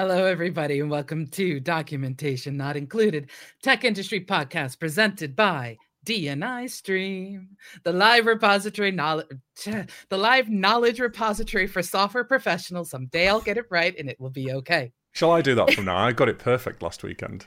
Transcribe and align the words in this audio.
Hello, 0.00 0.24
everybody, 0.24 0.80
and 0.80 0.90
welcome 0.90 1.26
to 1.26 1.60
Documentation 1.60 2.56
Not 2.56 2.74
Included, 2.74 3.28
tech 3.62 3.84
industry 3.84 4.24
podcast 4.24 4.80
presented 4.80 5.36
by 5.36 5.76
DNI 6.06 6.70
Stream, 6.70 7.50
the 7.84 7.92
live 7.92 8.24
repository 8.24 8.92
knowledge, 8.92 9.28
the 9.62 10.16
live 10.16 10.48
knowledge 10.48 11.00
repository 11.00 11.66
for 11.66 11.82
software 11.82 12.24
professionals. 12.24 12.88
Someday 12.88 13.28
I'll 13.28 13.42
get 13.42 13.58
it 13.58 13.66
right, 13.68 13.94
and 13.98 14.08
it 14.08 14.18
will 14.18 14.30
be 14.30 14.50
okay. 14.52 14.90
Shall 15.12 15.32
I 15.32 15.42
do 15.42 15.54
that 15.56 15.74
from 15.74 15.84
now? 15.84 15.98
I 15.98 16.12
got 16.12 16.30
it 16.30 16.38
perfect 16.38 16.82
last 16.82 17.02
weekend. 17.02 17.44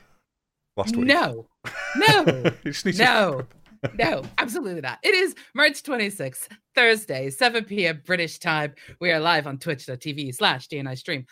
Last 0.76 0.94
week. 0.94 1.06
No, 1.06 1.48
no, 1.96 2.52
no. 2.84 3.46
no, 3.98 4.22
absolutely 4.38 4.80
not. 4.80 4.98
It 5.02 5.14
is 5.14 5.34
March 5.54 5.82
26th, 5.82 6.48
Thursday, 6.74 7.30
7 7.30 7.64
p.m. 7.64 8.02
British 8.04 8.38
time. 8.38 8.74
We 9.00 9.10
are 9.12 9.20
live 9.20 9.46
on 9.46 9.58
twitch.tv 9.58 10.34
slash 10.34 10.68
DNI 10.68 10.96
stream. 10.96 11.26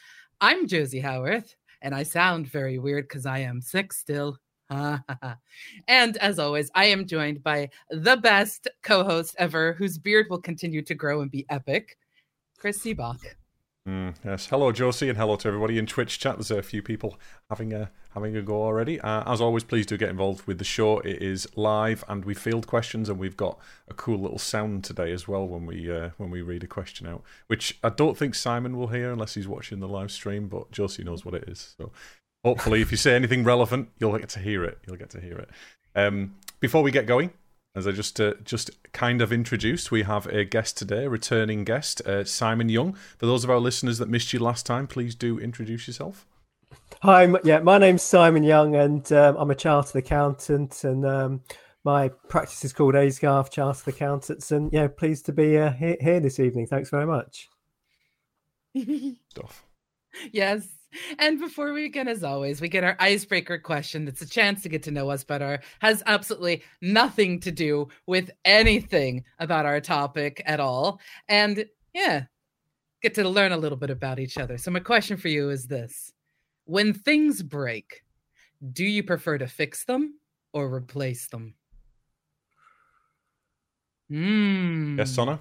I'm 0.45 0.67
Josie 0.67 0.99
Howarth, 0.99 1.55
and 1.83 1.95
I 1.95 2.03
sound 2.03 2.49
very 2.49 2.77
weird 2.77 3.05
because 3.05 3.27
I 3.27 3.39
am 3.39 3.61
sick 3.61 3.93
still. 3.93 4.39
and 4.71 6.17
as 6.17 6.41
always, 6.41 6.69
I 6.75 6.87
am 6.87 7.07
joined 7.07 7.45
by 7.45 7.71
the 7.91 8.17
best 8.17 8.67
co 8.83 9.05
host 9.05 9.37
ever, 9.39 9.75
whose 9.75 9.99
beard 9.99 10.27
will 10.29 10.41
continue 10.41 10.83
to 10.83 10.97
grow 10.97 11.21
and 11.21 11.31
be 11.31 11.47
epic, 11.49 11.97
Chris 12.59 12.81
Seabach. 12.81 13.21
Mm, 13.89 14.15
yes. 14.25 14.47
Hello, 14.47 14.71
Josie, 14.71 15.09
and 15.09 15.19
hello 15.19 15.35
to 15.35 15.49
everybody 15.49 15.77
in 15.77 15.87
Twitch 15.87 16.21
chat. 16.21 16.37
There's 16.37 16.53
a 16.53 16.63
few 16.63 16.83
people 16.83 17.19
having 17.51 17.73
a 17.73 17.91
having 18.15 18.37
a 18.37 18.43
go 18.43 18.63
already. 18.63 19.01
Uh, 19.01 19.25
as 19.31 19.41
always, 19.41 19.65
please 19.65 19.87
do 19.87 19.97
get 19.97 20.09
involved 20.09 20.47
with 20.47 20.59
the 20.59 20.65
show. 20.65 21.01
It 21.01 21.21
is 21.21 21.49
live, 21.57 22.05
and 22.07 22.25
we 22.25 22.33
field 22.33 22.69
questions, 22.69 23.09
and 23.09 23.19
we've 23.19 23.37
got 23.37 23.59
a 23.89 23.95
cool 23.95 24.19
little 24.19 24.39
sound 24.39 24.85
today 24.85 25.11
as 25.11 25.27
well 25.27 25.49
when 25.49 25.67
we 25.67 25.91
uh, 25.91 26.11
when 26.17 26.31
we 26.31 26.43
read 26.43 26.63
a 26.63 26.69
question 26.69 27.09
out, 27.09 27.25
which 27.49 27.77
I 27.83 27.89
don't 27.89 28.17
think 28.17 28.37
Simon 28.37 28.77
will 28.77 28.87
hear 28.87 29.11
unless 29.11 29.35
he's 29.35 29.49
watching 29.49 29.81
the 29.81 29.89
live 29.89 30.13
stream. 30.13 30.47
But 30.47 30.71
Josie 30.71 31.03
knows 31.03 31.25
what 31.25 31.35
it 31.35 31.49
is, 31.49 31.75
so 31.77 31.91
hopefully, 32.45 32.83
if 32.83 32.93
you 32.93 32.97
say 32.97 33.17
anything 33.17 33.43
relevant, 33.43 33.89
you'll 33.99 34.17
get 34.17 34.29
to 34.29 34.39
hear 34.39 34.63
it. 34.63 34.79
You'll 34.87 34.97
get 34.97 35.11
to 35.11 35.21
hear 35.21 35.39
it. 35.39 35.51
Um, 35.97 36.37
before 36.61 36.85
we 36.85 36.93
get 36.93 37.07
going, 37.07 37.33
as 37.75 37.87
I 37.87 37.93
just 37.93 38.21
uh, 38.21 38.35
just 38.45 38.71
kind 38.93 39.23
of 39.23 39.33
introduced, 39.33 39.91
we 39.91 40.03
have 40.03 40.27
a 40.27 40.45
guest 40.45 40.77
today, 40.77 41.05
a 41.05 41.11
returning 41.11 41.65
guest, 41.65 42.01
uh, 42.07 42.25
Simon 42.25 42.69
Young. 42.69 42.95
For 43.19 43.27
those 43.27 43.45
of 43.45 43.51
our 43.51 43.59
listeners 43.59 43.99
that 43.99 44.09
missed 44.09 44.33
you 44.33 44.39
last 44.39 44.67
time, 44.67 44.87
please 44.87 45.15
do 45.15 45.39
introduce 45.39 45.87
yourself. 45.87 46.27
Hi, 47.03 47.33
yeah, 47.45 47.61
my 47.61 47.79
name's 47.79 48.03
Simon 48.03 48.43
Young, 48.43 48.77
and 48.77 49.11
um, 49.13 49.37
I'm 49.39 49.51
a 49.51 49.55
chartered 49.55 49.97
accountant, 49.97 50.85
and 50.85 51.05
um, 51.07 51.41
my 51.85 52.11
practice 52.29 52.65
is 52.65 52.73
called 52.73 52.95
ASGARF 52.95 53.51
Chartered 53.51 53.89
Accountants, 53.89 54.53
and 54.53 54.73
yeah, 54.73 54.89
pleased 54.89 55.27
to 55.27 55.33
be 55.33 55.59
uh, 55.59 55.73
here, 55.73 55.97
here 56.01 56.21
this 56.21 56.39
evening. 56.39 56.67
Thanks 56.67 56.91
very 56.91 57.07
much. 57.07 57.49
Stuff. 59.31 59.65
Yes, 60.31 60.69
and 61.19 61.39
before 61.39 61.73
we 61.73 61.85
begin, 61.85 62.09
as 62.09 62.25
always, 62.25 62.61
we 62.61 62.69
get 62.69 62.85
our 62.85 62.97
icebreaker 62.99 63.59
question 63.59 64.05
that's 64.05 64.23
a 64.23 64.29
chance 64.29 64.63
to 64.63 64.69
get 64.69 64.83
to 64.85 64.91
know 64.91 65.11
us 65.11 65.25
better, 65.25 65.61
has 65.81 66.03
absolutely 66.07 66.63
nothing 66.81 67.41
to 67.41 67.51
do 67.51 67.89
with 68.07 68.31
anything 68.45 69.25
about 69.39 69.67
our 69.67 69.81
topic 69.81 70.43
at 70.47 70.61
all. 70.61 71.01
And 71.29 71.65
yeah, 71.95 72.25
get 73.03 73.15
to 73.15 73.29
learn 73.29 73.53
a 73.53 73.57
little 73.57 73.79
bit 73.79 73.91
about 73.91 74.19
each 74.19 74.39
other. 74.39 74.59
So, 74.59 74.71
my 74.71 74.81
question 74.81 75.17
for 75.17 75.29
you 75.29 75.51
is 75.51 75.67
this 75.67 76.13
When 76.65 76.93
things 76.93 77.43
break, 77.43 78.03
do 78.73 78.85
you 78.85 79.03
prefer 79.03 79.39
to 79.39 79.47
fix 79.47 79.85
them 79.85 80.19
or 80.53 80.73
replace 80.73 81.29
them? 81.29 81.55
Mm. 84.11 84.99
Yes, 84.99 85.17
Sonna? 85.17 85.39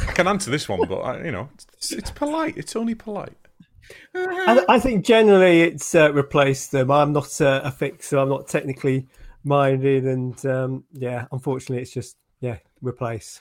I 0.00 0.12
can 0.12 0.26
answer 0.26 0.50
this 0.50 0.68
one, 0.68 0.86
but 0.88 1.00
I, 1.00 1.24
you 1.24 1.32
know, 1.32 1.48
it's, 1.54 1.92
it's 1.92 2.10
polite. 2.10 2.56
It's 2.56 2.74
only 2.74 2.94
polite. 2.94 3.36
I, 4.14 4.64
I, 4.68 4.78
think 4.78 5.04
generally 5.04 5.62
it's 5.62 5.94
uh, 5.94 6.12
replaced 6.12 6.72
them. 6.72 6.90
I'm 6.90 7.12
not 7.12 7.40
uh, 7.40 7.62
a 7.64 7.70
fixer. 7.70 8.18
I'm 8.18 8.28
not 8.28 8.48
technically 8.48 9.06
minded, 9.44 10.04
and 10.04 10.44
um, 10.46 10.84
yeah, 10.92 11.26
unfortunately, 11.32 11.82
it's 11.82 11.92
just 11.92 12.16
yeah, 12.40 12.58
replace. 12.80 13.38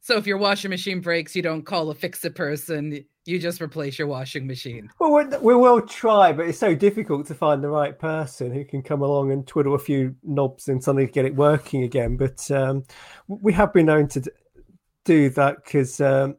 So 0.00 0.16
if 0.16 0.26
your 0.26 0.38
washing 0.38 0.70
machine 0.70 1.00
breaks, 1.00 1.36
you 1.36 1.42
don't 1.42 1.62
call 1.62 1.90
a 1.90 1.94
fix 1.94 2.24
it 2.24 2.34
person. 2.34 3.04
You 3.24 3.38
just 3.38 3.62
replace 3.62 4.00
your 4.00 4.08
washing 4.08 4.48
machine. 4.48 4.90
Well, 4.98 5.24
we 5.40 5.54
will 5.54 5.80
try, 5.80 6.32
but 6.32 6.48
it's 6.48 6.58
so 6.58 6.74
difficult 6.74 7.26
to 7.28 7.36
find 7.36 7.62
the 7.62 7.68
right 7.68 7.96
person 7.96 8.52
who 8.52 8.64
can 8.64 8.82
come 8.82 9.00
along 9.00 9.30
and 9.30 9.46
twiddle 9.46 9.76
a 9.76 9.78
few 9.78 10.16
knobs 10.24 10.66
and 10.66 10.82
suddenly 10.82 11.06
get 11.06 11.24
it 11.24 11.36
working 11.36 11.84
again. 11.84 12.16
But 12.16 12.50
um, 12.50 12.82
we 13.28 13.52
have 13.52 13.72
been 13.72 13.86
known 13.86 14.08
to 14.08 14.24
do 15.04 15.30
that 15.30 15.64
because. 15.64 16.00
Um, 16.00 16.36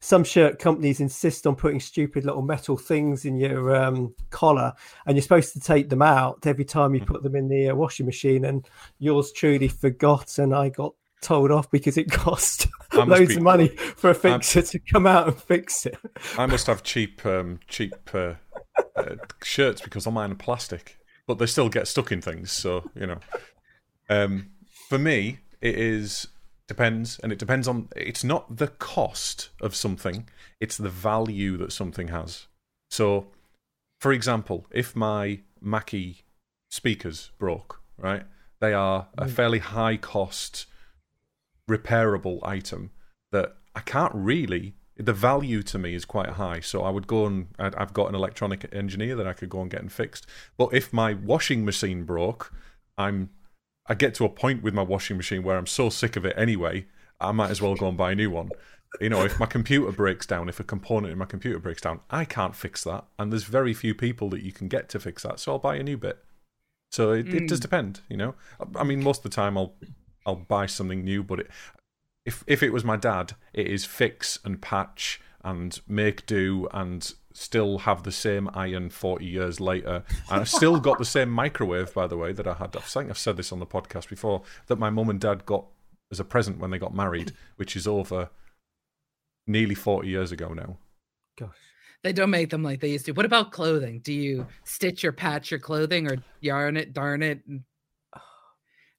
some 0.00 0.24
shirt 0.24 0.58
companies 0.58 1.00
insist 1.00 1.46
on 1.46 1.54
putting 1.54 1.78
stupid 1.78 2.24
little 2.24 2.42
metal 2.42 2.76
things 2.76 3.24
in 3.24 3.36
your 3.36 3.74
um, 3.76 4.14
collar, 4.30 4.72
and 5.06 5.16
you're 5.16 5.22
supposed 5.22 5.52
to 5.52 5.60
take 5.60 5.90
them 5.90 6.02
out 6.02 6.46
every 6.46 6.64
time 6.64 6.94
you 6.94 7.00
hmm. 7.00 7.06
put 7.06 7.22
them 7.22 7.36
in 7.36 7.48
the 7.48 7.70
uh, 7.70 7.74
washing 7.74 8.06
machine. 8.06 8.44
And 8.46 8.66
yours 8.98 9.30
truly 9.32 9.68
forgot, 9.68 10.38
and 10.38 10.54
I 10.54 10.70
got 10.70 10.94
told 11.20 11.50
off 11.50 11.70
because 11.70 11.98
it 11.98 12.10
cost 12.10 12.66
loads 12.94 13.28
be, 13.28 13.36
of 13.36 13.42
money 13.42 13.68
for 13.68 14.10
a 14.10 14.14
fixer 14.14 14.60
I'm, 14.60 14.66
to 14.66 14.78
come 14.78 15.06
out 15.06 15.28
and 15.28 15.36
fix 15.36 15.84
it. 15.84 15.96
I 16.38 16.46
must 16.46 16.66
have 16.66 16.82
cheap, 16.82 17.24
um, 17.26 17.60
cheap 17.68 17.94
uh, 18.14 18.34
uh, 18.96 19.16
shirts 19.42 19.82
because 19.82 20.06
all 20.06 20.12
mine 20.12 20.32
are 20.32 20.36
plastic, 20.36 20.98
but 21.26 21.38
they 21.38 21.46
still 21.46 21.68
get 21.68 21.88
stuck 21.88 22.10
in 22.10 22.22
things. 22.22 22.50
So 22.52 22.90
you 22.94 23.06
know, 23.06 23.18
um, 24.08 24.50
for 24.88 24.98
me, 24.98 25.40
it 25.60 25.78
is 25.78 26.26
depends 26.70 27.18
and 27.20 27.32
it 27.32 27.38
depends 27.38 27.66
on 27.66 27.88
it's 27.96 28.22
not 28.22 28.56
the 28.56 28.68
cost 28.68 29.48
of 29.60 29.74
something 29.74 30.28
it's 30.60 30.76
the 30.76 30.88
value 31.10 31.56
that 31.56 31.72
something 31.72 32.08
has. 32.08 32.46
So 32.90 33.26
for 34.00 34.12
example 34.12 34.66
if 34.70 34.94
my 34.94 35.40
mackie 35.60 36.22
speakers 36.70 37.32
broke 37.38 37.80
right 37.98 38.22
they 38.60 38.72
are 38.72 39.08
a 39.18 39.24
mm. 39.24 39.30
fairly 39.30 39.58
high 39.58 39.96
cost 39.96 40.66
repairable 41.68 42.38
item 42.44 42.90
that 43.32 43.56
i 43.74 43.80
can't 43.80 44.14
really 44.14 44.74
the 44.96 45.12
value 45.12 45.62
to 45.62 45.78
me 45.78 45.94
is 45.94 46.04
quite 46.04 46.30
high. 46.44 46.60
So 46.60 46.82
i 46.84 46.90
would 46.90 47.08
go 47.08 47.26
and 47.26 47.48
i've 47.58 47.92
got 47.92 48.08
an 48.10 48.14
electronic 48.14 48.60
engineer 48.72 49.16
that 49.16 49.26
i 49.26 49.32
could 49.32 49.50
go 49.50 49.60
and 49.62 49.70
get 49.70 49.80
and 49.80 49.92
fixed. 49.92 50.24
But 50.56 50.68
if 50.72 50.92
my 50.92 51.14
washing 51.14 51.64
machine 51.64 52.04
broke 52.04 52.52
i'm 52.96 53.30
I 53.86 53.94
get 53.94 54.14
to 54.14 54.24
a 54.24 54.28
point 54.28 54.62
with 54.62 54.74
my 54.74 54.82
washing 54.82 55.16
machine 55.16 55.42
where 55.42 55.56
I'm 55.56 55.66
so 55.66 55.90
sick 55.90 56.16
of 56.16 56.24
it 56.24 56.34
anyway, 56.36 56.86
I 57.20 57.32
might 57.32 57.50
as 57.50 57.60
well 57.60 57.74
go 57.74 57.88
and 57.88 57.96
buy 57.96 58.12
a 58.12 58.14
new 58.14 58.30
one. 58.30 58.50
You 59.00 59.08
know, 59.08 59.24
if 59.24 59.38
my 59.38 59.46
computer 59.46 59.92
breaks 59.92 60.26
down, 60.26 60.48
if 60.48 60.58
a 60.58 60.64
component 60.64 61.12
in 61.12 61.18
my 61.18 61.24
computer 61.24 61.58
breaks 61.58 61.80
down, 61.80 62.00
I 62.10 62.24
can't 62.24 62.56
fix 62.56 62.82
that. 62.84 63.04
And 63.18 63.30
there's 63.30 63.44
very 63.44 63.72
few 63.72 63.94
people 63.94 64.28
that 64.30 64.42
you 64.42 64.52
can 64.52 64.68
get 64.68 64.88
to 64.90 65.00
fix 65.00 65.22
that. 65.22 65.38
So 65.38 65.52
I'll 65.52 65.58
buy 65.58 65.76
a 65.76 65.82
new 65.82 65.96
bit. 65.96 66.18
So 66.90 67.12
it, 67.12 67.26
mm. 67.26 67.34
it 67.34 67.48
does 67.48 67.58
hmm. 67.58 67.62
depend, 67.62 68.00
you 68.08 68.16
know. 68.16 68.34
I 68.74 68.82
mean, 68.82 69.02
most 69.02 69.18
of 69.18 69.30
the 69.30 69.36
time 69.36 69.56
I'll 69.56 69.74
I'll 70.26 70.36
buy 70.36 70.66
something 70.66 71.04
new, 71.04 71.22
but 71.22 71.40
it, 71.40 71.50
if 72.26 72.42
if 72.46 72.62
it 72.62 72.72
was 72.72 72.84
my 72.84 72.96
dad, 72.96 73.34
it 73.52 73.68
is 73.68 73.84
fix 73.84 74.40
and 74.44 74.60
patch 74.60 75.20
and 75.42 75.80
make 75.86 76.26
do 76.26 76.68
and 76.72 77.14
still 77.32 77.78
have 77.78 78.02
the 78.02 78.12
same 78.12 78.50
iron 78.54 78.90
40 78.90 79.24
years 79.24 79.60
later. 79.60 80.04
And 80.30 80.40
I've 80.40 80.48
still 80.48 80.80
got 80.80 80.98
the 80.98 81.04
same 81.04 81.30
microwave, 81.30 81.94
by 81.94 82.06
the 82.06 82.16
way, 82.16 82.32
that 82.32 82.46
I 82.46 82.54
had. 82.54 82.76
I 82.76 82.80
think 82.80 83.10
I've 83.10 83.18
said 83.18 83.36
this 83.36 83.52
on 83.52 83.60
the 83.60 83.66
podcast 83.66 84.08
before 84.08 84.42
that 84.66 84.78
my 84.78 84.90
mum 84.90 85.10
and 85.10 85.20
dad 85.20 85.46
got 85.46 85.66
as 86.10 86.20
a 86.20 86.24
present 86.24 86.58
when 86.58 86.70
they 86.70 86.78
got 86.78 86.94
married, 86.94 87.32
which 87.56 87.76
is 87.76 87.86
over 87.86 88.30
nearly 89.46 89.74
40 89.74 90.08
years 90.08 90.32
ago 90.32 90.52
now. 90.52 90.78
Gosh. 91.38 91.56
They 92.02 92.12
don't 92.12 92.30
make 92.30 92.50
them 92.50 92.62
like 92.62 92.80
they 92.80 92.90
used 92.90 93.06
to. 93.06 93.12
What 93.12 93.26
about 93.26 93.52
clothing? 93.52 94.00
Do 94.00 94.12
you 94.12 94.46
stitch 94.64 95.04
or 95.04 95.12
patch 95.12 95.50
your 95.50 95.60
clothing 95.60 96.10
or 96.10 96.16
yarn 96.40 96.76
it, 96.76 96.92
darn 96.92 97.22
it? 97.22 97.42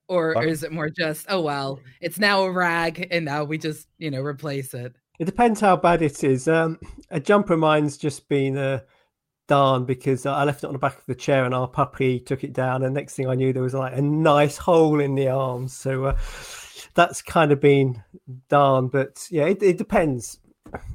Or, 0.07 0.35
or 0.35 0.43
is 0.43 0.63
it 0.63 0.71
more 0.71 0.89
just, 0.89 1.25
oh, 1.29 1.41
well, 1.41 1.79
it's 2.01 2.19
now 2.19 2.43
a 2.43 2.51
rag 2.51 3.07
and 3.11 3.25
now 3.25 3.43
we 3.43 3.57
just, 3.57 3.87
you 3.97 4.11
know, 4.11 4.21
replace 4.21 4.73
it? 4.73 4.93
It 5.21 5.25
depends 5.25 5.59
how 5.59 5.75
bad 5.75 6.01
it 6.01 6.23
is. 6.23 6.47
Um, 6.47 6.79
a 7.11 7.19
jumper 7.19 7.53
of 7.53 7.59
mine's 7.59 7.95
just 7.95 8.27
been 8.27 8.57
a 8.57 8.61
uh, 8.61 8.79
darn 9.47 9.85
because 9.85 10.25
I 10.25 10.45
left 10.45 10.63
it 10.63 10.65
on 10.65 10.73
the 10.73 10.79
back 10.79 10.97
of 10.97 11.05
the 11.05 11.13
chair 11.13 11.45
and 11.45 11.53
our 11.53 11.67
puppy 11.67 12.19
took 12.19 12.43
it 12.43 12.53
down. 12.53 12.81
And 12.81 12.95
next 12.95 13.13
thing 13.13 13.27
I 13.27 13.35
knew, 13.35 13.53
there 13.53 13.61
was 13.61 13.75
like 13.75 13.95
a 13.95 14.01
nice 14.01 14.57
hole 14.57 14.99
in 14.99 15.13
the 15.13 15.27
arm. 15.27 15.67
So 15.67 16.05
uh, 16.05 16.17
that's 16.95 17.21
kind 17.21 17.51
of 17.51 17.61
been 17.61 18.03
darn. 18.49 18.87
But 18.87 19.27
yeah, 19.29 19.45
it, 19.45 19.61
it 19.61 19.77
depends 19.77 20.39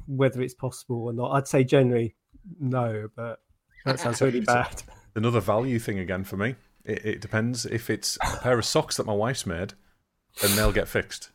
whether 0.08 0.42
it's 0.42 0.54
possible 0.54 1.04
or 1.04 1.12
not. 1.12 1.30
I'd 1.30 1.46
say 1.46 1.62
generally 1.62 2.16
no, 2.58 3.08
but 3.14 3.38
that 3.84 4.00
sounds 4.00 4.20
really 4.20 4.40
bad. 4.40 4.82
Another 5.14 5.38
value 5.38 5.78
thing 5.78 6.00
again 6.00 6.24
for 6.24 6.36
me. 6.36 6.56
It, 6.84 7.06
it 7.06 7.20
depends 7.20 7.64
if 7.64 7.88
it's 7.88 8.18
a 8.24 8.38
pair 8.38 8.58
of 8.58 8.64
socks 8.64 8.96
that 8.96 9.06
my 9.06 9.14
wife's 9.14 9.46
made, 9.46 9.74
then 10.42 10.56
they'll 10.56 10.72
get 10.72 10.88
fixed. 10.88 11.30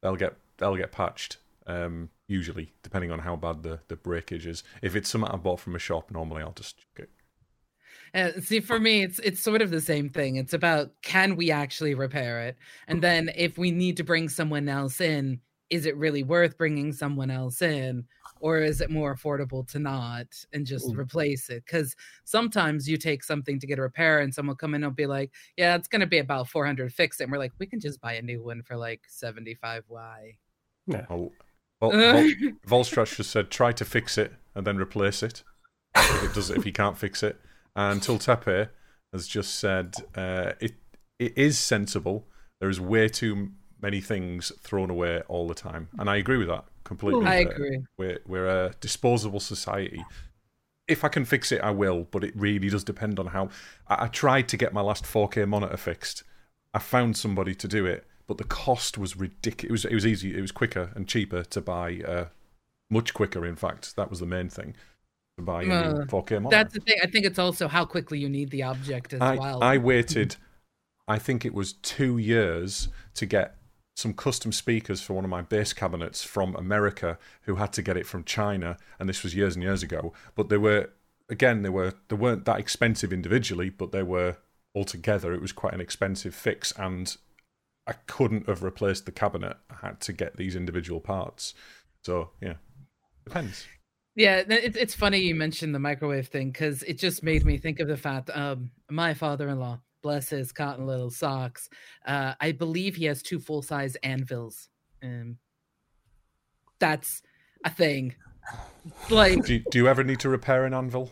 They'll 0.00 0.16
get 0.16 0.34
they'll 0.58 0.74
get 0.74 0.90
patched. 0.90 1.36
Um, 1.66 2.10
usually, 2.28 2.72
depending 2.82 3.10
on 3.10 3.20
how 3.20 3.36
bad 3.36 3.62
the, 3.62 3.80
the 3.88 3.96
breakage 3.96 4.46
is. 4.46 4.62
If 4.82 4.94
it's 4.94 5.08
something 5.08 5.30
I 5.30 5.36
bought 5.36 5.60
from 5.60 5.74
a 5.74 5.80
shop, 5.80 6.10
normally 6.10 6.42
I'll 6.42 6.52
just 6.52 6.78
chuck 6.78 7.06
it. 7.06 7.10
Uh, 8.14 8.40
see, 8.40 8.60
for 8.60 8.78
me, 8.78 9.02
it's 9.02 9.18
it's 9.18 9.40
sort 9.40 9.62
of 9.62 9.70
the 9.70 9.80
same 9.80 10.08
thing. 10.08 10.36
It's 10.36 10.52
about 10.52 10.90
can 11.02 11.36
we 11.36 11.50
actually 11.50 11.94
repair 11.94 12.40
it, 12.42 12.56
and 12.88 13.02
then 13.02 13.30
if 13.34 13.58
we 13.58 13.70
need 13.70 13.96
to 13.96 14.04
bring 14.04 14.28
someone 14.28 14.68
else 14.68 15.00
in, 15.00 15.40
is 15.70 15.86
it 15.86 15.96
really 15.96 16.22
worth 16.22 16.56
bringing 16.56 16.92
someone 16.92 17.30
else 17.30 17.62
in 17.62 18.04
or 18.40 18.58
is 18.58 18.80
it 18.80 18.90
more 18.90 19.14
affordable 19.14 19.66
to 19.66 19.78
not 19.78 20.26
and 20.52 20.66
just 20.66 20.88
Mm. 20.92 20.98
replace 20.98 21.48
it 21.48 21.64
because 21.64 21.96
sometimes 22.24 22.88
you 22.88 22.96
take 22.96 23.24
something 23.24 23.58
to 23.58 23.66
get 23.66 23.78
a 23.78 23.82
repair 23.82 24.20
and 24.20 24.32
someone 24.32 24.52
will 24.52 24.56
come 24.56 24.74
in 24.74 24.84
and 24.84 24.94
be 24.94 25.06
like 25.06 25.32
yeah 25.56 25.74
it's 25.74 25.88
going 25.88 26.00
to 26.00 26.06
be 26.06 26.18
about 26.18 26.46
400 26.48 26.92
fix 26.92 27.18
it 27.20 27.24
and 27.24 27.32
we're 27.32 27.38
like 27.38 27.52
we 27.58 27.66
can 27.66 27.80
just 27.80 28.00
buy 28.00 28.12
a 28.12 28.22
new 28.22 28.42
one 28.44 28.62
for 28.62 28.76
like 28.76 29.02
75 29.08 29.84
why 29.88 30.36
Oh, 31.10 31.32
Vol, 31.80 31.90
Vol, 31.92 32.30
Volstratch 32.66 33.16
just 33.16 33.30
said 33.30 33.50
try 33.50 33.72
to 33.72 33.84
fix 33.84 34.16
it 34.18 34.32
and 34.54 34.66
then 34.66 34.78
replace 34.78 35.22
it 35.22 35.42
if 35.96 36.24
it 36.24 36.34
does 36.34 36.50
if 36.50 36.64
he 36.64 36.72
can't 36.72 36.96
fix 36.96 37.22
it. 37.22 37.40
And 37.74 38.00
Tultepe 38.00 38.70
has 39.12 39.26
just 39.26 39.56
said 39.58 39.94
uh, 40.14 40.52
it 40.60 40.74
it 41.18 41.36
is 41.36 41.58
sensible. 41.58 42.26
There 42.60 42.70
is 42.70 42.80
way 42.80 43.08
too 43.08 43.50
many 43.80 44.00
things 44.00 44.50
thrown 44.60 44.90
away 44.90 45.22
all 45.28 45.46
the 45.46 45.54
time, 45.54 45.88
and 45.98 46.08
I 46.08 46.16
agree 46.16 46.38
with 46.38 46.48
that 46.48 46.64
completely. 46.84 47.26
i 47.26 47.44
Uh, 47.44 47.48
agree 47.48 47.84
We're 47.98 48.20
we're 48.26 48.48
a 48.48 48.74
disposable 48.80 49.40
society. 49.40 50.02
If 50.88 51.02
I 51.04 51.08
can 51.08 51.24
fix 51.24 51.50
it, 51.50 51.60
I 51.62 51.70
will, 51.72 52.06
but 52.12 52.22
it 52.22 52.32
really 52.36 52.68
does 52.68 52.84
depend 52.84 53.18
on 53.18 53.26
how. 53.28 53.48
I, 53.88 54.04
I 54.04 54.08
tried 54.08 54.48
to 54.48 54.56
get 54.56 54.72
my 54.72 54.80
last 54.80 55.04
4K 55.04 55.46
monitor 55.48 55.76
fixed. 55.76 56.22
I 56.72 56.78
found 56.78 57.16
somebody 57.16 57.54
to 57.56 57.66
do 57.68 57.86
it, 57.86 58.06
but 58.26 58.38
the 58.38 58.44
cost 58.44 58.98
was 58.98 59.16
ridiculous. 59.16 59.68
It 59.68 59.72
was 59.72 59.84
it 59.92 59.94
was 59.94 60.06
easy. 60.06 60.36
It 60.36 60.40
was 60.40 60.52
quicker 60.52 60.90
and 60.94 61.06
cheaper 61.08 61.42
to 61.44 61.60
buy. 61.60 62.00
Uh, 62.06 62.26
much 62.88 63.12
quicker, 63.14 63.44
in 63.44 63.56
fact. 63.56 63.96
That 63.96 64.10
was 64.10 64.20
the 64.20 64.26
main 64.26 64.48
thing. 64.48 64.74
To 65.38 65.42
buy 65.44 65.64
a 65.64 65.68
Uh, 65.68 66.04
4K 66.06 66.40
monitor. 66.40 66.48
that's 66.50 66.72
the 66.72 66.80
thing 66.80 66.96
i 67.02 67.06
think 67.06 67.26
it's 67.26 67.38
also 67.38 67.68
how 67.68 67.84
quickly 67.84 68.18
you 68.18 68.26
need 68.26 68.50
the 68.50 68.62
object 68.62 69.12
as 69.12 69.20
I, 69.20 69.36
well 69.36 69.62
I 69.62 69.76
waited, 69.76 70.36
I 71.06 71.18
think 71.18 71.44
it 71.44 71.52
was 71.52 71.74
two 71.74 72.16
years 72.16 72.88
to 73.16 73.26
get 73.26 73.56
some 73.96 74.14
custom 74.14 74.50
speakers 74.52 75.02
for 75.02 75.12
one 75.14 75.24
of 75.24 75.30
my 75.30 75.42
bass 75.42 75.72
cabinets 75.74 76.22
from 76.24 76.54
America 76.56 77.18
who 77.42 77.56
had 77.56 77.72
to 77.74 77.82
get 77.82 77.96
it 77.98 78.06
from 78.06 78.24
China. 78.24 78.76
And 78.98 79.08
this 79.08 79.22
was 79.22 79.34
years 79.34 79.54
and 79.56 79.62
years 79.62 79.82
ago. 79.82 80.12
But 80.34 80.48
they 80.48 80.58
were, 80.58 80.90
again, 81.30 81.62
they, 81.62 81.70
were, 81.70 81.94
they 82.08 82.16
weren't 82.16 82.44
that 82.44 82.58
expensive 82.58 83.10
individually, 83.12 83.70
but 83.70 83.92
they 83.92 84.02
were 84.02 84.36
altogether, 84.74 85.32
it 85.32 85.40
was 85.40 85.52
quite 85.52 85.72
an 85.72 85.80
expensive 85.80 86.34
fix. 86.34 86.72
And 86.76 87.16
I 87.86 87.92
couldn't 88.06 88.48
have 88.48 88.62
replaced 88.62 89.06
the 89.06 89.12
cabinet. 89.12 89.56
I 89.70 89.86
had 89.86 90.00
to 90.02 90.12
get 90.12 90.36
these 90.36 90.56
individual 90.56 91.00
parts. 91.00 91.54
So, 92.02 92.30
yeah, 92.40 92.54
depends. 93.24 93.66
Yeah, 94.16 94.42
it's 94.48 94.94
funny 94.94 95.18
you 95.18 95.34
mentioned 95.34 95.74
the 95.74 95.78
microwave 95.78 96.28
thing 96.28 96.50
because 96.50 96.82
it 96.84 96.98
just 96.98 97.22
made 97.22 97.44
me 97.44 97.58
think 97.58 97.80
of 97.80 97.88
the 97.88 97.98
fact 97.98 98.30
um 98.32 98.70
my 98.90 99.12
father-in-law, 99.12 99.80
bless 100.02 100.30
his 100.30 100.52
cotton 100.52 100.86
little 100.86 101.10
socks, 101.10 101.68
uh, 102.06 102.32
I 102.40 102.52
believe 102.52 102.96
he 102.96 103.04
has 103.06 103.22
two 103.22 103.38
full-size 103.38 103.96
anvils. 103.96 104.68
Um, 105.02 105.36
that's 106.78 107.22
a 107.64 107.70
thing. 107.70 108.14
Like, 109.10 109.44
Do, 109.44 109.58
do 109.70 109.78
you 109.78 109.88
ever 109.88 110.04
need 110.04 110.20
to 110.20 110.28
repair 110.28 110.64
an 110.64 110.72
anvil? 110.72 111.10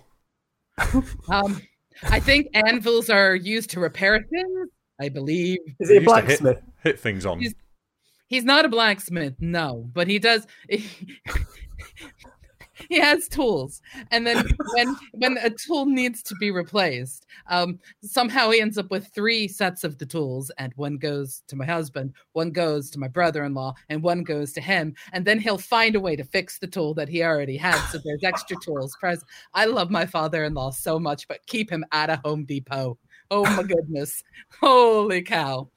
um, 1.28 1.60
I 2.04 2.20
think 2.20 2.48
anvils 2.54 3.10
are 3.10 3.34
used 3.34 3.70
to 3.70 3.80
repair 3.80 4.24
things. 4.30 4.53
I 5.00 5.08
believe 5.08 5.58
Is 5.80 5.88
he 5.90 5.96
a 5.96 6.00
Used 6.00 6.08
to 6.08 6.14
hit- 6.20 6.26
blacksmith? 6.40 6.58
Hit 6.82 7.00
things 7.00 7.26
on. 7.26 7.40
He's- 7.40 7.54
he's 8.28 8.44
not 8.44 8.64
a 8.64 8.68
blacksmith, 8.68 9.34
no, 9.40 9.88
but 9.92 10.06
he 10.08 10.18
does. 10.18 10.46
he 12.88 12.98
has 12.98 13.28
tools 13.28 13.80
and 14.10 14.26
then 14.26 14.44
when 14.74 14.96
when 15.12 15.38
a 15.38 15.48
tool 15.50 15.86
needs 15.86 16.24
to 16.24 16.34
be 16.40 16.50
replaced 16.50 17.24
um 17.48 17.78
somehow 18.02 18.50
he 18.50 18.60
ends 18.60 18.76
up 18.76 18.90
with 18.90 19.06
three 19.14 19.46
sets 19.46 19.84
of 19.84 19.96
the 19.98 20.04
tools 20.06 20.50
and 20.58 20.72
one 20.74 20.96
goes 20.96 21.44
to 21.46 21.54
my 21.54 21.64
husband 21.64 22.12
one 22.32 22.50
goes 22.50 22.90
to 22.90 22.98
my 22.98 23.06
brother-in-law 23.06 23.72
and 23.90 24.02
one 24.02 24.24
goes 24.24 24.52
to 24.52 24.60
him 24.60 24.92
and 25.12 25.24
then 25.24 25.38
he'll 25.38 25.56
find 25.56 25.94
a 25.94 26.00
way 26.00 26.16
to 26.16 26.24
fix 26.24 26.58
the 26.58 26.66
tool 26.66 26.92
that 26.94 27.08
he 27.08 27.22
already 27.22 27.56
had 27.56 27.78
so 27.90 27.98
there's 28.04 28.24
extra 28.24 28.56
tools 28.60 28.96
present 28.98 29.28
i 29.54 29.64
love 29.66 29.88
my 29.88 30.04
father-in-law 30.04 30.70
so 30.72 30.98
much 30.98 31.28
but 31.28 31.46
keep 31.46 31.70
him 31.70 31.84
at 31.92 32.10
a 32.10 32.20
home 32.24 32.44
depot 32.44 32.98
oh 33.30 33.44
my 33.56 33.62
goodness 33.62 34.22
holy 34.60 35.22
cow 35.22 35.68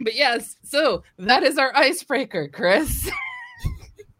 but 0.00 0.14
yes 0.14 0.56
so 0.62 1.02
that 1.18 1.42
is 1.42 1.58
our 1.58 1.74
icebreaker 1.76 2.48
chris 2.48 3.10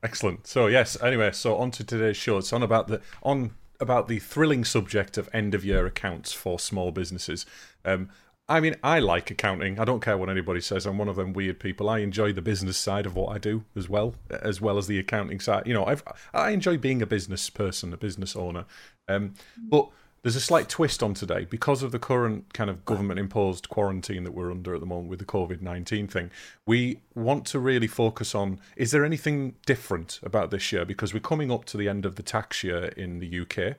Excellent. 0.05 0.47
So 0.47 0.67
yes. 0.67 1.03
Anyway, 1.03 1.33
so 1.33 1.57
on 1.57 1.71
to 1.73 1.83
today's 1.83 2.19
show. 2.19 2.37
It's 2.37 2.53
on 2.53 2.63
about 2.63 2.89
the 2.89 3.01
on 3.23 3.53
about 3.81 4.07
the 4.07 4.19
thrilling 4.19 4.63
subject 4.63 5.17
of 5.17 5.31
end 5.33 5.55
of 5.55 5.65
year 5.65 5.87
accounts 5.87 6.31
for 6.33 6.59
small 6.59 6.93
businesses. 6.93 7.47
Um, 7.87 8.11
I 8.47 8.61
mean, 8.61 8.77
I 8.83 8.99
like 8.99 9.31
accounting. 9.31 9.81
I 9.81 9.87
don't 9.87 10.03
care 10.03 10.19
what 10.19 10.29
anybody 10.29 10.61
says. 10.61 10.85
I'm 10.85 10.99
one 10.99 11.09
of 11.09 11.17
them 11.17 11.33
weird 11.33 11.59
people. 11.59 11.89
I 11.89 12.01
enjoy 12.01 12.35
the 12.35 12.43
business 12.43 12.77
side 12.77 13.07
of 13.07 13.17
what 13.17 13.35
I 13.35 13.39
do 13.39 13.65
as 13.75 13.89
well, 13.89 14.15
as 14.29 14.61
well 14.61 14.77
as 14.77 14.87
the 14.87 14.99
accounting 14.99 15.41
side. 15.41 15.67
You 15.67 15.73
know, 15.73 15.87
I've, 15.87 16.03
I 16.35 16.51
enjoy 16.51 16.77
being 16.77 17.01
a 17.01 17.07
business 17.07 17.49
person, 17.49 17.95
a 17.95 17.97
business 17.97 18.37
owner. 18.37 18.67
Um, 19.09 19.33
but 19.59 19.89
there's 20.25 20.37
a 20.37 20.41
slight 20.41 20.71
twist 20.71 21.03
on 21.03 21.13
today 21.13 21.45
because 21.45 21.83
of 21.83 21.93
the 21.93 21.99
current 21.99 22.55
kind 22.55 22.71
of 22.71 22.83
government 22.87 23.21
imposed 23.21 23.69
quarantine 23.69 24.25
that 24.25 24.33
we're 24.33 24.51
under 24.51 24.75
at 24.75 24.81
the 24.81 24.87
moment 24.87 25.11
with 25.11 25.19
the 25.19 25.25
COVID 25.27 25.61
19 25.61 26.09
thing. 26.09 26.31
We 26.67 27.01
want 27.15 27.45
to 27.49 27.59
really 27.59 27.87
focus 27.87 28.35
on 28.35 28.59
is 28.75 28.91
there 28.91 29.05
anything 29.05 29.55
different 29.67 30.21
about 30.23 30.51
this 30.51 30.73
year? 30.73 30.87
Because 30.87 31.13
we're 31.13 31.21
coming 31.21 31.53
up 31.53 31.67
to 31.67 31.77
the 31.77 31.91
end 31.91 32.07
of 32.07 32.17
the 32.17 32.23
tax 32.23 32.65
year 32.65 32.87
in 32.97 33.19
the 33.19 33.41
UK. 33.41 33.77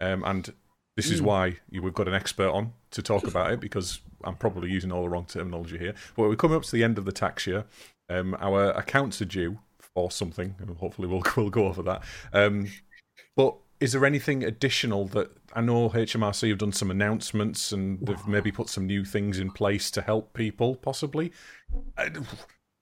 Um, 0.00 0.24
and 0.24 0.52
this 0.96 1.08
is 1.08 1.22
why 1.22 1.58
we've 1.70 1.94
got 1.94 2.08
an 2.08 2.14
expert 2.14 2.50
on 2.50 2.72
to 2.90 3.00
talk 3.00 3.24
about 3.24 3.52
it 3.52 3.60
because 3.60 4.00
I'm 4.24 4.34
probably 4.34 4.70
using 4.70 4.90
all 4.90 5.02
the 5.02 5.08
wrong 5.08 5.26
terminology 5.26 5.78
here. 5.78 5.94
But 6.16 6.28
we're 6.28 6.34
coming 6.34 6.56
up 6.56 6.64
to 6.64 6.72
the 6.72 6.82
end 6.82 6.98
of 6.98 7.04
the 7.04 7.12
tax 7.12 7.46
year. 7.46 7.64
Um, 8.10 8.36
our 8.40 8.70
accounts 8.70 9.22
are 9.22 9.26
due 9.26 9.58
for 9.78 10.10
something, 10.10 10.56
and 10.58 10.76
hopefully 10.78 11.06
we'll 11.06 11.22
we'll 11.36 11.50
go 11.50 11.66
over 11.66 11.82
that. 11.82 12.02
Um, 12.32 12.72
but 13.36 13.54
is 13.80 13.92
there 13.92 14.04
anything 14.04 14.42
additional 14.42 15.06
that 15.08 15.30
I 15.54 15.60
know 15.60 15.90
HMRC 15.90 16.48
have 16.50 16.58
done 16.58 16.72
some 16.72 16.90
announcements 16.90 17.72
and 17.72 17.98
they've 18.06 18.26
maybe 18.26 18.52
put 18.52 18.68
some 18.68 18.86
new 18.86 19.04
things 19.04 19.38
in 19.38 19.50
place 19.50 19.90
to 19.92 20.02
help 20.02 20.32
people, 20.34 20.76
possibly? 20.76 21.32
Uh, 21.96 22.10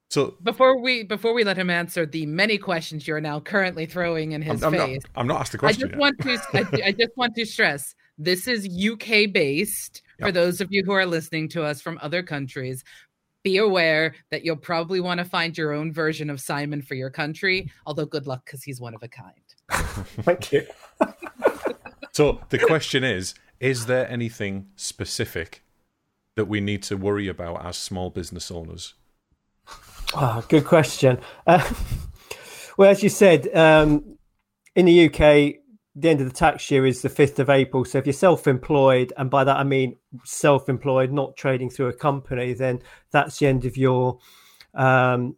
so 0.09 0.35
before 0.43 0.79
we 0.81 1.03
before 1.03 1.33
we 1.33 1.43
let 1.43 1.57
him 1.57 1.69
answer 1.69 2.05
the 2.05 2.25
many 2.25 2.57
questions 2.57 3.07
you're 3.07 3.19
now 3.19 3.39
currently 3.39 3.85
throwing 3.85 4.33
in 4.33 4.41
his 4.41 4.63
I'm, 4.63 4.73
I'm 4.73 4.79
not, 4.79 4.87
face 4.87 5.01
I'm 5.15 5.27
not 5.27 5.41
asked 5.41 5.51
the 5.53 5.65
I 5.65 5.71
just 5.71 5.91
yet. 5.91 5.97
want 5.97 6.19
to 6.21 6.39
I, 6.53 6.87
I 6.87 6.91
just 6.91 7.17
want 7.17 7.33
to 7.35 7.45
stress 7.45 7.95
this 8.17 8.47
is 8.47 8.65
UK 8.65 9.31
based 9.31 10.01
for 10.19 10.31
those 10.31 10.61
of 10.61 10.69
you 10.71 10.83
who 10.85 10.93
are 10.93 11.05
listening 11.05 11.49
to 11.49 11.63
us 11.63 11.81
from 11.81 11.99
other 12.01 12.23
countries. 12.23 12.83
Be 13.43 13.57
aware 13.57 14.15
that 14.31 14.43
you'll 14.43 14.55
probably 14.55 14.99
want 14.99 15.19
to 15.19 15.25
find 15.25 15.57
your 15.57 15.73
own 15.73 15.91
version 15.91 16.29
of 16.29 16.39
Simon 16.39 16.81
for 16.81 16.95
your 16.95 17.09
country, 17.11 17.69
although 17.85 18.05
good 18.05 18.25
luck 18.25 18.43
because 18.45 18.63
he's 18.63 18.81
one 18.81 18.95
of 18.95 19.03
a 19.03 19.07
kind. 19.07 19.33
Thank 20.23 20.51
you. 20.51 20.65
So 22.15 22.39
the 22.47 22.59
question 22.59 23.03
is: 23.03 23.35
Is 23.59 23.87
there 23.87 24.09
anything 24.09 24.67
specific 24.77 25.63
that 26.37 26.45
we 26.45 26.61
need 26.61 26.81
to 26.83 26.95
worry 26.95 27.27
about 27.27 27.65
as 27.65 27.75
small 27.75 28.09
business 28.09 28.49
owners? 28.49 28.93
Ah, 30.13 30.41
good 30.47 30.63
question. 30.63 31.19
Uh, 31.47 31.73
well, 32.77 32.89
as 32.89 33.03
you 33.03 33.09
said, 33.09 33.53
um, 33.55 34.17
in 34.75 34.85
the 34.85 35.05
UK, 35.05 35.55
the 35.95 36.09
end 36.09 36.21
of 36.21 36.27
the 36.27 36.33
tax 36.33 36.71
year 36.71 36.85
is 36.85 37.01
the 37.01 37.09
5th 37.09 37.39
of 37.39 37.49
April. 37.49 37.85
So 37.85 37.97
if 37.97 38.05
you're 38.05 38.13
self 38.13 38.47
employed, 38.47 39.11
and 39.17 39.29
by 39.29 39.43
that 39.43 39.57
I 39.57 39.63
mean 39.63 39.97
self 40.23 40.69
employed, 40.69 41.11
not 41.11 41.35
trading 41.35 41.69
through 41.69 41.87
a 41.87 41.93
company, 41.93 42.53
then 42.53 42.81
that's 43.11 43.39
the 43.39 43.47
end 43.47 43.65
of 43.65 43.75
your 43.75 44.19
um, 44.73 45.35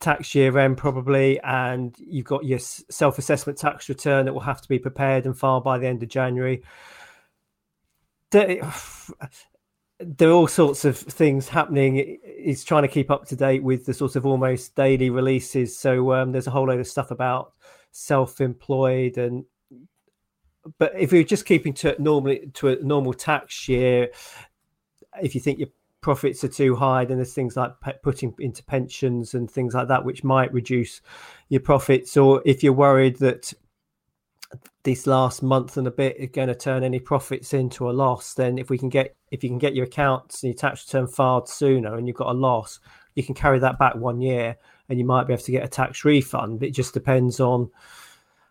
tax 0.00 0.34
year 0.34 0.56
end, 0.58 0.76
probably. 0.76 1.40
And 1.40 1.94
you've 1.98 2.26
got 2.26 2.44
your 2.44 2.58
self 2.58 3.18
assessment 3.18 3.58
tax 3.58 3.88
return 3.88 4.24
that 4.24 4.32
will 4.32 4.40
have 4.40 4.62
to 4.62 4.68
be 4.68 4.78
prepared 4.78 5.26
and 5.26 5.36
filed 5.36 5.64
by 5.64 5.78
the 5.78 5.86
end 5.86 6.02
of 6.02 6.08
January. 6.08 6.62
There 10.02 10.30
are 10.30 10.32
all 10.32 10.46
sorts 10.46 10.86
of 10.86 10.96
things 10.96 11.46
happening. 11.46 12.18
He's 12.42 12.64
trying 12.64 12.84
to 12.84 12.88
keep 12.88 13.10
up 13.10 13.26
to 13.26 13.36
date 13.36 13.62
with 13.62 13.84
the 13.84 13.92
sort 13.92 14.16
of 14.16 14.24
almost 14.24 14.74
daily 14.74 15.10
releases. 15.10 15.76
So 15.78 16.14
um, 16.14 16.32
there's 16.32 16.46
a 16.46 16.50
whole 16.50 16.68
load 16.68 16.80
of 16.80 16.86
stuff 16.86 17.10
about 17.10 17.52
self-employed 17.90 19.18
and. 19.18 19.44
But 20.78 20.92
if 20.98 21.12
you're 21.12 21.22
just 21.22 21.44
keeping 21.44 21.74
to 21.74 22.00
normally 22.00 22.50
to 22.54 22.68
a 22.68 22.76
normal 22.76 23.12
tax 23.12 23.68
year, 23.68 24.08
if 25.22 25.34
you 25.34 25.40
think 25.42 25.58
your 25.58 25.68
profits 26.00 26.42
are 26.44 26.48
too 26.48 26.74
high, 26.74 27.04
then 27.04 27.18
there's 27.18 27.34
things 27.34 27.56
like 27.56 27.72
putting 28.02 28.34
into 28.38 28.64
pensions 28.64 29.34
and 29.34 29.50
things 29.50 29.74
like 29.74 29.88
that, 29.88 30.04
which 30.04 30.24
might 30.24 30.52
reduce 30.52 31.00
your 31.48 31.60
profits. 31.60 32.16
Or 32.16 32.42
if 32.44 32.62
you're 32.62 32.72
worried 32.72 33.16
that 33.18 33.52
this 34.82 35.06
last 35.06 35.42
month 35.42 35.76
and 35.76 35.86
a 35.86 35.90
bit 35.90 36.16
is 36.16 36.30
going 36.30 36.48
to 36.48 36.54
turn 36.54 36.82
any 36.82 36.98
profits 36.98 37.52
into 37.52 37.90
a 37.90 37.92
loss, 37.92 38.34
then 38.34 38.58
if 38.58 38.70
we 38.70 38.78
can 38.78 38.88
get 38.88 39.14
if 39.30 39.44
you 39.44 39.50
can 39.50 39.58
get 39.58 39.74
your 39.74 39.84
accounts 39.84 40.42
and 40.42 40.52
your 40.52 40.58
tax 40.58 40.86
return 40.86 41.06
filed 41.06 41.48
sooner 41.48 41.96
and 41.96 42.08
you've 42.08 42.16
got 42.16 42.30
a 42.30 42.38
loss, 42.38 42.80
you 43.14 43.22
can 43.22 43.34
carry 43.34 43.58
that 43.58 43.78
back 43.78 43.94
one 43.94 44.20
year 44.20 44.56
and 44.88 44.98
you 44.98 45.04
might 45.04 45.26
be 45.26 45.32
able 45.32 45.42
to 45.42 45.52
get 45.52 45.64
a 45.64 45.68
tax 45.68 46.04
refund. 46.04 46.62
It 46.62 46.72
just 46.72 46.94
depends 46.94 47.38
on 47.38 47.70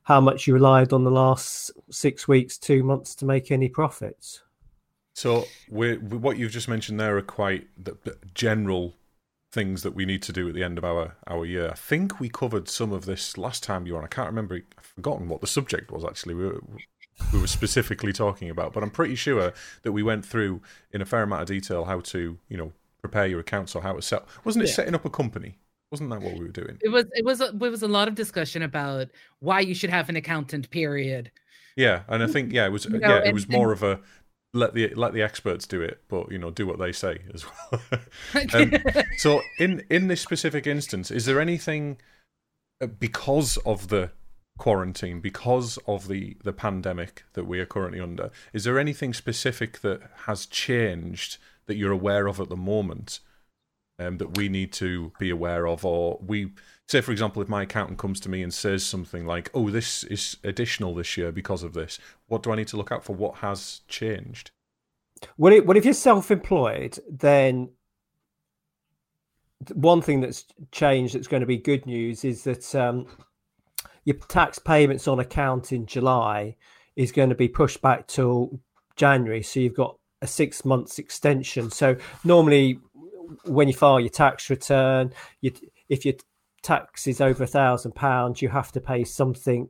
how 0.04 0.22
much 0.22 0.48
you 0.48 0.54
relied 0.54 0.94
on 0.94 1.04
the 1.04 1.12
last 1.12 1.72
six 1.92 2.28
weeks, 2.28 2.58
two 2.58 2.84
months 2.84 3.14
to 3.16 3.26
make 3.26 3.52
any 3.52 3.68
profits. 3.68 4.42
So 5.16 5.46
we're, 5.70 5.98
what 5.98 6.38
you've 6.38 6.52
just 6.52 6.68
mentioned 6.68 7.00
there 7.00 7.18
are 7.18 7.22
quite 7.22 7.68
the, 7.78 7.98
the 8.04 8.18
general 8.34 8.96
things 9.52 9.82
that 9.84 9.96
we 9.96 10.06
need 10.06 10.22
to 10.22 10.32
do 10.32 10.48
at 10.48 10.54
the 10.54 10.64
end 10.64 10.78
of 10.78 10.86
our 10.86 11.16
our 11.28 11.46
year. 11.46 11.70
I 11.72 11.76
think 11.76 12.20
we 12.20 12.30
covered 12.30 12.70
some 12.70 12.92
of 12.94 13.06
this 13.06 13.38
last 13.38 13.64
time 13.64 13.86
you 13.88 13.94
were 13.94 14.00
on. 14.00 14.06
I 14.06 14.08
can't 14.08 14.28
remember. 14.28 14.62
I've 14.78 14.86
forgotten 14.86 15.28
what 15.28 15.42
the 15.42 15.48
subject 15.48 15.92
was 15.92 16.06
actually. 16.06 16.36
We 16.36 16.46
were, 16.46 16.62
we 17.34 17.40
were 17.40 17.48
specifically 17.48 18.14
talking 18.14 18.50
about, 18.50 18.74
but 18.74 18.84
I'm 18.84 18.92
pretty 18.92 19.16
sure 19.16 19.52
that 19.84 19.92
we 19.92 20.04
went 20.04 20.26
through 20.26 20.62
in 20.92 21.02
a 21.02 21.06
fair 21.06 21.24
amount 21.24 21.42
of 21.42 21.48
detail 21.48 21.86
how 21.86 22.00
to, 22.02 22.38
you 22.48 22.58
know, 22.58 22.72
prepare 23.02 23.26
your 23.28 23.40
accounts 23.40 23.76
or 23.76 23.82
how 23.82 23.94
to 23.94 24.02
set. 24.02 24.24
Wasn't 24.46 24.64
it 24.64 24.68
Yeah. 24.70 24.74
setting 24.76 24.96
up 24.96 25.04
a 25.06 25.10
company? 25.10 25.58
Wasn't 25.92 26.10
that 26.12 26.22
what 26.22 26.36
we 26.36 26.42
were 26.42 26.50
doing? 26.52 26.78
It 26.82 26.90
was 26.90 27.06
it 27.14 27.26
was 27.26 27.42
a, 27.42 27.48
it 27.48 27.56
was 27.58 27.82
a 27.82 27.88
lot 27.88 28.08
of 28.08 28.14
discussion 28.16 28.62
about 28.62 29.08
why 29.40 29.60
you 29.62 29.74
should 29.74 29.90
have 29.90 30.08
an 30.10 30.16
accountant. 30.16 30.70
Period. 30.70 31.32
Yeah, 31.76 32.02
and 32.10 32.22
I 32.22 32.28
think 32.28 32.52
yeah, 32.54 32.66
it 32.66 32.72
was 32.72 32.86
You 32.86 33.00
know, 33.00 33.00
yeah, 33.00 33.18
it 33.20 33.26
and- 33.28 33.34
was 33.34 33.50
more 33.50 33.72
of 33.72 33.82
a 33.84 34.00
let 34.54 34.74
the 34.74 34.94
let 34.96 35.14
the 35.14 35.22
experts 35.22 35.68
do 35.68 35.82
it, 35.82 36.02
but 36.08 36.32
you 36.32 36.38
know, 36.38 36.52
do 36.52 36.66
what 36.66 36.80
they 36.80 36.92
say 36.92 37.20
as 37.34 37.46
well. 37.46 37.82
Um, 38.54 38.74
so 39.18 39.42
in 39.58 39.84
in 39.90 40.08
this 40.08 40.22
specific 40.22 40.66
instance, 40.68 41.12
is 41.12 41.26
there 41.26 41.40
anything 41.40 41.98
uh, 42.82 42.88
because 42.88 43.58
of 43.58 43.90
the 43.90 44.12
quarantine, 44.58 45.20
because 45.20 45.78
of 45.88 46.08
the 46.08 46.38
the 46.44 46.54
pandemic 46.54 47.24
that 47.34 47.46
we 47.46 47.60
are 47.60 47.66
currently 47.66 48.00
under, 48.00 48.32
is 48.54 48.64
there 48.64 48.80
anything 48.80 49.14
specific 49.14 49.82
that 49.82 50.02
has 50.26 50.46
changed 50.46 51.38
that 51.68 51.76
you're 51.76 51.92
aware 51.92 52.28
of 52.28 52.40
at 52.40 52.50
the 52.50 52.58
moment? 52.58 53.20
Um, 54.02 54.18
that 54.20 54.38
we 54.38 54.48
need 54.48 54.72
to 54.74 55.12
be 55.20 55.30
aware 55.30 55.68
of, 55.68 55.84
or 55.84 56.20
we 56.26 56.54
say, 56.90 57.02
for 57.02 57.12
example, 57.12 57.42
if 57.42 57.50
my 57.50 57.64
accountant 57.64 58.00
comes 58.00 58.20
to 58.22 58.30
me 58.30 58.42
and 58.42 58.54
says 58.54 58.84
something 58.84 59.26
like, 59.26 59.52
"Oh, 59.54 59.70
this 59.70 60.04
is 60.06 60.38
additional 60.44 60.96
this 60.96 61.18
year 61.18 61.32
because 61.32 61.64
of 61.64 61.74
this," 61.74 62.00
what 62.28 62.44
do 62.44 62.52
I 62.52 62.56
need 62.56 62.68
to 62.70 62.78
look 62.78 62.92
out 62.92 63.04
for? 63.04 63.14
What 63.14 63.36
has 63.36 63.82
changed? 63.88 64.52
Well, 65.38 65.62
well, 65.64 65.78
if 65.78 65.86
you're 65.86 65.94
self-employed, 65.94 67.00
then 67.10 67.70
one 69.74 70.02
thing 70.02 70.22
that's 70.22 70.46
changed 70.72 71.16
that's 71.16 71.28
going 71.28 71.42
to 71.42 71.48
be 71.48 71.58
good 71.58 71.86
news 71.86 72.24
is 72.24 72.44
that 72.46 72.74
um, 72.76 73.06
your 74.06 74.16
tax 74.16 74.58
payments 74.58 75.08
on 75.08 75.20
account 75.20 75.72
in 75.72 75.86
July 75.86 76.56
is 76.96 77.12
going 77.12 77.30
to 77.30 77.36
be 77.36 77.50
pushed 77.50 77.82
back 77.82 78.08
till 78.08 78.60
January. 78.96 79.44
So 79.44 79.60
you've 79.60 79.76
got 79.76 79.98
a 80.22 80.28
six 80.28 80.66
months 80.66 80.98
extension. 80.98 81.70
So 81.72 81.98
normally, 82.24 82.80
when 83.46 83.68
you 83.68 83.74
file 83.74 84.00
your 84.00 84.10
tax 84.10 84.50
return, 84.50 85.14
you, 85.42 85.52
if 85.90 86.06
your 86.06 86.16
tax 86.62 87.08
is 87.08 87.22
over 87.22 87.44
a 87.44 87.48
thousand 87.48 87.94
pounds, 87.96 88.42
you 88.42 88.50
have 88.50 88.72
to 88.74 88.82
pay 88.82 89.04
something 89.04 89.70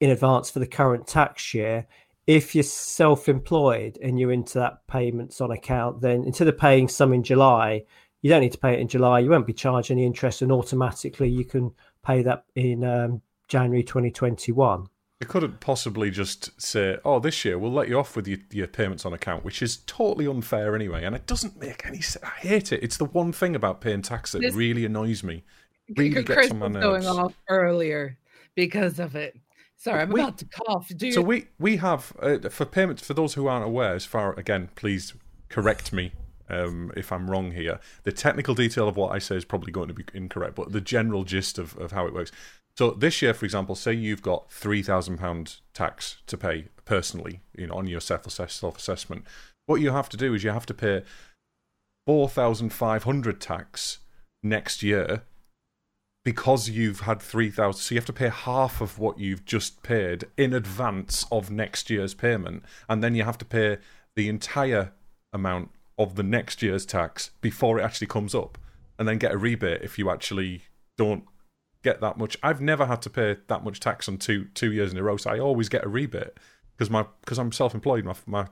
in 0.00 0.10
advance 0.10 0.50
for 0.50 0.58
the 0.58 0.66
current 0.66 1.06
tax 1.06 1.52
year 1.54 1.86
if 2.30 2.54
you're 2.54 2.62
self-employed 2.62 3.98
and 4.00 4.18
you're 4.18 4.30
into 4.30 4.58
that 4.58 4.86
payments 4.86 5.40
on 5.40 5.50
account, 5.50 6.00
then 6.00 6.22
instead 6.24 6.46
of 6.46 6.56
paying 6.56 6.86
some 6.86 7.12
in 7.12 7.24
July, 7.24 7.82
you 8.22 8.30
don't 8.30 8.40
need 8.40 8.52
to 8.52 8.58
pay 8.58 8.74
it 8.74 8.78
in 8.78 8.86
July. 8.86 9.18
You 9.18 9.30
won't 9.30 9.48
be 9.48 9.52
charged 9.52 9.90
any 9.90 10.06
interest, 10.06 10.40
and 10.40 10.52
automatically 10.52 11.28
you 11.28 11.44
can 11.44 11.72
pay 12.04 12.22
that 12.22 12.44
in 12.54 12.84
um, 12.84 13.22
January 13.48 13.82
2021. 13.82 14.86
They 15.18 15.26
couldn't 15.26 15.58
possibly 15.58 16.10
just 16.10 16.60
say, 16.60 16.98
"Oh, 17.04 17.18
this 17.18 17.44
year 17.44 17.58
we'll 17.58 17.72
let 17.72 17.88
you 17.88 17.98
off 17.98 18.14
with 18.14 18.28
your, 18.28 18.38
your 18.52 18.68
payments 18.68 19.04
on 19.04 19.12
account," 19.12 19.44
which 19.44 19.60
is 19.60 19.78
totally 19.78 20.28
unfair 20.28 20.76
anyway, 20.76 21.04
and 21.04 21.16
it 21.16 21.26
doesn't 21.26 21.58
make 21.60 21.84
any 21.84 22.00
sense. 22.00 22.24
I 22.24 22.46
hate 22.46 22.72
it. 22.72 22.82
It's 22.82 22.96
the 22.96 23.06
one 23.06 23.32
thing 23.32 23.56
about 23.56 23.80
paying 23.80 24.02
tax 24.02 24.32
that 24.32 24.40
This- 24.40 24.54
really 24.54 24.84
annoys 24.84 25.24
me. 25.24 25.42
Really 25.96 26.22
Chris 26.24 26.48
gets 26.50 26.62
on 26.62 26.72
going 26.74 27.06
off 27.06 27.34
earlier 27.48 28.18
because 28.54 28.98
of 28.98 29.14
it. 29.16 29.36
Sorry, 29.76 30.02
I'm 30.02 30.10
We- 30.10 30.20
about 30.20 30.38
to 30.38 30.44
cough. 30.44 30.90
Do 30.94 31.10
So 31.12 31.22
we 31.22 31.46
we 31.58 31.76
have 31.78 32.12
uh, 32.20 32.48
for 32.50 32.66
payments 32.66 33.06
for 33.06 33.14
those 33.14 33.34
who 33.34 33.46
aren't 33.46 33.64
aware. 33.64 33.94
As 33.94 34.04
far 34.04 34.38
again, 34.38 34.68
please 34.74 35.14
correct 35.48 35.92
me 35.92 36.12
um, 36.48 36.92
if 36.96 37.10
I'm 37.10 37.30
wrong 37.30 37.52
here. 37.52 37.80
The 38.02 38.12
technical 38.12 38.54
detail 38.54 38.88
of 38.88 38.96
what 38.96 39.12
I 39.12 39.18
say 39.18 39.36
is 39.36 39.44
probably 39.44 39.72
going 39.72 39.88
to 39.88 39.94
be 39.94 40.04
incorrect, 40.12 40.54
but 40.54 40.72
the 40.72 40.80
general 40.80 41.24
gist 41.24 41.58
of, 41.58 41.76
of 41.78 41.92
how 41.92 42.06
it 42.06 42.12
works. 42.14 42.30
So 42.76 42.90
this 42.92 43.20
year, 43.20 43.34
for 43.34 43.44
example, 43.44 43.74
say 43.74 43.92
you've 43.94 44.22
got 44.22 44.52
three 44.52 44.82
thousand 44.82 45.18
pound 45.18 45.56
tax 45.74 46.18
to 46.26 46.36
pay 46.36 46.66
personally, 46.84 47.40
you 47.56 47.66
know, 47.66 47.74
on 47.74 47.86
your 47.86 48.00
self 48.00 48.30
self 48.30 48.76
assessment. 48.78 49.24
What 49.66 49.80
you 49.80 49.92
have 49.92 50.08
to 50.10 50.16
do 50.16 50.34
is 50.34 50.44
you 50.44 50.50
have 50.50 50.66
to 50.66 50.74
pay 50.74 51.02
four 52.06 52.28
thousand 52.28 52.70
five 52.72 53.04
hundred 53.04 53.40
tax 53.40 53.98
next 54.42 54.82
year 54.82 55.22
because 56.24 56.68
you've 56.68 57.00
had 57.00 57.20
3000 57.20 57.80
so 57.80 57.94
you 57.94 57.98
have 57.98 58.06
to 58.06 58.12
pay 58.12 58.28
half 58.28 58.80
of 58.80 58.98
what 58.98 59.18
you've 59.18 59.44
just 59.44 59.82
paid 59.82 60.24
in 60.36 60.52
advance 60.52 61.26
of 61.32 61.50
next 61.50 61.88
year's 61.88 62.14
payment 62.14 62.62
and 62.88 63.02
then 63.02 63.14
you 63.14 63.24
have 63.24 63.38
to 63.38 63.44
pay 63.44 63.78
the 64.16 64.28
entire 64.28 64.92
amount 65.32 65.70
of 65.98 66.16
the 66.16 66.22
next 66.22 66.62
year's 66.62 66.84
tax 66.84 67.30
before 67.40 67.78
it 67.78 67.82
actually 67.82 68.06
comes 68.06 68.34
up 68.34 68.58
and 68.98 69.08
then 69.08 69.18
get 69.18 69.32
a 69.32 69.38
rebate 69.38 69.82
if 69.82 69.98
you 69.98 70.10
actually 70.10 70.62
don't 70.98 71.24
get 71.82 72.00
that 72.00 72.18
much. 72.18 72.36
I've 72.42 72.60
never 72.60 72.84
had 72.86 73.00
to 73.02 73.10
pay 73.10 73.36
that 73.46 73.64
much 73.64 73.80
tax 73.80 74.08
on 74.08 74.18
two 74.18 74.46
two 74.54 74.72
years 74.72 74.92
in 74.92 74.98
a 74.98 75.02
row 75.02 75.16
so 75.16 75.30
i 75.30 75.38
always 75.38 75.68
get 75.68 75.84
a 75.84 75.88
rebate 75.88 76.34
because 76.76 76.90
my 76.90 77.06
because 77.20 77.38
i'm 77.38 77.52
self-employed 77.52 78.04
my 78.04 78.14
my 78.26 78.46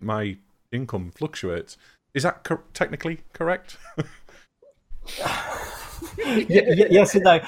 my 0.00 0.36
income 0.72 1.12
fluctuates. 1.14 1.76
Is 2.14 2.22
that 2.24 2.44
cor- 2.44 2.64
technically 2.74 3.20
correct 3.32 3.78
yes 6.26 7.14
and 7.14 7.24
no. 7.24 7.40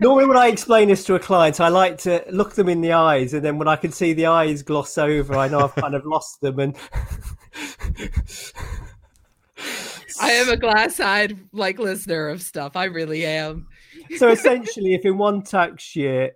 Normally, 0.00 0.26
when 0.26 0.36
I 0.36 0.48
explain 0.48 0.88
this 0.88 1.04
to 1.04 1.14
a 1.14 1.18
client, 1.18 1.60
I 1.60 1.68
like 1.68 1.98
to 1.98 2.24
look 2.30 2.54
them 2.54 2.68
in 2.68 2.80
the 2.80 2.92
eyes, 2.92 3.34
and 3.34 3.44
then 3.44 3.58
when 3.58 3.68
I 3.68 3.76
can 3.76 3.92
see 3.92 4.12
the 4.12 4.26
eyes 4.26 4.62
gloss 4.62 4.96
over, 4.96 5.36
I 5.36 5.48
know 5.48 5.60
I've 5.60 5.74
kind 5.74 5.94
of 5.94 6.06
lost 6.06 6.40
them. 6.40 6.58
And 6.58 6.76
I 10.20 10.32
am 10.32 10.48
a 10.48 10.56
glass-eyed 10.56 11.38
like 11.52 11.78
listener 11.78 12.28
of 12.28 12.42
stuff. 12.42 12.76
I 12.76 12.84
really 12.84 13.26
am. 13.26 13.66
so 14.16 14.28
essentially, 14.28 14.94
if 14.94 15.04
in 15.04 15.18
one 15.18 15.42
tax 15.42 15.96
year 15.96 16.32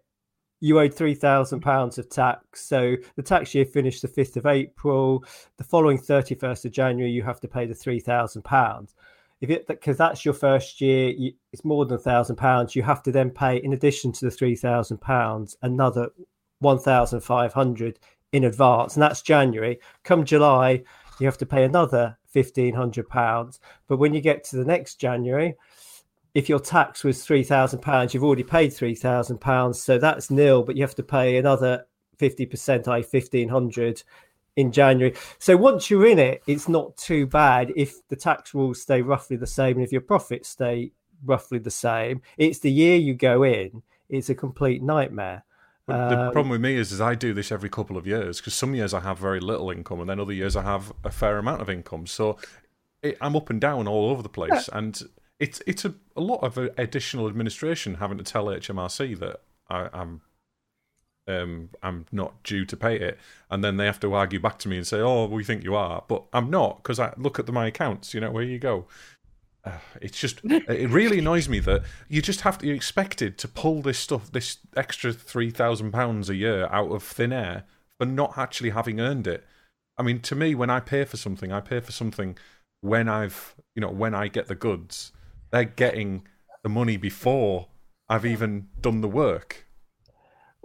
you 0.61 0.81
owed 0.81 0.95
three 0.95 1.15
thousand 1.15 1.61
pounds 1.61 1.99
of 1.99 2.09
tax, 2.09 2.67
so 2.67 2.97
the 3.17 3.23
tax 3.23 3.55
year 3.55 3.67
finished 3.67 4.03
the 4.03 4.09
fifth 4.09 4.37
of 4.37 4.47
April, 4.47 5.25
the 5.59 5.65
following 5.65 5.99
thirty 5.99 6.35
first 6.35 6.65
of 6.65 6.73
January, 6.73 7.13
you 7.13 7.23
have 7.23 7.41
to 7.41 7.49
pay 7.49 7.67
the 7.67 7.75
three 7.75 8.01
thousand 8.01 8.43
pounds. 8.43 8.95
If 9.45 9.51
it 9.51 9.67
because 9.67 9.99
that's 9.99 10.25
your 10.25 10.33
first 10.33 10.81
year, 10.81 11.11
you, 11.11 11.33
it's 11.53 11.65
more 11.65 11.85
than 11.85 11.97
a 11.97 12.01
thousand 12.01 12.37
pounds. 12.37 12.75
You 12.75 12.83
have 12.83 13.03
to 13.03 13.13
then 13.13 13.31
pay, 13.31 13.59
in 13.59 13.75
addition 13.75 14.11
to 14.13 14.25
the 14.25 14.31
three 14.31 14.57
thousand 14.57 15.03
pounds, 15.03 15.57
another 15.61 16.09
one 16.61 16.79
thousand 16.79 17.21
five 17.21 17.53
hundred 17.53 17.99
in 18.33 18.45
advance, 18.45 18.95
and 18.95 19.03
that's 19.03 19.21
January. 19.21 19.79
Come 20.03 20.25
July, 20.25 20.83
you 21.21 21.27
have 21.27 21.39
to 21.39 21.47
pay 21.47 21.65
another 21.65 22.17
fifteen 22.27 22.75
hundred 22.75 23.09
pounds. 23.09 23.61
But 23.87 23.99
when 23.99 24.15
you 24.15 24.23
get 24.23 24.45
to 24.45 24.57
the 24.57 24.65
next 24.65 24.95
January, 24.97 25.57
if 26.33 26.49
your 26.49 26.59
tax 26.59 27.05
was 27.05 27.23
three 27.23 27.43
thousand 27.43 27.81
pounds, 27.81 28.15
you've 28.15 28.25
already 28.25 28.45
paid 28.45 28.73
three 28.73 28.95
thousand 28.95 29.43
pounds, 29.43 29.83
so 29.83 29.99
that's 29.99 30.31
nil. 30.31 30.63
But 30.63 30.77
you 30.77 30.83
have 30.83 30.95
to 30.97 31.03
pay 31.03 31.37
another 31.37 31.85
fifty 32.17 32.47
percent, 32.47 32.89
i 32.89 33.03
fifteen 33.03 33.51
hundred 33.51 34.03
in 34.57 34.73
January. 34.73 35.15
So 35.39 35.57
once 35.57 35.91
you're 35.91 36.07
in 36.07 36.19
it, 36.19 36.43
it's 36.47 36.69
not 36.69 36.97
too 36.97 37.27
bad 37.27 37.73
if 37.77 38.07
the 38.09 38.17
tax 38.17 38.55
rules 38.55 38.81
stay 38.83 39.03
roughly 39.03 39.37
the 39.37 39.47
same 39.47 39.77
and 39.77 39.85
if 39.85 39.93
your 39.93 40.01
profits 40.01 40.49
stay 40.49 40.93
roughly 41.25 41.59
the 41.59 41.71
same. 41.71 42.23
It's 42.37 42.61
the 42.61 42.71
year 42.71 42.97
you 42.97 43.15
go 43.15 43.43
in, 43.43 43.83
it's 44.09 44.29
a 44.31 44.35
complete 44.35 44.83
nightmare. 44.83 45.45
But 45.87 46.09
the 46.09 46.19
Um, 46.19 46.33
problem 46.33 46.51
with 46.51 46.63
me 46.63 46.77
is, 46.77 46.93
is 46.93 47.01
I 47.01 47.15
do 47.15 47.35
this 47.35 47.53
every 47.53 47.69
couple 47.69 47.97
of 47.97 48.07
years 48.07 48.41
because 48.41 48.55
some 48.55 48.75
years 48.75 48.95
I 48.95 49.01
have 49.01 49.19
very 49.19 49.41
little 49.41 49.71
income, 49.71 50.01
and 50.01 50.09
then 50.09 50.19
other 50.19 50.33
years 50.33 50.57
I 50.57 50.63
have 50.63 50.93
a 51.05 51.11
fair 51.11 51.37
amount 51.37 51.61
of 51.61 51.69
income. 51.69 52.07
So 52.07 52.39
it, 53.03 53.19
I'm 53.21 53.37
up 53.37 53.51
and 53.51 53.61
down 53.61 53.87
all 53.87 54.09
over 54.09 54.23
the 54.23 54.31
place, 54.31 54.69
and 54.73 54.99
it's 55.39 55.61
it's 55.67 55.85
a, 55.85 55.95
a 56.17 56.23
lot 56.23 56.43
of 56.43 56.57
uh, 56.57 56.69
additional 56.79 57.29
administration 57.29 57.97
having 57.97 58.17
to 58.17 58.25
tell 58.25 58.47
HMRC 58.47 59.19
that 59.19 59.43
I, 59.69 59.91
I'm 59.93 60.23
um 61.27 61.71
I'm 61.83 62.07
not 62.13 62.43
due 62.43 62.65
to 62.67 62.77
pay 62.77 62.99
it, 62.99 63.19
and 63.51 63.65
then 63.65 63.77
they 63.77 63.87
have 63.87 64.01
to 64.01 64.13
argue 64.15 64.41
back 64.41 64.59
to 64.61 64.69
me 64.69 64.77
and 64.77 64.87
say, 64.87 65.01
"Oh, 65.01 65.27
we 65.27 65.45
think 65.45 65.65
you 65.65 65.75
are," 65.75 66.05
but 66.09 66.25
I'm 66.33 66.51
not 66.51 66.83
because 66.83 67.01
I 67.01 67.15
look 67.17 67.39
at 67.39 67.47
the, 67.47 67.53
my 67.53 67.67
accounts. 67.67 68.15
You 68.15 68.21
know, 68.21 68.31
where 68.31 68.43
you 68.45 68.59
go. 68.59 68.87
Uh, 69.65 69.79
it's 70.03 70.19
just 70.19 70.41
it 70.45 70.91
really 70.91 71.21
annoys 71.21 71.49
me 71.49 71.59
that 71.59 71.83
you 72.09 72.21
just 72.21 72.43
have 72.43 72.59
to 72.59 72.67
you're 72.67 72.77
expected 72.77 73.39
to 73.39 73.49
pull 73.49 73.81
this 73.81 73.99
stuff 73.99 74.31
this 74.31 74.59
extra 74.77 75.11
three 75.11 75.51
thousand 75.51 75.91
pounds 75.91 76.29
a 76.29 76.35
year 76.35 76.67
out 76.71 76.93
of 76.93 77.03
thin 77.03 77.33
air 77.33 77.65
for 77.99 78.05
not 78.05 78.37
actually 78.37 78.71
having 78.71 79.01
earned 79.01 79.27
it 79.27 79.43
i 79.97 80.03
mean 80.03 80.21
to 80.21 80.35
me 80.35 80.55
when 80.55 80.69
i 80.69 80.81
pay 80.81 81.03
for 81.03 81.17
something 81.17 81.51
i 81.51 81.61
pay 81.61 81.81
for 81.81 81.93
something 81.93 82.37
when 82.83 83.09
i've 83.09 83.55
you 83.75 83.81
know 83.81 83.89
when 83.89 84.15
i 84.15 84.29
get 84.29 84.49
the 84.49 84.55
goods 84.55 85.13
they're 85.51 85.65
getting 85.65 86.27
the 86.63 86.69
money 86.69 86.99
before 86.99 87.69
i've 88.11 88.27
even 88.27 88.69
done 88.83 89.01
the 89.01 89.09
work 89.09 89.64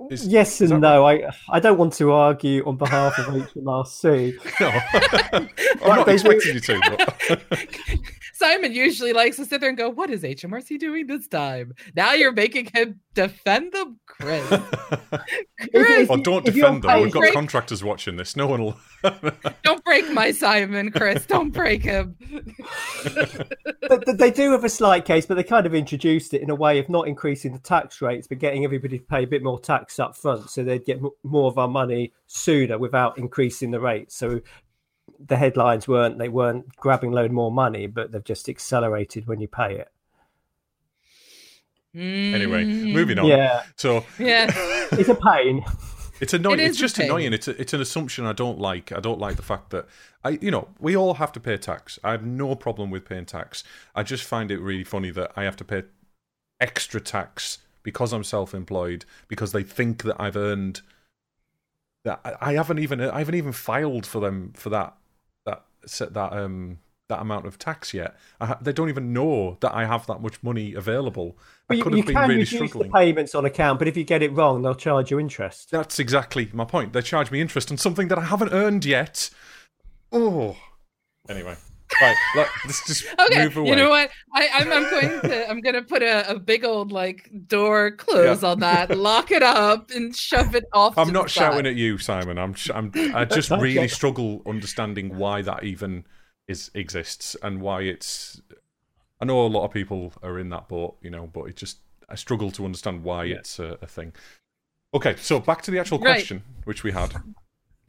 Is, 0.09 0.25
yes 0.25 0.61
is 0.61 0.71
and 0.71 0.83
that 0.83 0.95
no. 0.95 1.05
I 1.05 1.29
I 1.49 1.59
don't 1.59 1.77
want 1.77 1.93
to 1.93 2.11
argue 2.11 2.65
on 2.65 2.77
behalf 2.77 3.17
of 3.19 3.25
HMRC. 3.25 4.35
No, 4.59 4.67
I'm 5.85 5.97
not 5.97 6.09
expecting 6.09 6.55
you 6.55 6.59
to. 6.59 6.81
But 7.29 7.59
Simon 8.33 8.73
usually 8.73 9.13
likes 9.13 9.37
to 9.37 9.45
sit 9.45 9.61
there 9.61 9.69
and 9.69 9.77
go, 9.77 9.89
"What 9.89 10.09
is 10.09 10.23
HMRC 10.23 10.79
doing 10.79 11.07
this 11.07 11.27
time?" 11.27 11.73
Now 11.95 12.13
you're 12.13 12.31
making 12.31 12.69
him 12.73 12.99
defend 13.13 13.73
them, 13.73 13.99
Chris. 14.05 14.47
Chris, 15.71 16.09
oh, 16.09 16.17
don't 16.17 16.45
defend 16.45 16.83
them. 16.83 17.01
We've 17.01 17.11
got 17.11 17.19
Break- 17.19 17.33
contractors 17.33 17.83
watching 17.83 18.17
this. 18.17 18.35
No 18.35 18.47
one 18.47 18.63
will. 18.63 18.77
don't 19.63 19.83
break 19.85 20.11
my 20.11 20.31
Simon, 20.31 20.91
Chris. 20.91 21.25
Don't 21.25 21.51
break 21.51 21.83
him. 21.83 22.15
But 23.03 24.05
but 24.05 24.17
they 24.17 24.31
do 24.31 24.51
have 24.51 24.63
a 24.63 24.69
slight 24.69 25.05
case, 25.05 25.25
but 25.25 25.35
they 25.35 25.43
kind 25.43 25.65
of 25.65 25.73
introduced 25.73 26.33
it 26.33 26.41
in 26.41 26.49
a 26.49 26.55
way 26.55 26.79
of 26.79 26.89
not 26.89 27.07
increasing 27.07 27.53
the 27.53 27.59
tax 27.59 28.01
rates, 28.01 28.27
but 28.27 28.39
getting 28.39 28.65
everybody 28.65 28.99
to 28.99 29.05
pay 29.05 29.23
a 29.23 29.27
bit 29.27 29.43
more 29.43 29.59
tax 29.59 29.88
up 29.97 30.17
front, 30.17 30.49
so 30.49 30.61
they'd 30.61 30.83
get 30.83 30.97
m- 30.97 31.11
more 31.23 31.47
of 31.47 31.57
our 31.57 31.69
money 31.69 32.11
sooner 32.27 32.77
without 32.77 33.17
increasing 33.17 33.71
the 33.71 33.79
rate. 33.79 34.11
So 34.11 34.41
the 35.25 35.37
headlines 35.37 35.87
weren't 35.87 36.17
they 36.19 36.27
weren't 36.27 36.75
grabbing 36.75 37.13
a 37.13 37.15
load 37.15 37.31
more 37.31 37.51
money, 37.51 37.87
but 37.87 38.11
they've 38.11 38.23
just 38.23 38.49
accelerated 38.49 39.25
when 39.25 39.39
you 39.39 39.47
pay 39.47 39.75
it. 39.77 39.87
anyway, 41.95 42.65
Mm, 42.65 42.93
moving 42.93 43.17
on. 43.19 43.25
Yeah, 43.25 43.63
So 43.75 44.05
Yeah. 44.19 44.47
it's 44.91 45.09
a 45.09 45.15
pain. 45.15 45.63
It's 46.21 46.33
annoying. 46.33 46.59
It 46.59 46.63
is 46.63 46.69
it's 46.71 46.79
just 46.79 46.97
pain. 46.97 47.05
annoying. 47.07 47.33
It's 47.33 47.47
a, 47.47 47.59
it's 47.59 47.73
an 47.73 47.81
assumption 47.81 48.25
I 48.25 48.33
don't 48.33 48.59
like. 48.59 48.91
I 48.91 48.99
don't 48.99 49.19
like 49.19 49.37
the 49.37 49.41
fact 49.41 49.69
that 49.71 49.87
I, 50.23 50.31
you 50.41 50.51
know, 50.51 50.67
we 50.77 50.95
all 50.95 51.13
have 51.15 51.31
to 51.31 51.39
pay 51.39 51.55
tax. 51.57 51.97
I 52.03 52.11
have 52.11 52.25
no 52.25 52.55
problem 52.55 52.91
with 52.91 53.05
paying 53.05 53.25
tax. 53.25 53.63
I 53.95 54.03
just 54.03 54.23
find 54.25 54.51
it 54.51 54.59
really 54.59 54.83
funny 54.83 55.11
that 55.11 55.31
I 55.37 55.43
have 55.43 55.55
to 55.57 55.63
pay 55.63 55.83
extra 56.59 56.99
tax 56.99 57.59
because 57.83 58.13
I'm 58.13 58.23
self-employed 58.23 59.05
because 59.27 59.51
they 59.51 59.63
think 59.63 60.03
that 60.03 60.15
I've 60.19 60.35
earned 60.37 60.81
that. 62.05 62.21
I- 62.23 62.51
I 62.51 62.53
haven't 62.53 62.79
even 62.79 63.01
I 63.01 63.19
haven't 63.19 63.35
even 63.35 63.51
filed 63.51 64.05
for 64.05 64.19
them 64.19 64.53
for 64.55 64.69
that 64.69 64.95
that 65.45 65.63
set 65.85 66.13
that 66.13 66.33
um 66.33 66.79
that 67.09 67.21
amount 67.21 67.47
of 67.47 67.57
tax 67.57 67.91
yet. 67.93 68.15
I 68.39 68.45
ha- 68.45 68.57
they 68.61 68.71
don't 68.71 68.89
even 68.89 69.11
know 69.13 69.57
that 69.61 69.73
I 69.73 69.85
have 69.85 70.05
that 70.07 70.21
much 70.21 70.43
money 70.43 70.75
available. 70.75 71.35
I 71.39 71.41
But 71.69 71.77
you, 71.77 71.83
could 71.83 71.93
have 71.97 72.05
been 72.05 72.15
can 72.15 72.29
really 72.29 72.45
struggling. 72.45 72.89
the 72.91 72.93
payments 72.97 73.33
on 73.33 73.45
account, 73.45 73.79
but 73.79 73.87
if 73.87 73.97
you 73.97 74.03
get 74.03 74.21
it 74.21 74.31
wrong, 74.31 74.61
they'll 74.61 74.75
charge 74.75 75.09
you 75.09 75.19
interest. 75.19 75.71
That's 75.71 75.97
exactly 75.97 76.49
my 76.53 76.65
point. 76.65 76.93
They 76.93 77.01
charge 77.01 77.31
me 77.31 77.41
interest 77.41 77.71
on 77.71 77.77
something 77.77 78.09
that 78.09 78.19
I 78.19 78.25
haven't 78.25 78.53
earned 78.53 78.85
yet. 78.85 79.31
Oh. 80.11 80.55
Anyway, 81.27 81.55
right. 82.01 82.15
Let, 82.35 82.47
let's 82.65 82.85
just 82.87 83.05
Okay, 83.19 83.43
move 83.43 83.57
away. 83.57 83.69
you 83.69 83.75
know 83.75 83.89
what? 83.89 84.09
I, 84.33 84.49
I'm, 84.53 84.71
I'm 84.71 84.89
going 84.89 85.21
to 85.21 85.49
I'm 85.49 85.61
going 85.61 85.75
to 85.75 85.81
put 85.81 86.01
a, 86.03 86.31
a 86.31 86.39
big 86.39 86.63
old 86.65 86.91
like 86.91 87.29
door 87.47 87.91
close 87.91 88.43
on 88.43 88.59
that, 88.59 88.95
lock 88.97 89.31
it 89.31 89.43
up, 89.43 89.91
and 89.91 90.15
shove 90.15 90.55
it 90.55 90.65
off. 90.73 90.97
I'm 90.97 91.07
to 91.07 91.13
not 91.13 91.23
the 91.25 91.29
shouting 91.29 91.57
side. 91.59 91.67
at 91.67 91.75
you, 91.75 91.97
Simon. 91.97 92.37
I'm. 92.37 92.53
sh- 92.53 92.71
I'm. 92.73 92.91
I 93.13 93.25
just 93.25 93.49
really 93.51 93.87
struggle 93.87 94.41
understanding 94.45 95.17
why 95.17 95.41
that 95.41 95.63
even 95.63 96.05
is 96.47 96.71
exists 96.73 97.35
and 97.43 97.61
why 97.61 97.81
it's. 97.81 98.41
I 99.21 99.25
know 99.25 99.45
a 99.45 99.47
lot 99.47 99.65
of 99.65 99.71
people 99.71 100.13
are 100.23 100.39
in 100.39 100.49
that 100.49 100.67
boat, 100.69 100.97
you 101.01 101.09
know, 101.09 101.27
but 101.27 101.43
it 101.43 101.55
just 101.57 101.79
I 102.07 102.15
struggle 102.15 102.51
to 102.51 102.65
understand 102.65 103.03
why 103.03 103.25
it's 103.25 103.59
a, 103.59 103.77
a 103.81 103.87
thing. 103.87 104.13
Okay, 104.93 105.15
so 105.17 105.39
back 105.39 105.61
to 105.63 105.71
the 105.71 105.77
actual 105.79 105.99
Right. 105.99 106.13
question 106.13 106.41
which 106.63 106.83
we 106.83 106.91
had. 106.91 107.13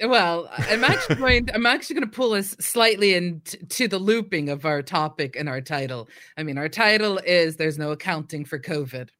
Well, 0.02 0.48
I'm 0.56 0.82
actually 0.82 1.16
going. 1.16 1.48
I'm 1.52 1.66
actually 1.66 1.94
going 1.94 2.10
to 2.10 2.16
pull 2.16 2.32
us 2.32 2.56
slightly 2.58 3.14
into 3.14 3.86
the 3.86 3.98
looping 3.98 4.48
of 4.48 4.64
our 4.64 4.82
topic 4.82 5.36
and 5.36 5.48
our 5.48 5.60
title. 5.60 6.08
I 6.36 6.42
mean, 6.42 6.56
our 6.56 6.68
title 6.68 7.18
is 7.18 7.56
"There's 7.56 7.78
no 7.78 7.90
accounting 7.90 8.46
for 8.46 8.58
COVID." 8.58 9.10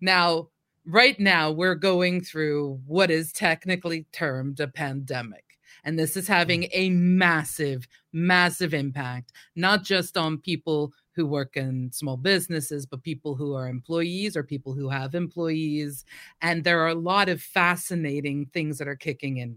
Now, 0.00 0.48
right 0.86 1.18
now, 1.20 1.50
we're 1.50 1.74
going 1.74 2.22
through 2.22 2.80
what 2.86 3.10
is 3.10 3.32
technically 3.32 4.06
termed 4.12 4.60
a 4.60 4.68
pandemic, 4.68 5.44
and 5.84 5.98
this 5.98 6.16
is 6.16 6.26
having 6.26 6.62
mm. 6.62 6.68
a 6.72 6.90
massive, 6.90 7.86
massive 8.12 8.72
impact, 8.72 9.32
not 9.56 9.84
just 9.84 10.16
on 10.16 10.38
people 10.38 10.92
who 11.14 11.26
work 11.26 11.56
in 11.56 11.92
small 11.92 12.16
businesses, 12.16 12.86
but 12.86 13.02
people 13.02 13.36
who 13.36 13.54
are 13.54 13.68
employees 13.68 14.36
or 14.36 14.42
people 14.42 14.72
who 14.72 14.88
have 14.88 15.14
employees. 15.14 16.04
And 16.40 16.64
there 16.64 16.80
are 16.80 16.88
a 16.88 16.94
lot 16.94 17.28
of 17.28 17.40
fascinating 17.40 18.46
things 18.46 18.78
that 18.78 18.88
are 18.88 18.96
kicking 18.96 19.36
in 19.36 19.56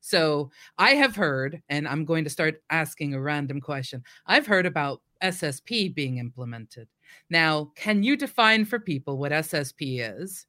so 0.00 0.50
I 0.78 0.90
have 0.90 1.16
heard, 1.16 1.62
and 1.68 1.86
I'm 1.88 2.04
going 2.04 2.24
to 2.24 2.30
start 2.30 2.62
asking 2.70 3.14
a 3.14 3.20
random 3.20 3.60
question. 3.60 4.02
I've 4.26 4.46
heard 4.46 4.66
about 4.66 5.02
SSP 5.22 5.94
being 5.94 6.18
implemented. 6.18 6.88
Now, 7.30 7.72
can 7.74 8.02
you 8.02 8.16
define 8.16 8.64
for 8.64 8.78
people 8.78 9.18
what 9.18 9.32
SSP 9.32 10.00
is, 10.20 10.46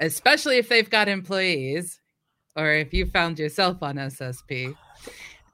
especially 0.00 0.58
if 0.58 0.68
they've 0.68 0.88
got 0.88 1.08
employees, 1.08 2.00
or 2.56 2.72
if 2.72 2.92
you 2.92 3.06
found 3.06 3.38
yourself 3.38 3.82
on 3.82 3.96
SSP? 3.96 4.76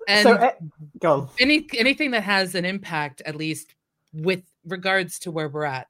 And 0.07 0.23
so, 0.23 0.35
eh, 0.35 0.53
go 1.01 1.13
on. 1.13 1.29
any 1.39 1.67
anything 1.77 2.13
that 2.13 2.23
has 2.23 2.55
an 2.55 2.65
impact, 2.65 3.21
at 3.27 3.37
least 3.37 3.75
with 4.13 4.43
regards 4.65 5.19
to 5.21 5.31
where 5.31 5.49
we're 5.49 5.65
at. 5.65 5.89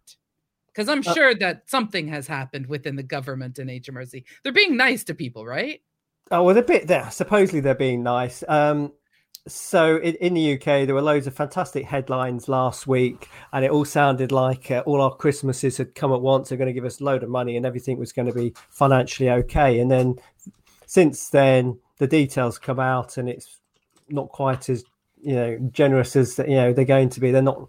Because 0.67 0.89
I'm 0.89 1.03
Uh, 1.07 1.15
sure 1.15 1.35
that 1.37 1.69
something 1.69 2.09
has 2.09 2.27
happened 2.27 2.67
within 2.67 2.97
the 2.97 3.03
government 3.03 3.59
and 3.59 3.71
HMRC. 3.71 4.25
They're 4.43 4.53
being 4.53 4.77
nice 4.77 5.05
to 5.05 5.15
people, 5.15 5.45
right? 5.47 5.81
Oh, 6.31 6.43
well, 6.43 6.55
they're 6.55 6.63
bit 6.63 6.87
there. 6.87 7.11
Supposedly 7.11 7.61
they're 7.61 7.75
being 7.75 8.03
nice. 8.03 8.45
Um, 8.49 8.93
so 9.47 9.97
in, 9.97 10.15
in 10.17 10.35
the 10.35 10.55
UK, 10.55 10.87
there 10.87 10.95
were 10.95 11.03
loads 11.03 11.27
of 11.27 11.35
fantastic 11.35 11.87
headlines 11.87 12.49
last 12.49 12.87
week, 12.87 13.29
and 13.53 13.65
it 13.65 13.71
all 13.71 13.87
sounded 13.87 14.31
like 14.31 14.71
uh, 14.71 14.83
all 14.85 15.01
our 15.01 15.15
Christmases 15.15 15.79
had 15.79 15.95
come 15.95 16.13
at 16.13 16.21
once. 16.21 16.49
They're 16.49 16.59
going 16.59 16.67
to 16.67 16.75
give 16.75 16.85
us 16.85 17.01
a 17.01 17.05
load 17.05 17.23
of 17.23 17.31
money, 17.31 17.57
and 17.57 17.65
everything 17.65 17.99
was 17.99 18.13
going 18.13 18.29
to 18.29 18.35
be 18.35 18.55
financially 18.69 19.31
okay. 19.31 19.81
And 19.81 19.91
then, 19.91 20.17
since 20.87 21.31
then, 21.31 21.79
the 21.97 22.07
details 22.07 22.59
come 22.59 22.79
out, 22.79 23.17
and 23.17 23.29
it's 23.29 23.59
not 24.11 24.29
quite 24.29 24.69
as 24.69 24.85
you 25.21 25.35
know 25.35 25.59
generous 25.73 26.15
as 26.15 26.39
you 26.39 26.55
know 26.55 26.73
they're 26.75 26.85
going 26.85 27.09
to 27.11 27.21
be. 27.21 27.31
They're 27.31 27.41
not. 27.41 27.69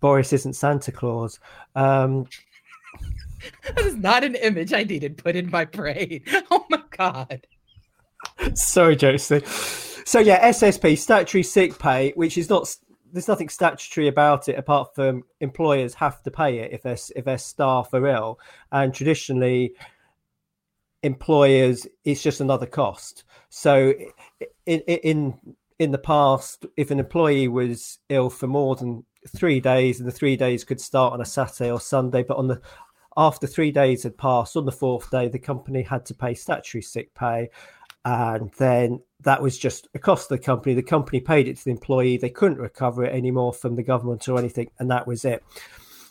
Boris 0.00 0.32
isn't 0.32 0.54
Santa 0.54 0.92
Claus. 0.92 1.38
Um, 1.74 2.26
That 3.62 3.78
is 3.84 3.96
not 3.96 4.24
an 4.24 4.34
image 4.34 4.72
I 4.72 4.82
needed 4.82 5.18
put 5.18 5.36
in 5.36 5.50
my 5.50 5.64
brain. 5.64 6.22
Oh 6.50 6.64
my 6.70 6.82
god. 6.90 7.46
Sorry, 8.54 8.96
Josie. 8.96 9.42
So 10.04 10.20
yeah, 10.20 10.48
SSP 10.50 10.96
statutory 10.96 11.42
sick 11.42 11.78
pay, 11.78 12.12
which 12.16 12.38
is 12.38 12.48
not 12.48 12.74
there's 13.12 13.28
nothing 13.28 13.48
statutory 13.48 14.08
about 14.08 14.48
it 14.48 14.58
apart 14.58 14.94
from 14.94 15.22
employers 15.40 15.94
have 15.94 16.22
to 16.22 16.30
pay 16.30 16.58
it 16.58 16.72
if 16.72 16.82
their 16.82 16.96
if 17.16 17.24
their 17.24 17.38
staff 17.38 17.92
are 17.92 18.06
ill, 18.06 18.38
and 18.72 18.94
traditionally 18.94 19.74
employers 21.02 21.86
it's 22.04 22.22
just 22.22 22.40
another 22.40 22.66
cost. 22.66 23.24
So 23.50 23.92
in 24.66 24.80
in 24.80 25.38
in 25.78 25.90
the 25.90 25.98
past, 25.98 26.66
if 26.76 26.90
an 26.90 26.98
employee 26.98 27.48
was 27.48 27.98
ill 28.08 28.30
for 28.30 28.46
more 28.46 28.76
than 28.76 29.04
three 29.36 29.60
days, 29.60 30.00
and 30.00 30.08
the 30.08 30.12
three 30.12 30.36
days 30.36 30.64
could 30.64 30.80
start 30.80 31.12
on 31.12 31.20
a 31.20 31.26
Saturday 31.26 31.70
or 31.70 31.80
Sunday, 31.80 32.22
but 32.22 32.36
on 32.36 32.48
the 32.48 32.60
after 33.16 33.46
three 33.46 33.72
days 33.72 34.04
had 34.04 34.16
passed, 34.16 34.56
on 34.56 34.64
the 34.64 34.72
fourth 34.72 35.10
day, 35.10 35.28
the 35.28 35.38
company 35.38 35.82
had 35.82 36.06
to 36.06 36.14
pay 36.14 36.34
statutory 36.34 36.82
sick 36.82 37.12
pay 37.14 37.50
and 38.08 38.50
then 38.56 39.02
that 39.20 39.42
was 39.42 39.58
just 39.58 39.86
a 39.94 39.98
cost 39.98 40.30
of 40.30 40.38
the 40.38 40.44
company. 40.44 40.74
The 40.74 40.82
company 40.82 41.20
paid 41.20 41.46
it 41.46 41.58
to 41.58 41.64
the 41.64 41.72
employee. 41.72 42.16
They 42.16 42.30
couldn't 42.30 42.58
recover 42.58 43.04
it 43.04 43.14
anymore 43.14 43.52
from 43.52 43.74
the 43.74 43.82
government 43.82 44.26
or 44.28 44.38
anything, 44.38 44.70
and 44.78 44.90
that 44.90 45.06
was 45.06 45.26
it. 45.26 45.44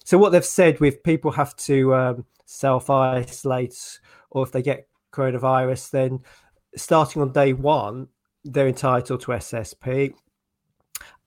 So 0.03 0.17
what 0.19 0.31
they've 0.31 0.45
said 0.45 0.79
with 0.79 1.01
people 1.01 1.31
have 1.31 1.55
to 1.57 1.95
um, 1.95 2.25
self 2.45 2.91
isolate, 2.91 3.99
or 4.29 4.43
if 4.43 4.51
they 4.51 4.61
get 4.61 4.87
coronavirus, 5.11 5.89
then 5.89 6.19
starting 6.75 7.21
on 7.21 7.31
day 7.31 7.53
one, 7.53 8.09
they're 8.43 8.67
entitled 8.67 9.21
to 9.21 9.31
SSP, 9.31 10.13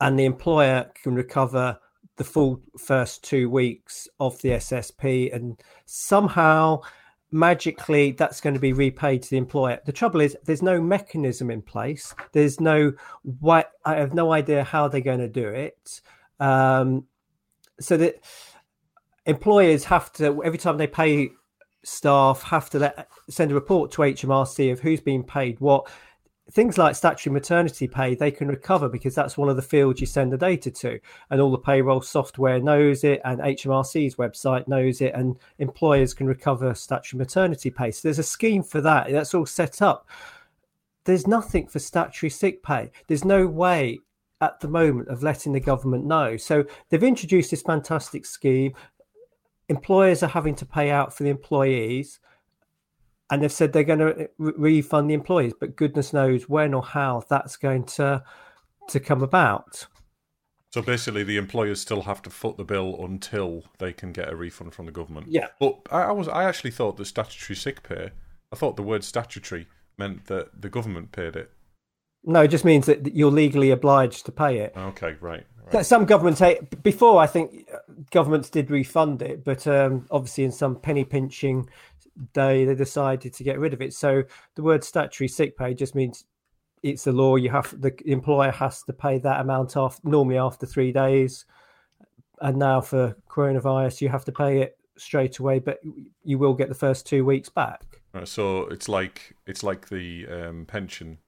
and 0.00 0.18
the 0.18 0.24
employer 0.24 0.88
can 1.02 1.16
recover 1.16 1.80
the 2.16 2.24
full 2.24 2.62
first 2.78 3.24
two 3.24 3.50
weeks 3.50 4.06
of 4.20 4.40
the 4.42 4.50
SSP, 4.50 5.34
and 5.34 5.60
somehow 5.86 6.80
magically 7.32 8.12
that's 8.12 8.40
going 8.40 8.54
to 8.54 8.60
be 8.60 8.72
repaid 8.72 9.22
to 9.22 9.30
the 9.30 9.36
employer. 9.36 9.78
The 9.84 9.92
trouble 9.92 10.20
is 10.20 10.36
there's 10.44 10.62
no 10.62 10.80
mechanism 10.80 11.50
in 11.50 11.62
place. 11.62 12.14
There's 12.32 12.60
no 12.60 12.92
what 13.22 13.70
I 13.84 13.96
have 13.96 14.14
no 14.14 14.32
idea 14.32 14.64
how 14.64 14.88
they're 14.88 15.00
going 15.00 15.20
to 15.20 15.28
do 15.28 15.48
it. 15.48 16.00
Um, 16.38 17.06
so 17.80 17.96
that 17.96 18.16
employers 19.26 19.84
have 19.84 20.12
to 20.14 20.42
every 20.44 20.58
time 20.58 20.76
they 20.76 20.86
pay 20.86 21.30
staff 21.82 22.42
have 22.42 22.68
to 22.70 22.78
let, 22.78 23.08
send 23.28 23.50
a 23.50 23.54
report 23.54 23.90
to 23.92 24.02
HMRC 24.02 24.72
of 24.72 24.80
who's 24.80 25.00
being 25.00 25.24
paid 25.24 25.60
what. 25.60 25.90
Things 26.52 26.78
like 26.78 26.96
statutory 26.96 27.32
maternity 27.32 27.86
pay, 27.86 28.14
they 28.14 28.30
can 28.30 28.48
recover 28.48 28.88
because 28.88 29.14
that's 29.14 29.38
one 29.38 29.48
of 29.48 29.56
the 29.56 29.62
fields 29.62 30.00
you 30.00 30.06
send 30.06 30.32
the 30.32 30.38
data 30.38 30.70
to, 30.70 30.98
and 31.30 31.40
all 31.40 31.50
the 31.50 31.58
payroll 31.58 32.00
software 32.00 32.60
knows 32.60 33.04
it, 33.04 33.20
and 33.24 33.40
HMRC's 33.40 34.16
website 34.16 34.66
knows 34.66 35.00
it, 35.00 35.14
and 35.14 35.36
employers 35.58 36.14
can 36.14 36.26
recover 36.26 36.74
statutory 36.74 37.18
maternity 37.18 37.70
pay. 37.70 37.90
So 37.90 38.08
there's 38.08 38.18
a 38.18 38.24
scheme 38.24 38.62
for 38.62 38.80
that. 38.80 39.10
That's 39.10 39.34
all 39.34 39.46
set 39.46 39.80
up. 39.80 40.08
There's 41.04 41.26
nothing 41.26 41.66
for 41.66 41.78
statutory 41.78 42.30
sick 42.30 42.62
pay. 42.62 42.90
There's 43.06 43.24
no 43.24 43.46
way 43.46 44.00
at 44.40 44.60
the 44.60 44.68
moment 44.68 45.08
of 45.08 45.22
letting 45.22 45.52
the 45.52 45.60
government 45.60 46.04
know. 46.04 46.36
So 46.36 46.64
they've 46.88 47.02
introduced 47.02 47.50
this 47.50 47.62
fantastic 47.62 48.24
scheme. 48.26 48.72
Employers 49.68 50.22
are 50.22 50.28
having 50.28 50.54
to 50.56 50.66
pay 50.66 50.90
out 50.90 51.14
for 51.14 51.22
the 51.22 51.30
employees 51.30 52.18
and 53.30 53.42
they've 53.42 53.52
said 53.52 53.72
they're 53.72 53.84
going 53.84 54.00
to 54.00 54.28
re- 54.38 54.52
refund 54.56 55.10
the 55.10 55.14
employees, 55.14 55.52
but 55.58 55.76
goodness 55.76 56.12
knows 56.12 56.48
when 56.48 56.74
or 56.74 56.82
how 56.82 57.22
that's 57.28 57.56
going 57.56 57.84
to 57.84 58.22
to 58.88 59.00
come 59.00 59.22
about. 59.22 59.86
So 60.72 60.82
basically, 60.82 61.24
the 61.24 61.36
employers 61.36 61.80
still 61.80 62.02
have 62.02 62.22
to 62.22 62.30
foot 62.30 62.56
the 62.56 62.64
bill 62.64 63.04
until 63.04 63.64
they 63.78 63.92
can 63.92 64.12
get 64.12 64.28
a 64.32 64.36
refund 64.36 64.72
from 64.72 64.86
the 64.86 64.92
government. 64.92 65.26
Yeah. 65.28 65.48
But 65.58 65.80
I, 65.90 66.02
I 66.02 66.12
was 66.12 66.28
I 66.28 66.44
actually 66.44 66.70
thought 66.70 66.96
the 66.96 67.04
statutory 67.04 67.56
sick 67.56 67.82
pay. 67.82 68.10
I 68.52 68.56
thought 68.56 68.76
the 68.76 68.82
word 68.82 69.02
statutory 69.04 69.66
meant 69.98 70.26
that 70.26 70.62
the 70.62 70.68
government 70.68 71.12
paid 71.12 71.36
it. 71.36 71.50
No, 72.22 72.42
it 72.42 72.48
just 72.48 72.64
means 72.64 72.86
that 72.86 73.14
you're 73.14 73.30
legally 73.30 73.70
obliged 73.70 74.26
to 74.26 74.32
pay 74.32 74.58
it. 74.58 74.74
Okay, 74.76 75.16
right. 75.20 75.46
right. 75.72 75.86
Some 75.86 76.04
governments 76.04 76.42
before 76.82 77.20
I 77.20 77.26
think 77.26 77.68
governments 78.10 78.50
did 78.50 78.70
refund 78.70 79.22
it, 79.22 79.44
but 79.44 79.66
um, 79.66 80.06
obviously 80.10 80.44
in 80.44 80.52
some 80.52 80.76
penny 80.76 81.04
pinching 81.04 81.68
day 82.32 82.64
they 82.64 82.74
decided 82.74 83.32
to 83.34 83.44
get 83.44 83.58
rid 83.58 83.72
of 83.72 83.82
it. 83.82 83.94
So 83.94 84.22
the 84.56 84.62
word 84.62 84.84
statutory 84.84 85.28
sick 85.28 85.56
pay 85.56 85.74
just 85.74 85.94
means 85.94 86.24
it's 86.82 87.06
a 87.06 87.12
law. 87.12 87.36
You 87.36 87.50
have 87.50 87.78
the 87.80 87.94
employer 88.06 88.50
has 88.50 88.82
to 88.84 88.92
pay 88.92 89.18
that 89.18 89.40
amount 89.40 89.76
off 89.76 90.00
normally 90.04 90.38
after 90.38 90.66
three 90.66 90.92
days, 90.92 91.44
and 92.40 92.56
now 92.58 92.80
for 92.80 93.16
coronavirus 93.28 94.00
you 94.00 94.08
have 94.08 94.24
to 94.26 94.32
pay 94.32 94.62
it 94.62 94.76
straight 94.96 95.38
away, 95.38 95.58
but 95.58 95.80
you 96.24 96.38
will 96.38 96.54
get 96.54 96.68
the 96.68 96.74
first 96.74 97.06
two 97.06 97.24
weeks 97.24 97.48
back. 97.48 97.82
Right, 98.12 98.28
so 98.28 98.62
it's 98.66 98.88
like 98.88 99.36
it's 99.46 99.62
like 99.62 99.88
the 99.88 100.26
um, 100.28 100.66
pension 100.66 101.18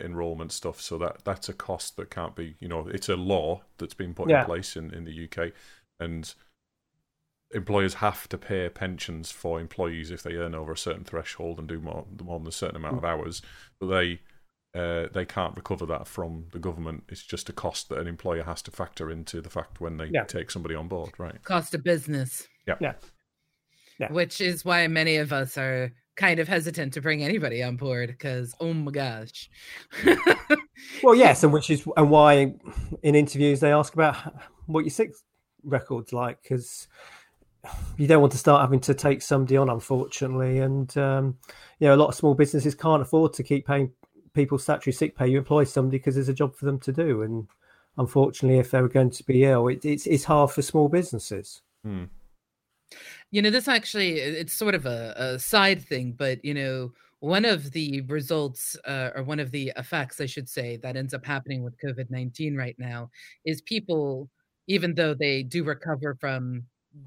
enrollment 0.00 0.52
stuff. 0.52 0.80
So 0.80 0.98
that 0.98 1.24
that's 1.24 1.48
a 1.48 1.52
cost 1.52 1.96
that 1.96 2.10
can't 2.10 2.34
be, 2.36 2.56
you 2.60 2.68
know, 2.68 2.86
it's 2.88 3.08
a 3.08 3.16
law 3.16 3.62
that's 3.78 3.94
been 3.94 4.14
put 4.14 4.30
Yeah. 4.30 4.40
in 4.40 4.46
place 4.46 4.76
in, 4.76 4.92
in 4.92 5.04
the 5.04 5.24
UK, 5.24 5.52
and 6.00 6.32
employers 7.52 7.94
have 7.94 8.28
to 8.28 8.38
pay 8.38 8.68
pensions 8.68 9.30
for 9.30 9.60
employees 9.60 10.10
if 10.10 10.22
they 10.22 10.34
earn 10.34 10.54
over 10.54 10.72
a 10.72 10.76
certain 10.76 11.04
threshold 11.04 11.58
and 11.58 11.66
do 11.68 11.80
more, 11.80 12.04
more 12.22 12.38
than 12.38 12.48
a 12.48 12.52
certain 12.52 12.76
amount 12.76 12.98
of 12.98 13.04
hours. 13.04 13.42
But 13.80 13.86
they 13.88 14.20
uh, 14.74 15.08
they 15.14 15.24
can't 15.24 15.56
recover 15.56 15.86
that 15.86 16.06
from 16.06 16.44
the 16.52 16.58
government. 16.58 17.04
It's 17.08 17.22
just 17.24 17.48
a 17.48 17.52
cost 17.54 17.88
that 17.88 17.98
an 17.98 18.06
employer 18.06 18.42
has 18.44 18.60
to 18.62 18.70
factor 18.70 19.10
into 19.10 19.40
the 19.40 19.48
fact 19.50 19.80
when 19.80 19.96
they 19.96 20.10
Yeah. 20.12 20.24
take 20.24 20.50
somebody 20.50 20.74
on 20.74 20.88
board, 20.88 21.12
right? 21.18 21.42
Cost 21.42 21.74
of 21.74 21.82
business. 21.82 22.46
Yeah. 22.66 22.76
Yeah. 22.80 22.92
Yeah. 23.98 24.12
Which 24.12 24.40
is 24.42 24.64
why 24.64 24.86
many 24.86 25.16
of 25.16 25.32
us 25.32 25.56
are 25.56 25.90
kind 26.16 26.38
of 26.38 26.48
hesitant 26.48 26.92
to 26.92 27.00
bring 27.00 27.22
anybody 27.24 27.62
on 27.62 27.76
board 27.76 28.08
because, 28.10 28.54
oh 28.60 28.74
my 28.74 28.92
gosh. 28.92 29.48
Well, 31.02 31.14
yes, 31.14 31.42
and 31.42 31.52
which 31.52 31.70
is 31.70 31.86
and 31.96 32.08
why 32.10 32.54
in 33.02 33.14
interviews 33.14 33.58
they 33.60 33.72
ask 33.72 33.94
about 33.94 34.16
what 34.66 34.84
your 34.84 34.90
sick 34.90 35.10
record's 35.64 36.12
like 36.12 36.40
because 36.42 36.86
you 37.96 38.06
don't 38.06 38.20
want 38.20 38.32
to 38.32 38.38
start 38.38 38.60
having 38.60 38.80
to 38.80 38.94
take 38.94 39.22
somebody 39.22 39.56
on, 39.56 39.68
unfortunately, 39.68 40.58
and 40.58 40.96
um, 40.96 41.36
you 41.78 41.88
know 41.88 41.94
a 41.94 41.96
lot 41.96 42.08
of 42.08 42.14
small 42.14 42.34
businesses 42.34 42.74
can't 42.74 43.02
afford 43.02 43.32
to 43.34 43.42
keep 43.42 43.66
paying 43.66 43.92
people 44.34 44.58
statutory 44.58 44.92
sick 44.92 45.16
pay. 45.16 45.28
You 45.28 45.38
employ 45.38 45.64
somebody 45.64 45.98
because 45.98 46.14
there's 46.14 46.28
a 46.28 46.34
job 46.34 46.54
for 46.54 46.64
them 46.64 46.78
to 46.80 46.92
do, 46.92 47.22
and 47.22 47.46
unfortunately, 47.96 48.58
if 48.58 48.70
they 48.70 48.80
were 48.80 48.88
going 48.88 49.10
to 49.10 49.24
be 49.24 49.44
ill, 49.44 49.68
it, 49.68 49.84
it's 49.84 50.06
it's 50.06 50.24
hard 50.24 50.50
for 50.50 50.62
small 50.62 50.88
businesses. 50.88 51.62
Hmm. 51.84 52.04
You 53.30 53.42
know, 53.42 53.50
this 53.50 53.68
actually, 53.68 54.18
it's 54.18 54.54
sort 54.54 54.74
of 54.74 54.86
a, 54.86 55.14
a 55.16 55.38
side 55.38 55.82
thing, 55.82 56.12
but, 56.12 56.42
you 56.44 56.54
know, 56.54 56.92
one 57.20 57.44
of 57.44 57.72
the 57.72 58.00
results 58.02 58.76
uh, 58.86 59.10
or 59.14 59.22
one 59.22 59.40
of 59.40 59.50
the 59.50 59.72
effects, 59.76 60.20
I 60.20 60.26
should 60.26 60.48
say, 60.48 60.76
that 60.78 60.96
ends 60.96 61.12
up 61.12 61.26
happening 61.26 61.62
with 61.62 61.78
COVID 61.84 62.10
19 62.10 62.56
right 62.56 62.76
now 62.78 63.10
is 63.44 63.60
people, 63.60 64.30
even 64.66 64.94
though 64.94 65.14
they 65.14 65.42
do 65.42 65.64
recover 65.64 66.16
from 66.20 66.64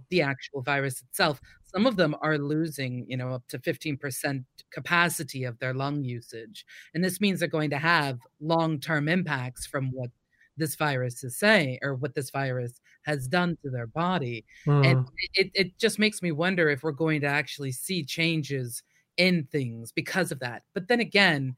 the 0.09 0.21
actual 0.21 0.61
virus 0.61 1.01
itself, 1.01 1.41
some 1.65 1.85
of 1.85 1.95
them 1.95 2.15
are 2.21 2.37
losing, 2.37 3.05
you 3.07 3.17
know, 3.17 3.33
up 3.33 3.47
to 3.49 3.59
15% 3.59 4.43
capacity 4.71 5.43
of 5.43 5.57
their 5.59 5.73
lung 5.73 6.03
usage. 6.03 6.65
And 6.93 7.03
this 7.03 7.21
means 7.21 7.39
they're 7.39 7.47
going 7.47 7.69
to 7.71 7.77
have 7.77 8.19
long 8.39 8.79
term 8.79 9.07
impacts 9.07 9.65
from 9.65 9.91
what 9.91 10.09
this 10.57 10.75
virus 10.75 11.23
is 11.23 11.37
saying 11.37 11.79
or 11.81 11.95
what 11.95 12.13
this 12.13 12.29
virus 12.29 12.81
has 13.03 13.27
done 13.27 13.57
to 13.63 13.69
their 13.69 13.87
body. 13.87 14.45
And 14.65 14.99
hmm. 14.99 15.13
it, 15.33 15.51
it 15.53 15.77
just 15.77 15.97
makes 15.97 16.21
me 16.21 16.31
wonder 16.31 16.69
if 16.69 16.83
we're 16.83 16.91
going 16.91 17.21
to 17.21 17.27
actually 17.27 17.71
see 17.71 18.03
changes 18.03 18.83
in 19.17 19.47
things 19.51 19.91
because 19.91 20.31
of 20.31 20.39
that. 20.39 20.63
But 20.73 20.87
then 20.87 20.99
again 20.99 21.55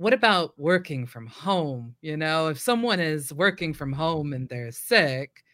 what 0.00 0.14
about 0.14 0.58
working 0.58 1.06
from 1.06 1.26
home? 1.26 1.94
You 2.00 2.16
know 2.16 2.48
if 2.48 2.58
someone 2.58 3.00
is 3.00 3.34
working 3.34 3.74
from 3.74 3.92
home 3.92 4.32
and 4.32 4.48
they're 4.48 4.72
sick 4.72 5.44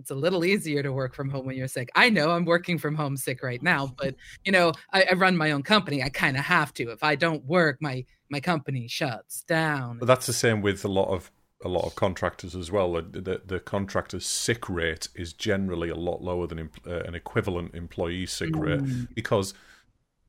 it's 0.00 0.10
a 0.10 0.14
little 0.14 0.44
easier 0.44 0.82
to 0.82 0.92
work 0.92 1.14
from 1.14 1.30
home 1.30 1.46
when 1.46 1.56
you're 1.56 1.68
sick. 1.68 1.90
I 1.94 2.10
know 2.10 2.30
i'm 2.30 2.44
working 2.44 2.78
from 2.78 2.94
home 2.94 3.16
sick 3.16 3.42
right 3.42 3.62
now 3.62 3.94
but 3.98 4.14
you 4.44 4.52
know 4.52 4.72
i, 4.92 5.04
I 5.10 5.14
run 5.14 5.36
my 5.36 5.52
own 5.52 5.62
company 5.62 6.02
i 6.02 6.08
kind 6.08 6.36
of 6.36 6.44
have 6.44 6.72
to. 6.74 6.90
If 6.90 7.02
i 7.02 7.14
don't 7.14 7.44
work 7.44 7.78
my 7.80 8.04
my 8.30 8.40
company 8.40 8.86
shuts 8.88 9.42
down. 9.42 9.98
But 9.98 10.06
that's 10.06 10.26
the 10.26 10.32
same 10.32 10.62
with 10.62 10.84
a 10.84 10.88
lot 10.88 11.08
of 11.08 11.30
a 11.62 11.68
lot 11.68 11.84
of 11.84 11.94
contractors 11.94 12.56
as 12.56 12.72
well. 12.72 12.94
The, 12.94 13.02
the, 13.02 13.42
the 13.44 13.60
contractor's 13.60 14.24
sick 14.24 14.70
rate 14.70 15.08
is 15.14 15.34
generally 15.34 15.90
a 15.90 15.94
lot 15.94 16.22
lower 16.22 16.46
than 16.46 16.58
em- 16.58 16.70
uh, 16.86 17.00
an 17.00 17.14
equivalent 17.14 17.74
employee 17.74 18.24
sick 18.24 18.56
rate 18.56 18.80
because 19.14 19.52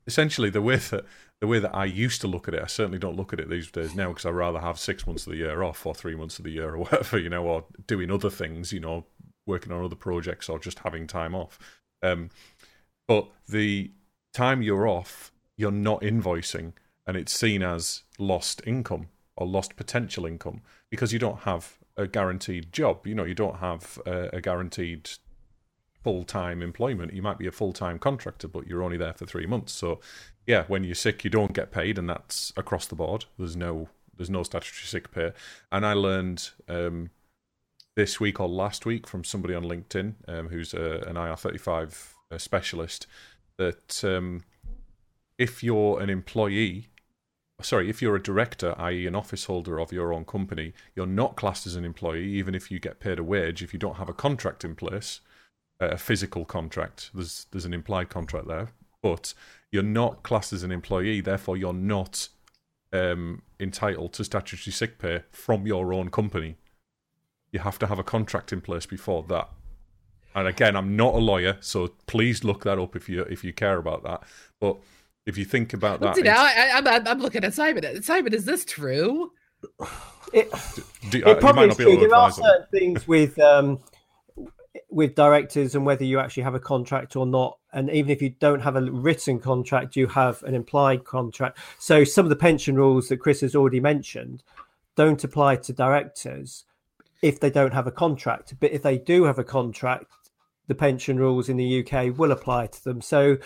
essentially 0.06 0.50
the 0.50 0.62
way 0.62 0.76
that 0.76 1.06
the 1.40 1.48
way 1.48 1.60
that 1.60 1.74
I 1.74 1.86
used 1.86 2.22
to 2.22 2.28
look 2.28 2.48
at 2.48 2.54
it, 2.54 2.62
I 2.62 2.68
certainly 2.68 3.00
don't 3.00 3.16
look 3.16 3.34
at 3.34 3.40
it 3.40 3.50
these 3.50 3.72
days 3.72 3.96
now 3.96 4.10
because 4.10 4.26
I 4.26 4.30
rather 4.30 4.60
have 4.60 4.78
six 4.78 5.08
months 5.08 5.26
of 5.26 5.32
the 5.32 5.38
year 5.38 5.64
off 5.64 5.86
or 5.86 5.96
three 5.96 6.16
months 6.16 6.38
of 6.38 6.46
the 6.46 6.52
year 6.52 6.72
or 6.72 6.78
whatever, 6.80 7.18
you 7.18 7.30
know, 7.30 7.44
or 7.44 7.66
doing 7.88 8.12
other 8.12 8.30
things, 8.30 8.74
you 8.74 8.80
know, 8.80 9.06
working 9.46 9.72
on 9.72 9.84
other 9.84 9.96
projects 9.96 10.50
or 10.50 10.60
just 10.60 10.80
having 10.80 11.08
time 11.08 11.36
off. 11.36 11.58
Um, 12.02 12.30
but 13.08 13.30
the 13.48 13.92
time 14.34 14.62
you're 14.62 14.88
off, 14.88 15.32
you're 15.58 15.72
not 15.72 16.02
invoicing, 16.02 16.74
and 17.06 17.18
it's 17.18 17.34
seen 17.34 17.62
as 17.62 18.04
lost 18.18 18.62
income 18.66 19.08
or 19.36 19.48
lost 19.48 19.76
potential 19.76 20.26
income 20.26 20.62
because 20.90 21.12
you 21.12 21.20
don't 21.20 21.42
have 21.42 21.78
a 21.98 22.08
guaranteed 22.08 22.72
job. 22.72 23.06
You 23.06 23.16
know, 23.16 23.26
you 23.26 23.36
don't 23.36 23.58
have 23.58 24.00
a, 24.06 24.30
a 24.34 24.42
guaranteed 24.42 25.10
full 26.04 26.24
time 26.24 26.62
employment. 26.62 27.14
You 27.14 27.22
might 27.22 27.38
be 27.38 27.48
a 27.48 27.52
full 27.52 27.74
time 27.74 28.00
contractor, 28.00 28.48
but 28.48 28.68
you're 28.68 28.84
only 28.84 28.98
there 28.98 29.14
for 29.14 29.26
three 29.26 29.46
months. 29.46 29.74
So, 29.74 30.00
yeah, 30.48 30.64
when 30.68 30.84
you're 30.84 30.96
sick, 30.96 31.24
you 31.24 31.30
don't 31.30 31.54
get 31.54 31.72
paid, 31.72 31.98
and 31.98 32.10
that's 32.10 32.54
across 32.58 32.88
the 32.88 32.96
board. 32.96 33.26
There's 33.38 33.56
no 33.56 33.90
there's 34.18 34.30
no 34.30 34.44
statutory 34.44 34.86
sick 34.86 35.12
pay. 35.12 35.32
And 35.72 35.86
I 35.86 35.94
learned 35.94 36.50
um, 36.68 37.10
this 37.96 38.20
week 38.20 38.40
or 38.40 38.48
last 38.48 38.86
week 38.86 39.08
from 39.08 39.24
somebody 39.24 39.54
on 39.54 39.64
LinkedIn 39.64 40.14
um, 40.28 40.48
who's 40.50 40.74
a, 40.74 41.04
an 41.08 41.16
IR35 41.16 42.14
uh, 42.32 42.38
specialist 42.38 43.08
that 43.58 44.04
um, 44.04 44.44
if 45.38 45.64
you're 45.64 46.00
an 46.00 46.10
employee 46.10 46.88
sorry, 47.64 47.90
if 47.90 48.02
you're 48.02 48.16
a 48.16 48.22
director, 48.22 48.76
i.e., 48.78 49.08
an 49.08 49.16
office 49.16 49.46
holder 49.46 49.80
of 49.80 49.92
your 49.92 50.14
own 50.14 50.26
company, 50.26 50.74
you're 50.96 51.06
not 51.06 51.36
classed 51.36 51.68
as 51.68 51.76
an 51.76 51.86
employee, 51.86 52.26
even 52.26 52.56
if 52.56 52.72
you 52.72 52.80
get 52.80 53.00
paid 53.00 53.20
a 53.20 53.24
wage. 53.24 53.64
If 53.64 53.74
you 53.74 53.80
don't 53.80 53.98
have 53.98 54.10
a 54.10 54.14
contract 54.14 54.64
in 54.64 54.76
place, 54.76 55.22
uh, 55.82 55.90
a 55.90 55.98
physical 55.98 56.46
contract, 56.46 57.12
there's 57.14 57.46
there's 57.52 57.66
an 57.66 57.74
implied 57.74 58.10
contract 58.10 58.48
there, 58.48 58.70
but 59.02 59.34
you're 59.72 59.84
not 59.84 60.24
classed 60.24 60.54
as 60.54 60.64
an 60.64 60.72
employee. 60.72 61.22
Therefore, 61.22 61.58
you're 61.58 61.74
not 61.74 62.30
um, 62.94 63.42
entitled 63.60 64.14
to 64.14 64.24
statutory 64.24 64.72
sick 64.72 65.00
pay 65.00 65.24
from 65.32 65.66
your 65.66 65.94
own 65.94 66.10
company. 66.10 66.58
You 67.52 67.60
have 67.60 67.78
to 67.80 67.88
have 67.88 68.00
a 68.00 68.04
contract 68.04 68.54
in 68.54 68.62
place 68.62 68.86
before 68.86 69.24
that. 69.30 69.50
And 70.34 70.48
again, 70.48 70.78
I'm 70.78 70.96
not 70.96 71.14
a 71.14 71.18
lawyer, 71.18 71.58
so 71.60 71.90
please 72.08 72.44
look 72.44 72.64
that 72.64 72.80
up 72.80 72.96
if 72.96 73.10
you 73.10 73.24
if 73.24 73.44
you 73.44 73.52
care 73.52 73.78
about 73.78 74.04
that. 74.04 74.24
But 74.60 74.78
if 75.26 75.38
you 75.38 75.44
think 75.44 75.74
about 75.74 76.00
that, 76.00 76.16
see, 76.16 76.22
now 76.22 76.42
I, 76.42 76.72
I, 76.74 76.78
I'm, 76.78 77.08
I'm 77.08 77.20
looking 77.20 77.44
at 77.44 77.54
Simon. 77.54 78.02
Simon, 78.02 78.34
is 78.34 78.46
this 78.46 78.64
true? 78.64 79.32
It, 80.34 80.50
do, 81.10 81.26
uh, 81.26 81.32
it 81.32 81.36
you 81.36 81.36
probably 81.36 81.54
might 81.54 81.72
is 81.72 81.78
not 81.78 81.78
be 81.78 81.84
able 81.84 81.92
true. 81.92 82.02
to 82.04 82.08
There 82.08 82.16
are 82.16 82.30
advise 82.30 82.40
on 82.40 82.46
it. 82.46 82.48
certain 82.48 82.68
things 82.72 83.08
with 83.08 83.38
um, 83.40 83.80
with 84.90 85.16
directors 85.16 85.76
and 85.76 85.86
whether 85.86 86.06
you 86.06 86.20
actually 86.20 86.44
have 86.44 86.56
a 86.56 86.60
contract 86.60 87.18
or 87.18 87.26
not. 87.26 87.58
And 87.74 87.90
even 87.90 88.10
if 88.10 88.22
you 88.22 88.30
don't 88.30 88.62
have 88.62 88.78
a 88.78 88.82
written 88.90 89.40
contract, 89.40 89.98
you 89.98 90.08
have 90.08 90.42
an 90.44 90.56
implied 90.56 91.04
contract. 91.04 91.58
So 91.80 92.04
some 92.06 92.26
of 92.26 92.30
the 92.30 92.36
pension 92.36 92.76
rules 92.76 93.10
that 93.10 93.18
Chris 93.18 93.42
has 93.42 93.56
already 93.56 93.82
mentioned 93.82 94.44
don't 94.96 95.22
apply 95.24 95.58
to 95.58 95.74
directors 95.74 96.66
if 97.22 97.40
they 97.40 97.50
don't 97.50 97.74
have 97.74 97.88
a 97.88 97.92
contract. 97.92 98.54
But 98.60 98.72
if 98.72 98.82
they 98.82 98.98
do 98.98 99.24
have 99.24 99.40
a 99.40 99.44
contract, 99.44 100.06
the 100.68 100.76
pension 100.76 101.18
rules 101.18 101.50
in 101.50 101.58
the 101.58 101.86
UK 101.86 102.18
will 102.18 102.32
apply 102.32 102.68
to 102.68 102.84
them. 102.84 103.02
So 103.02 103.38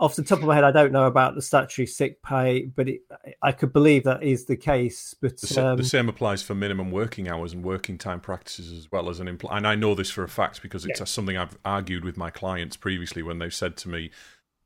off 0.00 0.16
the 0.16 0.22
top 0.22 0.38
of 0.38 0.44
my 0.44 0.54
head, 0.54 0.64
I 0.64 0.72
don't 0.72 0.92
know 0.92 1.04
about 1.04 1.34
the 1.34 1.42
statutory 1.42 1.86
sick 1.86 2.22
pay, 2.22 2.62
but 2.64 2.88
it, 2.88 3.02
I 3.42 3.52
could 3.52 3.72
believe 3.72 4.04
that 4.04 4.22
is 4.22 4.46
the 4.46 4.56
case. 4.56 5.14
But 5.20 5.38
The, 5.38 5.66
um, 5.66 5.76
the 5.76 5.84
same 5.84 6.08
applies 6.08 6.42
for 6.42 6.54
minimum 6.54 6.90
working 6.90 7.28
hours 7.28 7.52
and 7.52 7.62
working 7.62 7.98
time 7.98 8.20
practices 8.20 8.72
as 8.72 8.90
well 8.90 9.10
as 9.10 9.20
an 9.20 9.26
empl- 9.26 9.54
and 9.54 9.66
I 9.66 9.74
know 9.74 9.94
this 9.94 10.10
for 10.10 10.24
a 10.24 10.28
fact 10.28 10.62
because 10.62 10.86
it's 10.86 11.08
something 11.10 11.36
I've 11.36 11.58
argued 11.64 12.04
with 12.04 12.16
my 12.16 12.30
clients 12.30 12.76
previously 12.76 13.22
when 13.22 13.38
they've 13.38 13.54
said 13.54 13.76
to 13.78 13.90
me, 13.90 14.10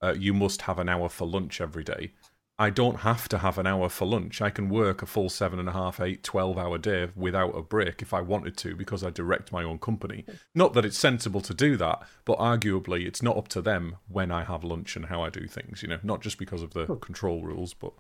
uh, 0.01 0.15
"You 0.17 0.33
must 0.33 0.63
have 0.63 0.79
an 0.79 0.89
hour 0.89 1.09
for 1.09 1.27
lunch 1.27 1.61
every 1.61 1.83
day." 1.83 2.13
I 2.57 2.71
don't 2.71 3.01
have 3.01 3.29
to 3.31 3.39
have 3.39 3.59
an 3.59 3.67
hour 3.67 3.89
for 3.89 4.07
lunch. 4.07 4.41
I 4.41 4.51
can 4.51 4.69
work 4.69 5.03
a 5.03 5.07
full 5.07 5.29
seven 5.29 5.59
and 5.59 5.69
a 5.69 5.73
half, 5.73 6.01
eight, 6.01 6.23
12 6.23 6.57
hour 6.57 6.79
day 6.79 7.09
without 7.17 7.51
a 7.51 7.63
break 7.63 8.01
if 8.01 8.15
I 8.15 8.21
wanted 8.21 8.57
to 8.59 8.77
because 8.77 9.03
I 9.03 9.11
direct 9.11 9.51
my 9.51 9.65
own 9.65 9.79
company. 9.79 10.25
Not 10.55 10.73
that 10.75 10.85
it's 10.85 10.99
sensible 10.99 11.41
to 11.41 11.55
do 11.55 11.77
that, 11.79 12.03
but 12.25 12.39
arguably 12.39 13.07
it's 13.07 13.23
not 13.23 13.37
up 13.37 13.49
to 13.49 13.63
them 13.63 13.97
when 14.07 14.31
I 14.31 14.45
have 14.45 14.63
lunch 14.63 14.95
and 14.95 15.07
how 15.07 15.23
I 15.23 15.31
do 15.31 15.49
things, 15.49 15.83
you 15.83 15.89
know, 15.89 15.99
not 16.05 16.23
just 16.23 16.39
because 16.39 16.63
of 16.63 16.75
the 16.75 16.87
control 16.97 17.43
rules, 17.43 17.75
but. 17.75 17.93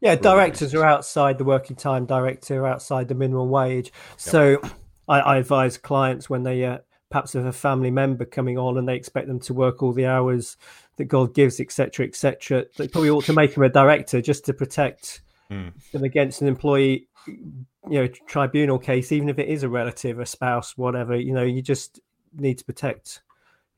Yeah, 0.00 0.16
directors 0.16 0.74
are 0.74 0.84
outside 0.84 1.38
the 1.38 1.44
working 1.44 1.76
time 1.76 2.04
directive, 2.04 2.64
outside 2.64 3.08
the 3.08 3.14
minimum 3.14 3.48
wage. 3.48 3.92
So 4.16 4.60
I, 5.08 5.20
I 5.20 5.36
advise 5.38 5.78
clients 5.78 6.28
when 6.28 6.42
they 6.42 6.64
uh, 6.64 6.78
perhaps 7.10 7.32
have 7.32 7.46
a 7.46 7.52
family 7.52 7.90
member 7.90 8.24
coming 8.24 8.58
on 8.58 8.76
and 8.76 8.88
they 8.88 8.96
expect 8.96 9.28
them 9.28 9.40
to 9.40 9.54
work 9.54 9.82
all 9.82 9.92
the 9.92 10.06
hours 10.06 10.56
that 10.98 11.06
God 11.06 11.34
gives, 11.34 11.58
etc., 11.58 12.06
etc. 12.06 12.66
They 12.76 12.86
probably 12.88 13.10
ought 13.10 13.24
to 13.24 13.32
make 13.32 13.56
him 13.56 13.62
a 13.62 13.68
director 13.68 14.20
just 14.20 14.44
to 14.44 14.52
protect 14.52 15.22
Hmm. 15.50 15.68
them 15.92 16.04
against 16.04 16.42
an 16.42 16.48
employee, 16.48 17.08
you 17.26 17.66
know, 17.88 18.06
tribunal 18.26 18.78
case, 18.78 19.12
even 19.12 19.30
if 19.30 19.38
it 19.38 19.48
is 19.48 19.62
a 19.62 19.68
relative, 19.68 20.18
a 20.18 20.26
spouse, 20.26 20.76
whatever. 20.76 21.16
You 21.16 21.32
know, 21.32 21.42
you 21.42 21.62
just 21.62 22.00
need 22.34 22.58
to 22.58 22.64
protect 22.66 23.22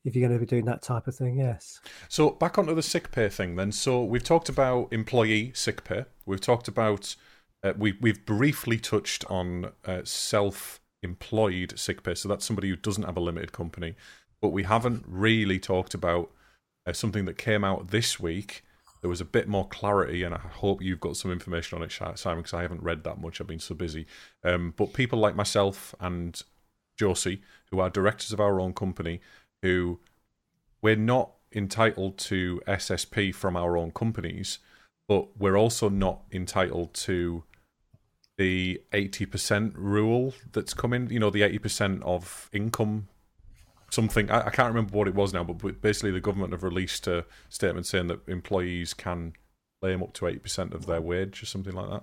if 0.05 0.17
you're 0.17 0.27
going 0.27 0.37
to 0.37 0.45
be 0.45 0.49
doing 0.49 0.65
that 0.65 0.83
type 0.83 1.07
of 1.07 1.15
thing. 1.15 1.39
Yes. 1.39 1.79
So 2.09 2.31
back 2.31 2.59
onto 2.59 2.75
the 2.75 2.83
sick 2.83 3.13
pay 3.13 3.29
thing 3.29 3.55
then. 3.55 3.71
So 3.71 4.03
we've 4.03 4.25
talked 4.25 4.49
about 4.49 4.93
employee 4.93 5.53
sick 5.55 5.85
pay. 5.85 6.07
We've 6.27 6.41
talked 6.41 6.67
about 6.67 7.15
uh, 7.63 7.75
we 7.79 7.97
we've 8.01 8.25
briefly 8.27 8.79
touched 8.79 9.25
on 9.31 9.71
uh, 9.85 10.01
self-employed 10.05 11.79
sick 11.79 12.03
pay. 12.03 12.15
So 12.15 12.29
that's 12.29 12.45
somebody 12.45 12.69
who 12.69 12.77
doesn't 12.77 13.05
have 13.05 13.17
a 13.17 13.21
limited 13.21 13.53
company. 13.53 13.95
But 14.41 14.49
we 14.49 14.63
haven't 14.65 15.05
really 15.07 15.59
talked 15.59 15.95
about 15.95 16.31
something 16.93 17.25
that 17.27 17.39
came 17.39 17.65
out 17.65 17.89
this 17.89 18.19
week. 18.19 18.65
There 19.01 19.11
was 19.11 19.21
a 19.21 19.25
bit 19.27 19.49
more 19.49 19.67
clarity, 19.67 20.23
and 20.23 20.35
I 20.35 20.39
hope 20.39 20.83
you've 20.83 21.01
got 21.01 21.17
some 21.17 21.31
information 21.31 21.79
on 21.79 21.85
it, 21.85 21.93
Simon, 21.93 22.41
because 22.41 22.53
I 22.53 22.63
haven't 22.63 22.83
read 22.83 23.05
that 23.05 23.21
much. 23.21 23.41
I've 23.41 23.47
been 23.47 23.59
so 23.59 23.75
busy. 23.75 24.07
Um, 24.45 24.75
but 24.77 24.93
people 24.93 25.19
like 25.19 25.35
myself 25.35 25.95
and 26.01 26.41
Josie, 26.99 27.41
who 27.71 27.81
are 27.81 27.89
directors 27.89 28.33
of 28.33 28.41
our 28.41 28.61
own 28.61 28.75
company, 28.75 29.21
who 29.63 30.01
we're 30.83 30.97
not 30.97 31.33
entitled 31.55 32.19
to 32.19 32.61
SSP 32.67 33.35
from 33.35 33.57
our 33.57 33.77
own 33.77 33.91
companies, 33.91 34.59
but 35.09 35.37
we're 35.39 35.57
also 35.57 35.89
not 35.89 36.23
entitled 36.31 36.95
to 36.95 37.45
the 38.37 38.81
80% 38.93 39.73
rule 39.75 40.35
that's 40.53 40.73
coming, 40.73 41.11
you 41.11 41.19
know, 41.19 41.31
the 41.31 41.43
80% 41.43 42.03
of 42.03 42.49
income 42.53 43.09
something 43.91 44.31
I, 44.31 44.47
I 44.47 44.51
can't 44.51 44.69
remember 44.69 44.97
what 44.97 45.09
it 45.09 45.15
was 45.15 45.33
now, 45.33 45.45
but 45.45 45.81
basically 45.81 46.11
the 46.11 46.21
government 46.21 46.53
have 46.53 46.63
released 46.63 47.07
a 47.07 47.25
statement 47.49 47.87
saying 47.87 48.09
that 48.09 48.21
employees 48.29 48.95
can 48.95 49.35
claim 49.81 50.03
up 50.03 50.13
to 50.15 50.27
80% 50.27 50.75
of 50.75 50.87
their 50.87 51.01
wage 51.01 51.43
or 51.43 51.47
something 51.47 51.75
like 51.75 51.91
that. 51.91 52.03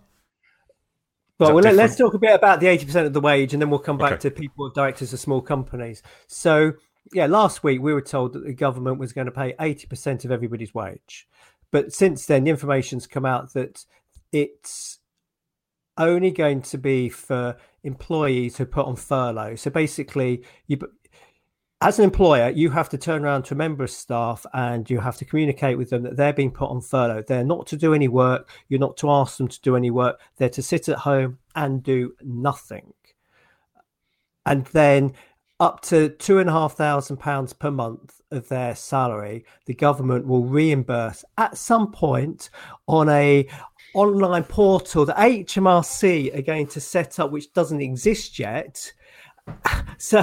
Well, 1.40 1.50
that 1.50 1.54
well 1.54 1.64
let, 1.64 1.76
let's 1.76 1.96
talk 1.96 2.14
a 2.14 2.20
bit 2.20 2.34
about 2.34 2.60
the 2.60 2.66
80% 2.66 3.06
of 3.06 3.14
the 3.14 3.22
wage 3.22 3.54
and 3.54 3.62
then 3.62 3.70
we'll 3.70 3.80
come 3.80 3.98
back 3.98 4.14
Okay. 4.14 4.30
to 4.30 4.32
people, 4.32 4.66
of 4.66 4.74
directors 4.74 5.14
of 5.14 5.20
small 5.20 5.42
companies. 5.42 6.02
So, 6.26 6.74
yeah, 7.14 7.28
last 7.28 7.64
week 7.64 7.80
we 7.82 7.94
were 7.94 8.02
told 8.02 8.34
that 8.34 8.44
the 8.44 8.54
government 8.54 8.98
was 8.98 9.14
going 9.14 9.26
to 9.26 9.32
pay 9.32 9.54
80% 9.54 10.26
of 10.26 10.32
everybody's 10.32 10.74
wage. 10.74 11.28
But 11.72 11.94
since 11.94 12.26
then, 12.26 12.46
the 12.46 12.50
information's 12.50 13.06
come 13.06 13.26
out 13.26 13.54
that 13.54 13.86
it's 14.32 15.00
only 15.98 16.32
going 16.32 16.62
to 16.62 16.78
be 16.78 17.10
for 17.10 17.58
employees 17.84 18.58
who 18.58 18.66
put 18.66 18.86
on 18.86 18.96
furlough. 18.96 19.56
So 19.56 19.70
basically, 19.70 20.44
you, 20.68 20.78
as 21.82 22.00
an 22.00 22.06
employer, 22.06 22.50
you 22.50 22.72
have 22.72 22.90
to 22.90 22.98
turn 22.98 23.24
around 23.24 23.44
to 23.44 23.54
a 23.54 23.58
member 23.58 23.84
of 23.84 23.92
staff 23.92 24.46
and 24.54 24.90
you 24.90 25.00
have 25.00 25.18
to 25.18 25.26
communicate 25.26 25.78
with 25.78 25.92
them 25.92 26.02
that 26.04 26.18
they're 26.18 26.34
being 26.34 26.52
put 26.52 26.72
on 26.72 26.82
furlough. 26.82 27.22
They're 27.22 27.44
not 27.44 27.68
to 27.68 27.78
do 27.78 27.94
any 27.94 28.08
work. 28.08 28.50
You're 28.68 28.80
not 28.80 28.98
to 28.98 29.12
ask 29.12 29.38
them 29.38 29.48
to 29.48 29.62
do 29.62 29.76
any 29.76 29.92
work. 29.92 30.20
They're 30.38 30.50
to 30.50 30.64
sit 30.64 30.90
at 30.90 30.98
home 31.00 31.38
and 31.56 31.84
do 31.84 32.16
nothing. 32.24 32.94
And 34.46 34.66
then 34.68 35.14
up 35.60 35.82
to 35.82 36.10
two 36.10 36.40
and 36.40 36.50
a 36.50 36.54
half 36.54 36.74
thousand 36.74 37.18
pounds 37.18 37.54
per 37.54 37.70
month 37.70 38.22
of 38.32 38.48
their 38.48 38.76
salary, 38.76 39.46
the 39.66 39.76
government 39.76 40.26
will 40.26 40.46
reimburse 40.46 41.24
at 41.38 41.58
some 41.58 41.92
point 41.92 42.50
on 42.88 43.08
a 43.10 43.48
online 43.94 44.44
portal 44.44 45.06
that 45.06 45.18
HMRC 45.18 46.38
are 46.38 46.42
going 46.42 46.68
to 46.68 46.80
set 46.80 47.20
up, 47.20 47.32
which 47.32 47.54
doesn't 47.54 47.82
exist 47.82 48.40
yet. 48.40 48.94
So 50.00 50.22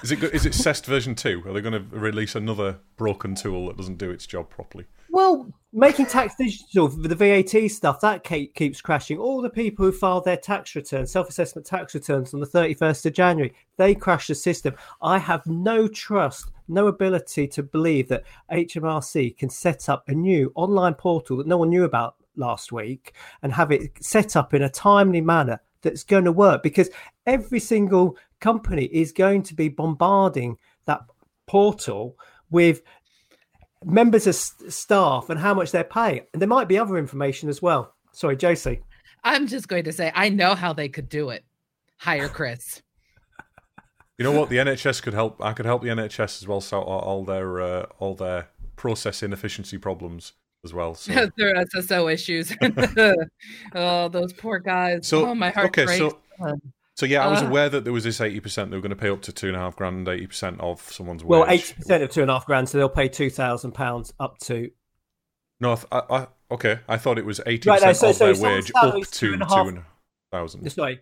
Is 0.00 0.12
it 0.12 0.22
is 0.22 0.46
it 0.46 0.52
CEST 0.52 0.86
version 0.86 1.16
2? 1.16 1.42
Are 1.44 1.52
they 1.52 1.60
going 1.60 1.72
to 1.72 1.84
release 1.96 2.36
another 2.36 2.78
broken 2.96 3.34
tool 3.34 3.66
that 3.66 3.76
doesn't 3.76 3.98
do 3.98 4.10
its 4.10 4.26
job 4.26 4.48
properly? 4.48 4.84
Well, 5.10 5.52
making 5.72 6.06
tax 6.06 6.34
digital 6.36 6.88
for 6.88 7.08
the 7.08 7.16
VAT 7.16 7.68
stuff 7.68 8.00
that 8.00 8.22
ke- 8.22 8.54
keeps 8.54 8.80
crashing. 8.80 9.18
All 9.18 9.42
the 9.42 9.50
people 9.50 9.84
who 9.84 9.92
filed 9.92 10.24
their 10.24 10.36
tax 10.36 10.76
returns, 10.76 11.10
self-assessment 11.10 11.66
tax 11.66 11.94
returns 11.94 12.32
on 12.32 12.38
the 12.38 12.46
31st 12.46 13.06
of 13.06 13.12
January, 13.14 13.54
they 13.76 13.94
crashed 13.94 14.28
the 14.28 14.34
system. 14.36 14.74
I 15.02 15.18
have 15.18 15.44
no 15.46 15.88
trust, 15.88 16.52
no 16.68 16.86
ability 16.86 17.48
to 17.48 17.62
believe 17.62 18.08
that 18.08 18.24
HMRC 18.52 19.36
can 19.36 19.50
set 19.50 19.88
up 19.88 20.08
a 20.08 20.12
new 20.12 20.52
online 20.54 20.94
portal 20.94 21.38
that 21.38 21.46
no 21.46 21.56
one 21.56 21.70
knew 21.70 21.84
about 21.84 22.14
last 22.36 22.70
week 22.70 23.14
and 23.42 23.52
have 23.52 23.72
it 23.72 23.90
set 24.00 24.36
up 24.36 24.54
in 24.54 24.62
a 24.62 24.70
timely 24.70 25.20
manner 25.20 25.60
that's 25.82 26.04
going 26.04 26.24
to 26.24 26.32
work 26.32 26.62
because 26.62 26.90
every 27.26 27.60
single 27.60 28.16
company 28.40 28.84
is 28.84 29.12
going 29.12 29.42
to 29.44 29.54
be 29.54 29.68
bombarding 29.68 30.56
that 30.86 31.00
portal 31.46 32.16
with 32.50 32.82
members 33.84 34.26
of 34.26 34.34
staff 34.34 35.30
and 35.30 35.38
how 35.38 35.54
much 35.54 35.70
they're 35.70 35.84
paying. 35.84 36.22
And 36.32 36.42
there 36.42 36.48
might 36.48 36.68
be 36.68 36.78
other 36.78 36.98
information 36.98 37.48
as 37.48 37.62
well. 37.62 37.94
Sorry, 38.12 38.36
Josie. 38.36 38.82
I'm 39.24 39.46
just 39.46 39.68
going 39.68 39.84
to 39.84 39.92
say, 39.92 40.12
I 40.14 40.28
know 40.28 40.54
how 40.54 40.72
they 40.72 40.88
could 40.88 41.08
do 41.08 41.30
it. 41.30 41.44
Hire 41.98 42.28
Chris. 42.28 42.82
You 44.18 44.24
know 44.24 44.32
what? 44.32 44.48
The 44.48 44.56
NHS 44.56 45.00
could 45.00 45.14
help. 45.14 45.40
I 45.40 45.52
could 45.52 45.64
help 45.64 45.80
the 45.80 45.90
NHS 45.90 46.42
as 46.42 46.48
well 46.48 46.60
sort 46.60 46.88
out 46.88 47.04
all 47.04 47.24
their 47.24 47.60
uh, 47.60 47.86
all 48.00 48.16
their 48.16 48.48
process 48.74 49.22
inefficiency 49.22 49.78
problems 49.78 50.32
as 50.64 50.74
well. 50.74 50.94
So, 50.96 51.12
Their 51.36 51.54
SSO 51.54 52.12
issues. 52.12 52.52
oh, 53.76 54.08
those 54.08 54.32
poor 54.32 54.58
guys. 54.58 55.06
So, 55.06 55.24
oh, 55.26 55.36
my 55.36 55.50
heart 55.50 55.68
okay, 55.68 55.84
breaks. 55.84 55.98
so- 56.00 56.18
so 56.98 57.06
yeah, 57.06 57.24
I 57.24 57.28
was 57.30 57.42
Uh. 57.42 57.46
aware 57.46 57.68
that 57.68 57.84
there 57.84 57.92
was 57.92 58.02
this 58.02 58.20
eighty 58.20 58.40
percent. 58.40 58.70
They 58.72 58.76
were 58.76 58.80
going 58.82 58.90
to 58.90 58.96
pay 58.96 59.08
up 59.10 59.22
to 59.22 59.32
two 59.32 59.46
and 59.46 59.56
a 59.56 59.60
half 59.60 59.76
grand, 59.76 60.08
eighty 60.08 60.26
percent 60.26 60.60
of 60.60 60.80
someone's 60.90 61.22
wage. 61.22 61.28
Well, 61.28 61.44
eighty 61.48 61.72
percent 61.74 62.02
of 62.02 62.10
two 62.10 62.22
and 62.22 62.30
a 62.30 62.34
half 62.34 62.44
grand, 62.46 62.68
so 62.68 62.76
they'll 62.78 62.88
pay 62.88 63.08
two 63.08 63.30
thousand 63.30 63.72
pounds 63.72 64.12
up 64.18 64.38
to. 64.40 64.70
No, 65.60 65.78
I, 65.92 65.98
I, 65.98 66.02
I, 66.16 66.26
okay. 66.50 66.80
I 66.88 66.96
thought 66.98 67.16
it 67.18 67.24
was 67.24 67.40
eighty 67.46 67.68
Right, 67.70 67.80
percent 67.80 68.16
so- 68.16 68.30
of 68.30 68.36
so 68.36 68.42
their 68.42 68.54
wage 68.56 68.72
up 68.74 68.94
to 68.96 69.10
two 69.10 69.32
and 69.34 69.42
a 69.42 69.46
two 69.46 69.54
half- 69.54 69.66
and 69.68 69.78
a 69.78 69.84
thousand. 70.32 70.68
Sorry, 70.72 71.00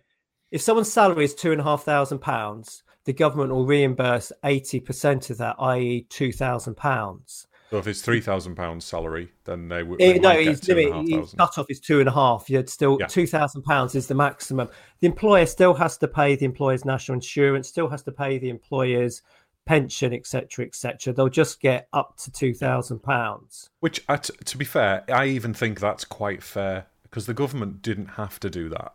if 0.51 0.61
someone's 0.61 0.91
salary 0.93 1.25
is 1.25 1.33
two 1.33 1.51
and 1.51 1.61
a 1.61 1.63
half 1.63 1.83
thousand 1.83 2.19
pounds, 2.19 2.83
the 3.05 3.13
government 3.13 3.51
will 3.51 3.65
reimburse 3.65 4.31
eighty 4.45 4.79
percent 4.79 5.31
of 5.31 5.39
that, 5.39 5.55
i.e., 5.59 6.05
two 6.09 6.31
thousand 6.31 6.75
pounds. 6.77 7.46
So 7.69 7.77
if 7.77 7.87
it's 7.87 8.01
three 8.01 8.21
thousand 8.21 8.55
pounds 8.55 8.85
salary, 8.85 9.31
then 9.43 9.67
they 9.67 9.83
would. 9.83 9.99
They 9.99 10.19
no, 10.19 10.29
might 10.29 10.47
his 10.47 10.59
get 10.61 10.65
two 10.67 10.89
limit, 10.89 11.09
his 11.09 11.33
cut 11.33 11.57
off 11.57 11.65
is 11.69 11.79
two 11.79 11.99
and 11.99 12.07
a 12.07 12.11
half. 12.13 12.49
You'd 12.49 12.69
still 12.69 12.97
Yeah. 12.99 13.07
two 13.07 13.27
thousand 13.27 13.63
pounds 13.63 13.93
is 13.95 14.07
the 14.07 14.15
maximum. 14.15 14.69
The 15.01 15.07
employer 15.07 15.45
still 15.45 15.73
has 15.73 15.97
to 15.97 16.07
pay 16.07 16.35
the 16.35 16.45
employer's 16.45 16.85
national 16.85 17.15
insurance, 17.15 17.67
still 17.67 17.89
has 17.89 18.03
to 18.03 18.11
pay 18.11 18.37
the 18.37 18.49
employer's 18.49 19.21
pension, 19.65 20.13
etc., 20.13 20.65
etc. 20.65 21.11
They'll 21.13 21.27
just 21.27 21.59
get 21.59 21.89
up 21.91 22.15
to 22.19 22.31
two 22.31 22.53
thousand 22.53 22.99
pounds. 23.03 23.69
Which, 23.81 24.01
uh, 24.07 24.15
t- 24.17 24.33
to 24.45 24.57
be 24.57 24.63
fair, 24.63 25.03
I 25.09 25.25
even 25.25 25.53
think 25.53 25.81
that's 25.81 26.05
quite 26.05 26.41
fair 26.41 26.85
because 27.03 27.25
the 27.25 27.33
government 27.33 27.81
didn't 27.81 28.11
have 28.11 28.39
to 28.39 28.49
do 28.49 28.69
that 28.69 28.93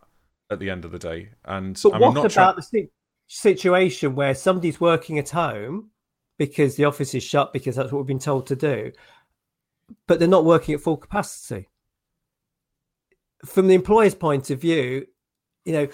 at 0.49 0.57
the 0.59 0.71
end 0.71 0.83
of 0.83 0.91
the 0.91 0.99
day. 0.99 1.29
And 1.45 1.79
But 1.83 1.93
I'm 1.93 2.01
what 2.01 2.13
not 2.15 2.25
about 2.25 2.31
trying. 2.31 2.55
the 2.55 2.61
si- 2.63 2.89
situation 3.27 4.15
where 4.15 4.33
somebody's 4.35 4.79
working 4.81 5.17
at 5.19 5.29
home 5.29 5.89
because 6.37 6.75
the 6.75 6.85
office 6.85 7.13
is 7.13 7.23
shut 7.23 7.53
because 7.53 7.75
that's 7.75 7.91
what 7.91 7.99
we've 7.99 8.07
been 8.07 8.19
told 8.19 8.47
to 8.47 8.55
do, 8.55 8.91
but 10.07 10.19
they're 10.19 10.27
not 10.27 10.45
working 10.45 10.75
at 10.75 10.81
full 10.81 10.97
capacity? 10.97 11.69
From 13.45 13.67
the 13.67 13.73
employer's 13.73 14.15
point 14.15 14.49
of 14.49 14.59
view, 14.59 15.05
you 15.65 15.73
know, 15.73 15.87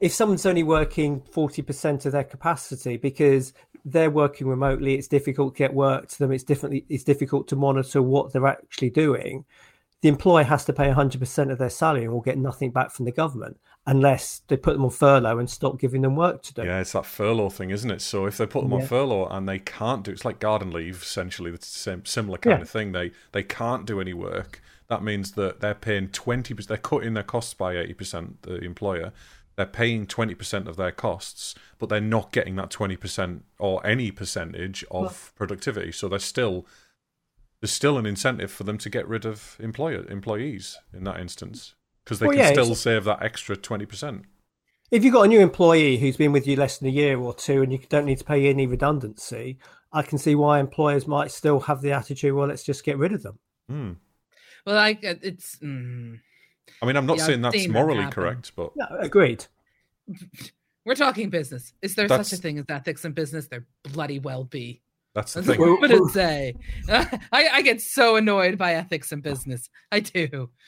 if 0.00 0.12
someone's 0.12 0.46
only 0.46 0.62
working 0.62 1.20
40% 1.20 2.06
of 2.06 2.12
their 2.12 2.24
capacity 2.24 2.96
because 2.96 3.52
they're 3.84 4.10
working 4.10 4.46
remotely, 4.46 4.94
it's 4.94 5.08
difficult 5.08 5.54
to 5.54 5.58
get 5.58 5.74
work 5.74 6.08
to 6.08 6.18
them, 6.18 6.32
it's 6.32 6.44
differently 6.44 6.86
it's 6.88 7.04
difficult 7.04 7.48
to 7.48 7.56
monitor 7.56 8.02
what 8.02 8.32
they're 8.32 8.46
actually 8.46 8.90
doing. 8.90 9.44
The 10.02 10.08
employer 10.08 10.44
has 10.44 10.64
to 10.64 10.72
pay 10.72 10.88
100% 10.90 11.50
of 11.52 11.58
their 11.58 11.68
salary 11.68 12.04
and 12.04 12.12
will 12.12 12.22
get 12.22 12.38
nothing 12.38 12.70
back 12.70 12.90
from 12.90 13.04
the 13.04 13.12
government 13.12 13.58
unless 13.86 14.40
they 14.48 14.56
put 14.56 14.72
them 14.72 14.84
on 14.84 14.90
furlough 14.90 15.38
and 15.38 15.48
stop 15.50 15.78
giving 15.78 16.00
them 16.02 16.16
work 16.16 16.42
to 16.42 16.54
do. 16.54 16.62
Yeah, 16.64 16.80
it's 16.80 16.92
that 16.92 17.04
furlough 17.04 17.50
thing, 17.50 17.68
isn't 17.70 17.90
it? 17.90 18.00
So 18.00 18.24
if 18.26 18.38
they 18.38 18.46
put 18.46 18.62
them 18.62 18.72
on 18.72 18.82
furlough 18.82 19.26
and 19.26 19.46
they 19.48 19.58
can't 19.58 20.02
do, 20.02 20.10
it's 20.10 20.24
like 20.24 20.38
garden 20.38 20.70
leave 20.70 21.02
essentially. 21.02 21.50
It's 21.50 21.70
the 21.72 21.78
same 21.78 22.04
similar 22.06 22.38
kind 22.38 22.58
Yeah. 22.58 22.62
of 22.62 22.70
thing. 22.70 22.92
They 22.92 23.12
they 23.32 23.42
can't 23.42 23.86
do 23.86 24.00
any 24.00 24.14
work. 24.14 24.62
That 24.88 25.02
means 25.02 25.32
that 25.32 25.60
they're 25.60 25.74
paying 25.74 26.08
twenty 26.08 26.54
percent. 26.54 26.68
They're 26.68 26.76
cutting 26.78 27.14
their 27.14 27.22
costs 27.22 27.52
by 27.54 27.76
eighty 27.76 27.94
percent. 27.94 28.42
The 28.42 28.56
employer, 28.56 29.12
they're 29.56 29.66
paying 29.66 30.06
twenty 30.06 30.34
percent 30.34 30.66
of 30.66 30.76
their 30.76 30.92
costs, 30.92 31.54
but 31.78 31.88
they're 31.90 32.00
not 32.00 32.32
getting 32.32 32.56
that 32.56 32.70
twenty 32.70 32.96
percent 32.96 33.44
or 33.58 33.86
any 33.86 34.10
percentage 34.10 34.82
of 34.90 35.32
productivity. 35.36 35.92
So 35.92 36.08
they're 36.08 36.18
still 36.18 36.66
there's 37.60 37.70
still 37.72 37.98
an 37.98 38.06
incentive 38.06 38.50
for 38.50 38.64
them 38.64 38.78
to 38.78 38.88
get 38.90 39.06
rid 39.08 39.24
of 39.24 39.56
employer 39.60 40.04
employees 40.10 40.78
in 40.92 41.04
that 41.04 41.20
instance 41.20 41.74
because 42.04 42.18
they 42.18 42.26
Well, 42.26 42.36
can 42.36 42.44
yeah, 42.46 42.52
still 42.52 42.74
save 42.74 43.04
that 43.04 43.22
extra 43.22 43.56
twenty 43.56 43.86
percent. 43.86 44.24
If 44.90 45.04
you've 45.04 45.14
got 45.14 45.22
a 45.22 45.28
new 45.28 45.40
employee 45.40 45.98
who's 45.98 46.16
been 46.16 46.32
with 46.32 46.46
you 46.48 46.56
less 46.56 46.78
than 46.78 46.88
a 46.88 46.92
year 46.92 47.16
or 47.18 47.32
two 47.32 47.62
and 47.62 47.70
you 47.72 47.78
don't 47.88 48.06
need 48.06 48.18
to 48.18 48.24
pay 48.24 48.48
any 48.48 48.66
redundancy, 48.66 49.58
I 49.92 50.02
can 50.02 50.18
see 50.18 50.34
why 50.34 50.58
employers 50.58 51.06
might 51.06 51.30
still 51.30 51.60
have 51.60 51.80
the 51.80 51.92
attitude, 51.92 52.34
well, 52.34 52.48
let's 52.48 52.64
just 52.64 52.82
get 52.84 52.98
rid 52.98 53.12
of 53.12 53.22
them. 53.22 53.38
Hmm. 53.68 53.92
Well, 54.66 54.76
I 54.78 54.98
it's. 55.00 55.56
Mm, 55.58 56.18
I 56.82 56.86
mean, 56.86 56.96
I'm 56.96 57.06
not 57.06 57.18
Yeah, 57.18 57.26
saying 57.26 57.42
that's 57.42 57.56
seen 57.56 57.72
that 57.72 57.78
morally 57.86 58.10
correct, 58.10 58.52
but 58.56 58.72
No, 58.76 58.86
agreed. 58.98 59.46
we're 60.84 60.94
talking 60.94 61.30
business. 61.30 61.72
Is 61.82 61.94
there 61.94 62.08
That's- 62.08 62.28
such 62.30 62.38
a 62.38 62.42
thing 62.42 62.58
as 62.58 62.64
ethics 62.68 63.04
in 63.04 63.12
business? 63.12 63.46
There 63.48 63.66
bloody 63.92 64.18
well 64.18 64.44
be. 64.44 64.82
That's 65.14 65.34
the 65.34 65.42
thing. 65.42 65.58
what 65.58 65.66
Well, 65.66 65.78
I'm 65.82 65.90
gonna 65.90 66.12
say. 66.12 66.54
I, 66.88 67.48
I 67.52 67.62
get 67.62 67.80
so 67.80 68.16
annoyed 68.16 68.56
by 68.56 68.74
ethics 68.74 69.12
in 69.12 69.20
business. 69.20 69.68
I 69.90 70.00
do. 70.00 70.50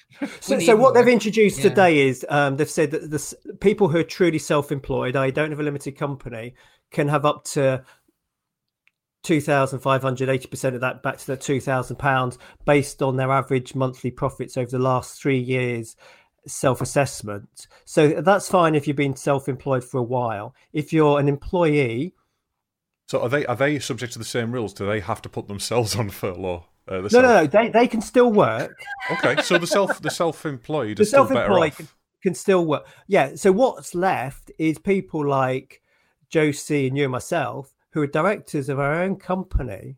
So, 0.40 0.58
so 0.58 0.74
need 0.74 0.74
what 0.74 0.94
they've 0.94 1.08
introduced 1.08 1.58
Yeah. 1.58 1.70
today 1.70 2.00
is 2.06 2.26
um, 2.28 2.56
they've 2.58 2.68
said 2.68 2.90
that 2.90 3.10
the 3.10 3.56
people 3.60 3.88
who 3.88 3.98
are 3.98 4.04
truly 4.04 4.38
self-employed, 4.38 5.16
I 5.16 5.30
don't 5.30 5.50
have 5.50 5.60
a 5.60 5.62
limited 5.62 5.96
company, 5.96 6.54
can 6.90 7.08
have 7.08 7.24
up 7.24 7.44
to 7.44 7.82
two 9.22 9.40
thousand 9.40 9.78
five 9.78 10.02
hundred 10.02 10.28
eighty 10.28 10.48
percent 10.48 10.74
of 10.74 10.80
that 10.82 11.02
back 11.02 11.16
to 11.18 11.26
the 11.28 11.36
two 11.36 11.60
thousand 11.60 11.96
pounds 11.96 12.38
based 12.66 13.02
on 13.02 13.16
their 13.16 13.30
average 13.30 13.74
monthly 13.74 14.10
profits 14.10 14.56
over 14.56 14.70
the 14.70 14.78
last 14.78 15.20
three 15.20 15.38
years 15.38 15.96
self-assessment. 16.46 17.68
So 17.84 18.20
that's 18.20 18.48
fine 18.48 18.74
if 18.74 18.86
you've 18.86 18.96
been 18.96 19.16
self-employed 19.16 19.84
for 19.84 19.98
a 19.98 20.02
while. 20.02 20.54
If 20.72 20.92
you're 20.92 21.20
an 21.20 21.28
employee, 21.28 22.14
So 23.12 23.20
are 23.20 23.28
they 23.28 23.44
are 23.44 23.56
they 23.56 23.78
subject 23.78 24.14
to 24.14 24.18
the 24.18 24.24
same 24.24 24.52
rules? 24.52 24.72
Do 24.72 24.86
they 24.86 25.00
have 25.00 25.20
to 25.20 25.28
put 25.28 25.46
themselves 25.46 25.94
on 26.00 26.08
furlough? 26.08 26.64
Uh, 26.88 27.00
no, 27.00 27.08
self- 27.08 27.22
no, 27.22 27.40
no, 27.42 27.46
they 27.46 27.68
they 27.68 27.86
can 27.86 28.00
still 28.00 28.32
work. 28.32 28.74
Okay, 29.10 29.42
so 29.42 29.58
the 29.58 29.66
self 29.66 30.00
the 30.00 30.08
self-employed 30.08 30.96
The 30.96 31.02
are 31.02 31.04
still 31.04 31.24
better 31.24 31.34
self-employed 31.40 31.76
can, 31.76 31.88
can 32.22 32.34
still 32.34 32.64
work. 32.64 32.86
Yeah. 33.08 33.34
So 33.34 33.52
what's 33.52 33.94
left 33.94 34.50
is 34.58 34.78
people 34.78 35.28
like 35.28 35.82
Josie 36.30 36.86
and 36.86 36.96
you 36.96 37.04
and 37.04 37.12
myself, 37.12 37.74
who 37.90 38.00
are 38.00 38.06
directors 38.06 38.70
of 38.70 38.80
our 38.80 38.94
own 39.02 39.16
company. 39.16 39.96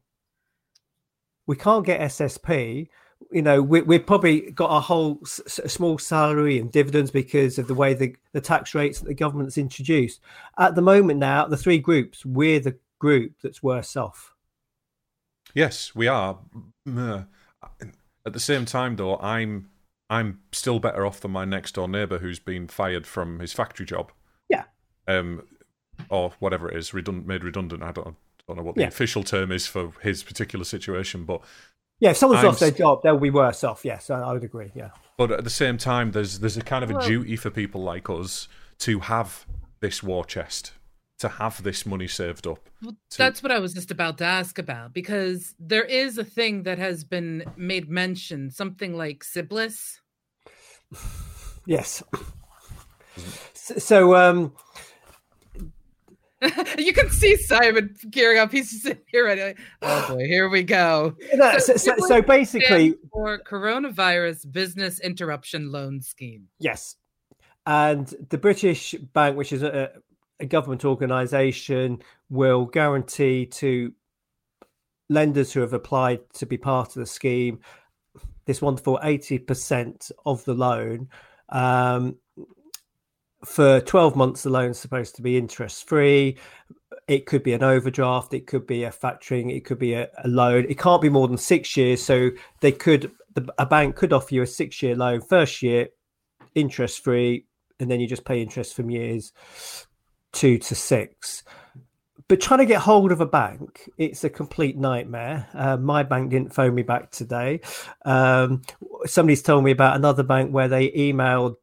We 1.46 1.54
can't 1.54 1.86
get 1.86 2.00
SSP. 2.00 2.88
You 3.30 3.42
know, 3.42 3.62
we, 3.62 3.82
we've 3.82 4.04
probably 4.04 4.50
got 4.50 4.76
a 4.76 4.80
whole 4.80 5.20
s- 5.22 5.60
small 5.68 5.98
salary 5.98 6.58
and 6.58 6.72
dividends 6.72 7.12
because 7.12 7.60
of 7.60 7.68
the 7.68 7.74
way 7.74 7.94
the, 7.94 8.16
the 8.32 8.40
tax 8.40 8.74
rates 8.74 8.98
that 8.98 9.06
the 9.06 9.14
government's 9.14 9.56
introduced. 9.56 10.20
At 10.58 10.74
the 10.74 10.82
moment 10.82 11.20
now, 11.20 11.46
the 11.46 11.56
three 11.56 11.78
groups, 11.78 12.26
we're 12.26 12.58
the 12.58 12.76
group 12.98 13.32
that's 13.42 13.62
worse 13.62 13.96
off. 13.96 14.34
Yes, 15.54 15.94
we 15.94 16.08
are. 16.08 16.38
Mm, 16.88 17.26
At 18.26 18.32
the 18.32 18.40
same 18.40 18.64
time, 18.64 18.96
though, 18.96 19.16
I'm 19.18 19.68
I'm 20.10 20.40
still 20.52 20.78
better 20.80 21.04
off 21.06 21.20
than 21.20 21.30
my 21.30 21.44
next 21.44 21.72
door 21.76 21.88
neighbour 21.88 22.18
who's 22.18 22.38
been 22.38 22.68
fired 22.68 23.06
from 23.06 23.38
his 23.40 23.52
factory 23.52 23.86
job. 23.86 24.12
Yeah. 24.48 24.64
Um, 25.08 25.42
or 26.10 26.32
whatever 26.40 26.70
it 26.70 26.76
is, 26.76 26.92
redundant, 26.92 27.26
made 27.26 27.42
redundant. 27.44 27.82
I 27.82 27.92
don't, 27.92 28.16
don't 28.46 28.56
know 28.56 28.62
what 28.62 28.74
the 28.74 28.82
Yeah. 28.82 28.88
official 28.88 29.22
term 29.22 29.50
is 29.52 29.66
for 29.66 29.92
his 30.02 30.22
particular 30.22 30.64
situation, 30.64 31.24
but 31.24 31.40
Yeah, 32.00 32.10
if 32.10 32.16
someone's 32.18 32.40
I'm 32.40 32.46
lost 32.48 32.60
their 32.60 32.70
job, 32.70 33.00
they'll 33.02 33.18
be 33.18 33.30
worse 33.30 33.64
off. 33.64 33.84
Yes, 33.84 34.10
I, 34.10 34.20
I 34.20 34.32
would 34.32 34.44
agree. 34.44 34.72
Yeah. 34.74 34.90
but 35.16 35.30
at 35.30 35.44
the 35.44 35.50
same 35.50 35.78
time, 35.78 36.10
there's 36.12 36.40
there's 36.40 36.56
a 36.56 36.62
kind 36.62 36.84
of 36.84 36.90
a 36.90 36.94
Well- 36.94 37.06
duty 37.06 37.36
for 37.36 37.50
people 37.50 37.82
like 37.82 38.10
us 38.10 38.48
to 38.80 39.00
have 39.00 39.46
this 39.80 40.02
war 40.02 40.24
chest, 40.24 40.72
to 41.18 41.28
have 41.28 41.62
this 41.62 41.86
money 41.86 42.08
saved 42.08 42.46
up. 42.46 42.58
Well, 42.82 42.96
to- 43.10 43.18
that's 43.18 43.42
what 43.42 43.52
I 43.52 43.58
was 43.58 43.72
just 43.72 43.90
about 43.90 44.18
to 44.18 44.24
ask 44.24 44.58
about 44.58 44.92
because 44.92 45.54
there 45.58 45.84
is 45.84 46.18
a 46.18 46.24
thing 46.24 46.64
that 46.64 46.78
has 46.78 47.04
been 47.04 47.44
made 47.56 47.88
mention, 47.88 48.50
something 48.50 48.96
like 48.96 49.24
CBILS. 49.24 50.00
Yes. 51.66 52.02
So, 53.54 53.74
so 53.78 54.14
um, 54.16 54.52
you 56.78 56.92
can 56.92 57.08
see 57.08 57.36
Simon 57.36 57.94
gearing 58.10 58.38
up. 58.38 58.52
He's 58.52 58.70
just 58.70 58.82
sitting 58.82 59.02
here 59.06 59.24
ready. 59.24 59.42
like, 59.42 59.58
oh 59.80 60.06
boy, 60.08 60.26
here 60.26 60.48
we 60.50 60.62
go. 60.62 61.16
no, 61.34 61.58
So 61.58 61.76
so, 61.76 61.94
so, 62.06 62.20
basically, 62.20 62.96
for 63.10 63.38
Coronavirus 63.38 64.52
Business 64.52 65.00
Interruption 65.00 65.72
Loan 65.72 66.02
Scheme. 66.02 66.48
yes. 66.58 66.96
And 67.66 68.12
the 68.28 68.36
British 68.36 68.92
Bank, 69.14 69.38
which 69.38 69.50
is 69.50 69.62
a, 69.62 69.92
a 70.44 70.48
government 70.48 70.84
organisation, 70.84 72.00
will 72.30 72.66
guarantee 72.66 73.46
to 73.46 73.92
lenders 75.08 75.52
who 75.52 75.60
have 75.60 75.72
applied 75.72 76.20
to 76.34 76.46
be 76.46 76.56
part 76.56 76.88
of 76.88 76.94
the 76.94 77.06
scheme 77.06 77.60
this 78.46 78.62
wonderful 78.62 78.98
80% 79.02 80.12
of 80.26 80.44
the 80.44 80.54
loan. 80.54 81.08
Um, 81.48 82.16
for 83.44 83.80
12 83.80 84.16
months, 84.16 84.42
the 84.42 84.50
loan's 84.50 84.78
supposed 84.78 85.16
to 85.16 85.22
be 85.22 85.36
interest 85.36 85.88
free. 85.88 86.38
It 87.08 87.26
could 87.26 87.42
be 87.42 87.52
an 87.52 87.62
overdraft, 87.62 88.32
it 88.32 88.46
could 88.46 88.66
be 88.66 88.84
a 88.84 88.90
factoring, 88.90 89.54
it 89.54 89.64
could 89.64 89.78
be 89.78 89.94
a, 89.94 90.08
a 90.22 90.28
loan. 90.28 90.66
It 90.68 90.78
can't 90.78 91.02
be 91.02 91.10
more 91.10 91.28
than 91.28 91.36
six 91.36 91.76
years. 91.76 92.02
So 92.02 92.30
they 92.60 92.72
could, 92.72 93.12
the, 93.34 93.52
a 93.58 93.66
bank 93.66 93.96
could 93.96 94.12
offer 94.12 94.34
you 94.34 94.42
a 94.42 94.46
six 94.46 94.82
year 94.82 94.96
loan, 94.96 95.20
first 95.20 95.62
year 95.62 95.88
interest 96.54 97.02
free, 97.02 97.46
and 97.80 97.90
then 97.90 98.00
you 98.00 98.06
just 98.06 98.24
pay 98.24 98.40
interest 98.40 98.74
from 98.74 98.90
years 98.90 99.32
two 100.34 100.58
to 100.58 100.74
six. 100.74 101.42
But 102.26 102.40
trying 102.40 102.60
to 102.60 102.66
get 102.66 102.80
hold 102.80 103.12
of 103.12 103.20
a 103.20 103.26
bank, 103.26 103.88
it's 103.98 104.24
a 104.24 104.30
complete 104.30 104.76
nightmare. 104.78 105.46
Uh, 105.52 105.76
my 105.76 106.02
bank 106.02 106.30
didn't 106.30 106.54
phone 106.54 106.74
me 106.74 106.82
back 106.82 107.10
today. 107.10 107.60
Um, 108.04 108.62
somebody's 109.04 109.42
told 109.42 109.64
me 109.64 109.70
about 109.70 109.96
another 109.96 110.22
bank 110.22 110.50
where 110.50 110.68
they 110.68 110.90
emailed 110.90 111.56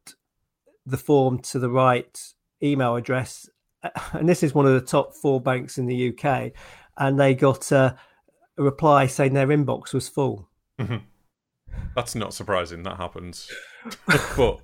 the 0.86 0.96
form 0.96 1.40
to 1.40 1.58
the 1.58 1.70
right 1.70 2.18
email 2.62 2.94
address, 2.96 3.48
and 4.12 4.28
this 4.28 4.42
is 4.42 4.54
one 4.54 4.66
of 4.66 4.74
the 4.74 4.86
top 4.86 5.14
four 5.14 5.40
banks 5.40 5.78
in 5.78 5.86
the 5.86 6.10
UK, 6.10 6.52
and 6.96 7.18
they 7.18 7.34
got 7.34 7.72
a, 7.72 7.96
a 8.56 8.62
reply 8.62 9.06
saying 9.06 9.34
their 9.34 9.48
inbox 9.48 9.92
was 9.92 10.08
full. 10.08 10.48
That's 11.96 12.14
not 12.14 12.34
surprising. 12.34 12.84
That 12.84 12.96
happens. 12.98 13.50
but 14.36 14.60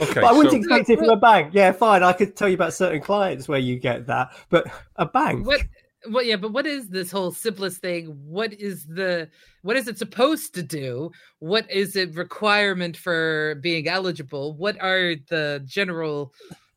okay, 0.00 0.14
but 0.20 0.24
I 0.24 0.32
wouldn't 0.32 0.52
so- 0.52 0.58
expect 0.58 0.90
it 0.90 0.98
from 0.98 1.10
a 1.10 1.16
bank. 1.16 1.50
Yeah, 1.52 1.72
fine. 1.72 2.02
I 2.02 2.12
could 2.12 2.36
tell 2.36 2.48
you 2.48 2.54
about 2.54 2.74
certain 2.74 3.00
clients 3.00 3.48
where 3.48 3.58
you 3.58 3.78
get 3.78 4.06
that, 4.06 4.30
but 4.50 4.66
a 4.96 5.06
bank. 5.06 5.46
What? 5.46 5.62
What? 6.08 6.26
Yeah, 6.26 6.36
but 6.36 6.52
what 6.52 6.66
is 6.66 6.88
this 6.88 7.10
whole 7.10 7.32
simplest 7.32 7.80
thing? 7.80 8.06
What 8.24 8.52
is 8.52 8.84
the? 8.86 9.28
What 9.62 9.76
is 9.76 9.88
it 9.88 9.98
supposed 9.98 10.54
to 10.54 10.62
do? 10.62 11.10
What 11.40 11.68
is 11.70 11.96
it 11.96 12.14
requirement 12.14 12.96
for 12.96 13.56
being 13.60 13.88
eligible? 13.88 14.54
What 14.56 14.80
are 14.80 15.14
the 15.28 15.62
general? 15.66 16.32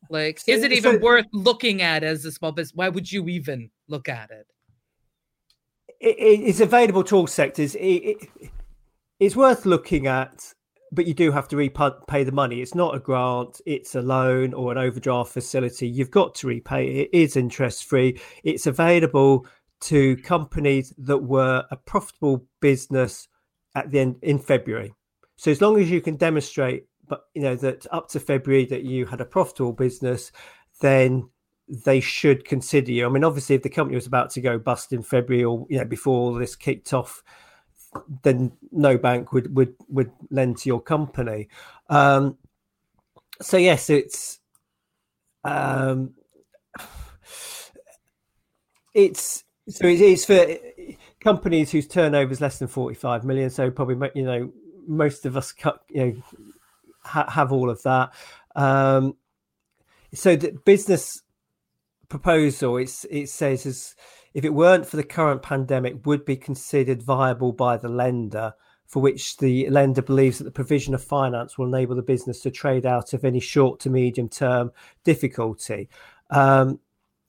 Like, 0.08 0.40
So- 0.40 0.50
is 0.50 0.64
it 0.64 0.72
even 0.72 0.94
so- 0.94 0.98
worth 0.98 1.26
looking 1.32 1.82
at 1.82 2.02
as 2.02 2.24
a 2.24 2.32
small 2.32 2.50
business? 2.50 2.74
Why 2.74 2.88
would 2.88 3.12
you 3.12 3.28
even 3.28 3.70
look 3.86 4.08
at 4.08 4.30
it? 4.30 4.46
it, 6.00 6.16
it- 6.18 6.40
it's 6.48 6.60
available 6.60 7.04
to 7.04 7.16
all 7.16 7.26
sectors. 7.28 7.74
It, 7.76 7.80
it, 7.80 8.28
it's 9.20 9.36
worth 9.36 9.66
looking 9.66 10.06
at, 10.08 10.52
but 10.92 11.06
you 11.06 11.14
do 11.14 11.30
have 11.30 11.48
to 11.48 11.56
repay 11.56 12.24
the 12.24 12.32
money. 12.32 12.60
It's 12.60 12.74
not 12.74 12.94
a 12.94 12.98
grant; 12.98 13.60
it's 13.66 13.94
a 13.94 14.02
loan 14.02 14.54
or 14.54 14.72
an 14.72 14.78
overdraft 14.78 15.32
facility. 15.32 15.88
You've 15.88 16.10
got 16.10 16.34
to 16.36 16.46
repay. 16.46 16.86
It 16.88 17.10
is 17.12 17.36
interest 17.36 17.84
free. 17.84 18.20
It's 18.44 18.66
available 18.66 19.46
to 19.82 20.16
companies 20.18 20.92
that 20.98 21.18
were 21.18 21.64
a 21.70 21.76
profitable 21.76 22.46
business 22.60 23.28
at 23.74 23.90
the 23.90 24.00
end 24.00 24.16
in 24.22 24.38
February. 24.38 24.94
So 25.36 25.50
as 25.50 25.60
long 25.60 25.80
as 25.80 25.90
you 25.90 26.00
can 26.00 26.16
demonstrate, 26.16 26.86
but 27.08 27.22
you 27.34 27.42
know 27.42 27.56
that 27.56 27.86
up 27.90 28.08
to 28.10 28.20
February 28.20 28.66
that 28.66 28.84
you 28.84 29.06
had 29.06 29.20
a 29.20 29.24
profitable 29.24 29.72
business, 29.72 30.32
then 30.80 31.28
they 31.68 32.00
should 32.00 32.44
consider 32.44 32.90
you. 32.92 33.06
I 33.06 33.08
mean, 33.08 33.24
obviously, 33.24 33.54
if 33.54 33.62
the 33.62 33.70
company 33.70 33.94
was 33.94 34.06
about 34.06 34.30
to 34.30 34.40
go 34.40 34.58
bust 34.58 34.92
in 34.92 35.02
February 35.02 35.44
or 35.44 35.66
you 35.68 35.78
know 35.78 35.84
before 35.84 36.18
all 36.18 36.34
this 36.34 36.56
kicked 36.56 36.92
off, 36.92 37.22
then 38.22 38.52
no 38.70 38.98
bank 38.98 39.32
would 39.32 39.54
would 39.54 39.74
would 39.88 40.12
lend 40.30 40.58
to 40.58 40.68
your 40.68 40.80
company. 40.80 41.48
Um, 41.88 42.38
so 43.42 43.56
yes, 43.56 43.90
it's 43.90 44.38
um, 45.44 46.14
it's 48.94 49.44
so 49.68 49.86
it 49.86 50.00
is 50.00 50.24
for 50.24 50.46
companies 51.20 51.70
whose 51.70 51.86
turnover 51.86 52.32
is 52.32 52.40
less 52.40 52.58
than 52.58 52.68
forty 52.68 52.94
five 52.94 53.24
million. 53.24 53.50
So 53.50 53.70
probably 53.70 54.10
you 54.14 54.24
know 54.24 54.52
most 54.86 55.26
of 55.26 55.36
us 55.36 55.54
you 55.88 56.04
know 56.04 56.22
ha- 57.04 57.30
have 57.30 57.52
all 57.52 57.70
of 57.70 57.82
that. 57.82 58.12
Um, 58.56 59.16
so 60.12 60.36
the 60.36 60.52
business 60.64 61.22
proposal 62.08 62.76
it's, 62.76 63.04
it 63.08 63.28
says 63.28 63.64
is 63.64 63.94
if 64.34 64.44
it 64.44 64.54
weren't 64.54 64.86
for 64.86 64.96
the 64.96 65.04
current 65.04 65.42
pandemic 65.42 66.06
would 66.06 66.24
be 66.24 66.36
considered 66.36 67.02
viable 67.02 67.52
by 67.52 67.76
the 67.76 67.88
lender 67.88 68.54
for 68.86 69.00
which 69.00 69.36
the 69.36 69.68
lender 69.70 70.02
believes 70.02 70.38
that 70.38 70.44
the 70.44 70.50
provision 70.50 70.94
of 70.94 71.02
finance 71.02 71.56
will 71.56 71.66
enable 71.66 71.94
the 71.94 72.02
business 72.02 72.40
to 72.40 72.50
trade 72.50 72.84
out 72.84 73.12
of 73.12 73.24
any 73.24 73.40
short 73.40 73.80
to 73.80 73.90
medium 73.90 74.28
term 74.28 74.70
difficulty 75.04 75.88
um, 76.30 76.78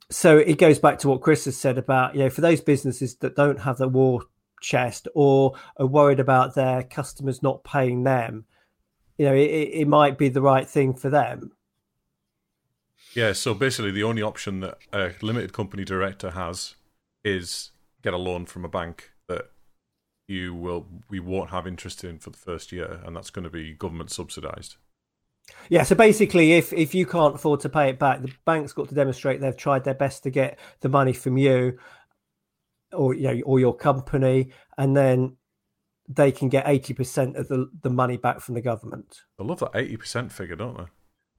so 0.10 0.38
it 0.38 0.58
goes 0.58 0.80
back 0.80 1.00
to 1.00 1.08
what 1.08 1.22
chris 1.22 1.46
has 1.46 1.58
said 1.58 1.78
about 1.78 2.16
you 2.16 2.22
know 2.22 2.30
for 2.30 2.42
those 2.42 2.62
businesses 2.62 3.16
that 3.16 3.36
don't 3.36 3.60
have 3.60 3.78
the 3.78 3.88
war 3.88 4.22
chest 4.62 5.08
or 5.14 5.54
are 5.78 5.86
worried 5.86 6.20
about 6.20 6.56
their 6.56 6.84
customers 6.84 7.44
not 7.44 7.64
paying 7.64 8.04
them, 8.04 8.46
you 9.18 9.26
know, 9.26 9.34
it, 9.34 9.50
it 9.74 9.88
might 9.88 10.18
be 10.18 10.30
the 10.30 10.42
right 10.42 10.68
thing 10.70 10.94
for 10.94 11.10
them. 11.10 11.52
Yeah, 13.14 13.34
so 13.34 13.54
basically, 13.54 13.92
the 13.92 14.04
only 14.04 14.22
option 14.22 14.62
that 14.62 14.78
a 14.94 15.12
limited 15.22 15.52
company 15.52 15.84
director 15.84 16.32
has 16.32 16.76
is 17.24 17.72
get 18.02 18.14
a 18.14 18.18
loan 18.18 18.46
from 18.46 18.66
a 18.66 18.70
bank 18.70 19.12
that 19.28 19.52
you 20.28 20.54
will 20.54 20.88
we 21.10 21.20
won't 21.20 21.50
have 21.50 21.68
interest 21.68 22.04
in 22.04 22.20
for 22.20 22.30
the 22.30 22.38
first 22.38 22.72
year, 22.72 23.02
and 23.06 23.16
that's 23.16 23.30
going 23.30 23.44
to 23.44 23.50
be 23.50 23.74
government 23.74 24.12
subsidised. 24.12 24.78
Yeah, 25.70 25.84
so 25.84 25.96
basically, 25.96 26.54
if 26.54 26.72
if 26.74 26.96
you 26.96 27.06
can't 27.06 27.36
afford 27.36 27.60
to 27.62 27.70
pay 27.70 27.90
it 27.90 28.00
back, 28.00 28.22
the 28.22 28.32
bank's 28.46 28.74
got 28.74 28.90
to 28.90 28.96
demonstrate 28.96 29.42
they've 29.42 29.58
tried 29.58 29.84
their 29.84 29.94
best 29.94 30.24
to 30.24 30.30
get 30.30 30.58
the 30.82 30.90
money 30.90 31.14
from 31.14 31.38
you, 31.38 31.78
or 32.94 33.14
you 33.14 33.24
know, 33.24 33.42
or 33.46 33.60
your 33.60 33.76
company, 33.76 34.52
and 34.78 34.96
then 34.96 35.38
they 36.08 36.32
can 36.32 36.50
get 36.50 36.68
eighty 36.68 36.94
percent 36.94 37.36
of 37.36 37.48
the 37.48 37.70
the 37.82 37.90
money 37.90 38.18
back 38.18 38.40
from 38.40 38.56
the 38.56 38.62
government. 38.62 39.22
I 39.40 39.44
love 39.44 39.60
that 39.60 39.72
eighty 39.76 39.98
percent 39.98 40.32
figure, 40.32 40.56
don't 40.56 40.78
they? 40.78 40.86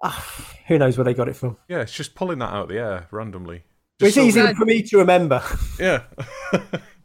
Ah, 0.03 0.55
who 0.67 0.79
knows 0.79 0.99
where 0.99 1.05
they 1.05 1.15
got 1.15 1.29
it 1.29 1.37
from? 1.37 1.57
Yeah, 1.69 1.81
it's 1.81 1.93
just 1.93 2.15
pulling 2.15 2.41
that 2.41 2.53
out 2.53 2.65
of 2.65 2.69
the 2.69 2.79
air 2.79 3.07
randomly. 3.11 3.65
It's 4.03 4.15
Just 4.17 4.27
easy 4.27 4.41
so- 4.41 4.55
for 4.55 4.65
me 4.65 4.83
to 4.83 4.99
remember. 4.99 5.43
Yeah. 5.79 6.03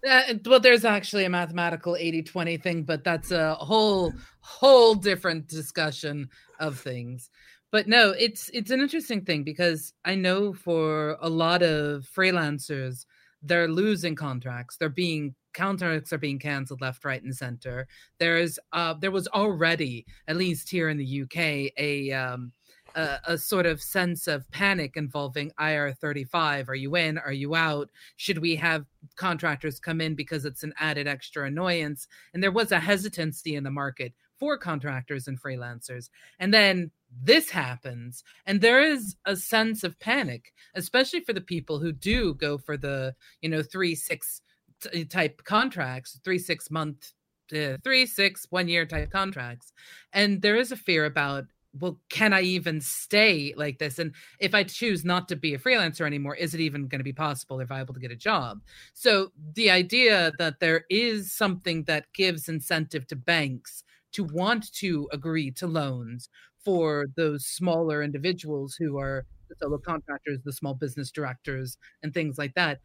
Uh, 0.07 0.35
well, 0.45 0.59
there's 0.59 0.85
actually 0.85 1.25
a 1.25 1.29
mathematical 1.29 1.93
80-20 1.99 2.61
thing, 2.61 2.83
but 2.83 3.03
that's 3.03 3.31
a 3.31 3.55
whole 3.55 4.13
whole 4.39 4.93
different 4.93 5.47
discussion 5.47 6.29
of 6.59 6.79
things. 6.79 7.29
But 7.71 7.87
no, 7.87 8.11
it's 8.11 8.49
it's 8.53 8.71
an 8.71 8.79
interesting 8.79 9.25
thing 9.25 9.43
because 9.43 9.93
I 10.05 10.15
know 10.15 10.53
for 10.53 11.17
a 11.19 11.27
lot 11.27 11.61
of 11.63 12.07
freelancers, 12.15 13.05
they're 13.41 13.67
losing 13.67 14.15
contracts. 14.15 14.77
They're 14.77 14.87
being 14.87 15.35
contracts 15.53 16.13
are 16.13 16.17
being 16.19 16.39
cancelled 16.39 16.79
left, 16.79 17.03
right, 17.03 17.21
and 17.23 17.35
center. 17.35 17.87
There's 18.19 18.59
uh 18.71 18.93
there 18.93 19.11
was 19.11 19.27
already, 19.29 20.05
at 20.27 20.37
least 20.37 20.69
here 20.69 20.89
in 20.89 20.97
the 20.97 21.21
UK, 21.23 21.73
a 21.77 22.11
um 22.13 22.51
a, 22.97 23.19
a 23.25 23.37
sort 23.37 23.65
of 23.65 23.81
sense 23.81 24.27
of 24.27 24.49
panic 24.51 24.97
involving 24.97 25.51
IR 25.59 25.93
35. 25.93 26.67
Are 26.67 26.75
you 26.75 26.95
in? 26.95 27.17
Are 27.19 27.31
you 27.31 27.55
out? 27.55 27.89
Should 28.17 28.39
we 28.39 28.55
have 28.55 28.85
contractors 29.15 29.79
come 29.79 30.01
in 30.01 30.15
because 30.15 30.43
it's 30.43 30.63
an 30.63 30.73
added 30.79 31.07
extra 31.07 31.45
annoyance? 31.45 32.07
And 32.33 32.43
there 32.43 32.51
was 32.51 32.71
a 32.71 32.79
hesitancy 32.79 33.55
in 33.55 33.63
the 33.63 33.71
market 33.71 34.13
for 34.39 34.57
contractors 34.57 35.27
and 35.27 35.41
freelancers. 35.41 36.09
And 36.39 36.53
then 36.53 36.91
this 37.23 37.49
happens, 37.49 38.23
and 38.45 38.59
there 38.59 38.81
is 38.81 39.15
a 39.25 39.35
sense 39.35 39.83
of 39.83 39.99
panic, 39.99 40.53
especially 40.75 41.21
for 41.21 41.33
the 41.33 41.41
people 41.41 41.79
who 41.79 41.93
do 41.93 42.33
go 42.33 42.57
for 42.57 42.77
the, 42.77 43.15
you 43.41 43.49
know, 43.49 43.63
three, 43.63 43.95
six 43.95 44.41
t- 44.81 45.05
type 45.05 45.43
contracts, 45.45 46.19
three, 46.23 46.37
six 46.37 46.69
month, 46.69 47.13
uh, 47.55 47.77
three, 47.83 48.05
six, 48.05 48.45
one 48.49 48.67
year 48.67 48.85
type 48.85 49.09
contracts. 49.09 49.71
And 50.11 50.41
there 50.41 50.57
is 50.57 50.71
a 50.71 50.77
fear 50.77 51.05
about 51.05 51.45
well, 51.79 51.99
can 52.09 52.33
I 52.33 52.41
even 52.41 52.81
stay 52.81 53.53
like 53.55 53.79
this? 53.79 53.99
And 53.99 54.13
if 54.39 54.53
I 54.53 54.63
choose 54.63 55.05
not 55.05 55.27
to 55.29 55.35
be 55.35 55.53
a 55.53 55.59
freelancer 55.59 56.05
anymore, 56.05 56.35
is 56.35 56.53
it 56.53 56.59
even 56.61 56.87
going 56.87 56.99
to 56.99 57.03
be 57.03 57.13
possible 57.13 57.59
or 57.59 57.65
viable 57.65 57.93
to 57.93 57.99
get 57.99 58.11
a 58.11 58.15
job? 58.15 58.61
So 58.93 59.31
the 59.53 59.69
idea 59.71 60.33
that 60.37 60.59
there 60.59 60.85
is 60.89 61.33
something 61.33 61.83
that 61.85 62.11
gives 62.13 62.49
incentive 62.49 63.07
to 63.07 63.15
banks 63.15 63.83
to 64.13 64.23
want 64.23 64.71
to 64.73 65.07
agree 65.11 65.51
to 65.51 65.67
loans 65.67 66.29
for 66.63 67.07
those 67.15 67.45
smaller 67.45 68.03
individuals 68.03 68.75
who 68.75 68.97
are 68.97 69.25
the 69.49 69.55
solo 69.61 69.77
contractors, 69.77 70.39
the 70.43 70.51
small 70.51 70.73
business 70.73 71.11
directors, 71.11 71.77
and 72.03 72.13
things 72.13 72.37
like 72.37 72.53
that, 72.55 72.81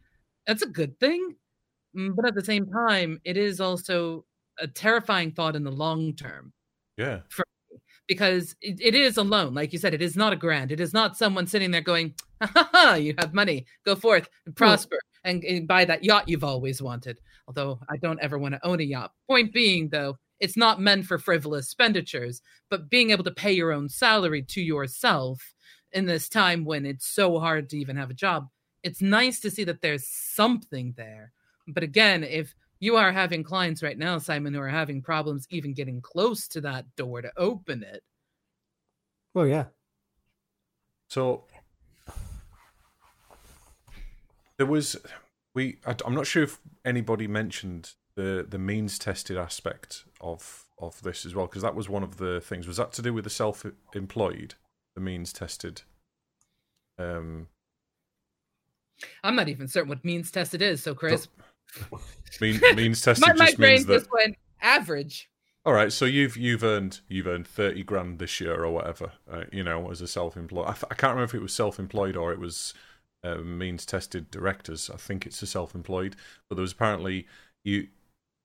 that's 0.46 0.62
a 0.62 0.68
good 0.68 0.98
thing. 1.00 1.36
Mm, 1.96 2.14
But 2.16 2.26
at 2.26 2.34
the 2.34 2.44
same 2.44 2.66
time, 2.66 3.20
it 3.24 3.36
is 3.36 3.60
also 3.60 4.26
a 4.58 4.68
terrifying 4.68 5.32
thought 5.32 5.56
in 5.56 5.64
the 5.64 5.72
long 5.72 6.14
term 6.14 6.52
yeah. 6.96 7.22
Because 8.12 8.54
it, 8.60 8.80
it 8.80 8.94
is 8.94 9.16
a 9.16 9.22
loan. 9.22 9.54
Like 9.54 9.72
you 9.72 9.78
said, 9.78 9.94
it 9.94 10.02
is 10.02 10.16
not 10.16 10.32
a 10.32 10.36
grant. 10.36 10.70
It 10.70 10.80
is 10.80 10.92
not 10.92 11.16
someone 11.16 11.46
sitting 11.46 11.70
there 11.70 11.80
going, 11.80 12.14
ha, 12.40 12.50
ha, 12.54 12.68
ha, 12.72 12.94
you 12.94 13.14
have 13.18 13.34
money, 13.34 13.66
go 13.84 13.94
forth 13.94 14.28
and 14.46 14.52
hmm. 14.52 14.56
prosper 14.56 14.98
and, 15.24 15.42
and 15.44 15.66
buy 15.66 15.84
that 15.84 16.04
yacht 16.04 16.28
you've 16.28 16.44
always 16.44 16.82
wanted. 16.82 17.18
Although 17.46 17.80
I 17.88 17.96
don't 17.96 18.20
ever 18.20 18.38
want 18.38 18.54
to 18.54 18.66
own 18.66 18.80
a 18.80 18.84
yacht. 18.84 19.12
Point 19.28 19.52
being, 19.52 19.88
though, 19.88 20.18
it's 20.40 20.56
not 20.56 20.80
meant 20.80 21.06
for 21.06 21.18
frivolous 21.18 21.66
expenditures, 21.66 22.42
but 22.68 22.90
being 22.90 23.10
able 23.10 23.24
to 23.24 23.30
pay 23.30 23.52
your 23.52 23.72
own 23.72 23.88
salary 23.88 24.42
to 24.42 24.60
yourself 24.60 25.54
in 25.92 26.06
this 26.06 26.28
time 26.28 26.64
when 26.64 26.86
it's 26.86 27.06
so 27.06 27.38
hard 27.38 27.70
to 27.70 27.78
even 27.78 27.96
have 27.96 28.10
a 28.10 28.14
job, 28.14 28.48
it's 28.82 29.00
nice 29.00 29.40
to 29.40 29.50
see 29.50 29.64
that 29.64 29.82
there's 29.82 30.06
something 30.06 30.94
there. 30.96 31.32
But 31.68 31.82
again, 31.82 32.24
if 32.24 32.54
you 32.82 32.96
are 32.96 33.12
having 33.12 33.44
clients 33.44 33.80
right 33.80 33.96
now, 33.96 34.18
Simon, 34.18 34.52
who 34.52 34.60
are 34.60 34.68
having 34.68 35.02
problems 35.02 35.46
even 35.50 35.72
getting 35.72 36.00
close 36.00 36.48
to 36.48 36.60
that 36.62 36.84
door 36.96 37.22
to 37.22 37.30
open 37.36 37.84
it. 37.84 38.02
Well, 39.32 39.46
yeah. 39.46 39.66
So 41.08 41.44
there 44.56 44.66
was 44.66 44.96
we. 45.54 45.78
I, 45.86 45.94
am 46.04 46.14
not 46.14 46.26
sure 46.26 46.42
if 46.42 46.58
anybody 46.84 47.28
mentioned 47.28 47.92
the 48.16 48.44
the 48.48 48.58
means 48.58 48.98
tested 48.98 49.36
aspect 49.36 50.02
of 50.20 50.66
of 50.76 51.00
this 51.02 51.24
as 51.24 51.36
well 51.36 51.46
because 51.46 51.62
that 51.62 51.76
was 51.76 51.88
one 51.88 52.02
of 52.02 52.16
the 52.16 52.40
things. 52.40 52.66
Was 52.66 52.78
that 52.78 52.92
to 52.94 53.02
do 53.02 53.14
with 53.14 53.22
the 53.22 53.30
self 53.30 53.64
employed? 53.94 54.56
The 54.96 55.00
means 55.00 55.32
tested. 55.32 55.82
Um, 56.98 57.46
I'm 59.22 59.36
not 59.36 59.48
even 59.48 59.68
certain 59.68 59.88
what 59.88 60.04
means 60.04 60.32
tested 60.32 60.62
is. 60.62 60.82
So, 60.82 60.94
Chris, 60.94 61.28
mean, 62.40 62.60
means 62.76 63.00
tested 63.00 63.26
my, 63.26 63.32
my 63.34 63.46
just 63.46 63.58
brain 63.58 63.70
means 63.74 63.86
that. 63.86 63.98
just 64.00 64.12
went 64.12 64.36
average. 64.60 65.28
All 65.64 65.72
right, 65.72 65.92
so 65.92 66.04
you've 66.04 66.36
you've 66.36 66.64
earned 66.64 67.00
you've 67.08 67.26
earned 67.26 67.46
thirty 67.46 67.84
grand 67.84 68.18
this 68.18 68.40
year 68.40 68.64
or 68.64 68.72
whatever, 68.72 69.12
uh, 69.30 69.44
you 69.52 69.62
know, 69.62 69.90
as 69.90 70.00
a 70.00 70.08
self-employed. 70.08 70.66
I, 70.66 70.70
I 70.90 70.94
can't 70.94 71.14
remember 71.14 71.24
if 71.24 71.34
it 71.34 71.42
was 71.42 71.54
self-employed 71.54 72.16
or 72.16 72.32
it 72.32 72.40
was 72.40 72.74
uh, 73.22 73.36
means-tested 73.36 74.30
directors. 74.30 74.90
I 74.90 74.96
think 74.96 75.24
it's 75.24 75.40
a 75.42 75.46
self-employed, 75.46 76.16
but 76.48 76.56
there 76.56 76.62
was 76.62 76.72
apparently 76.72 77.26
you 77.64 77.88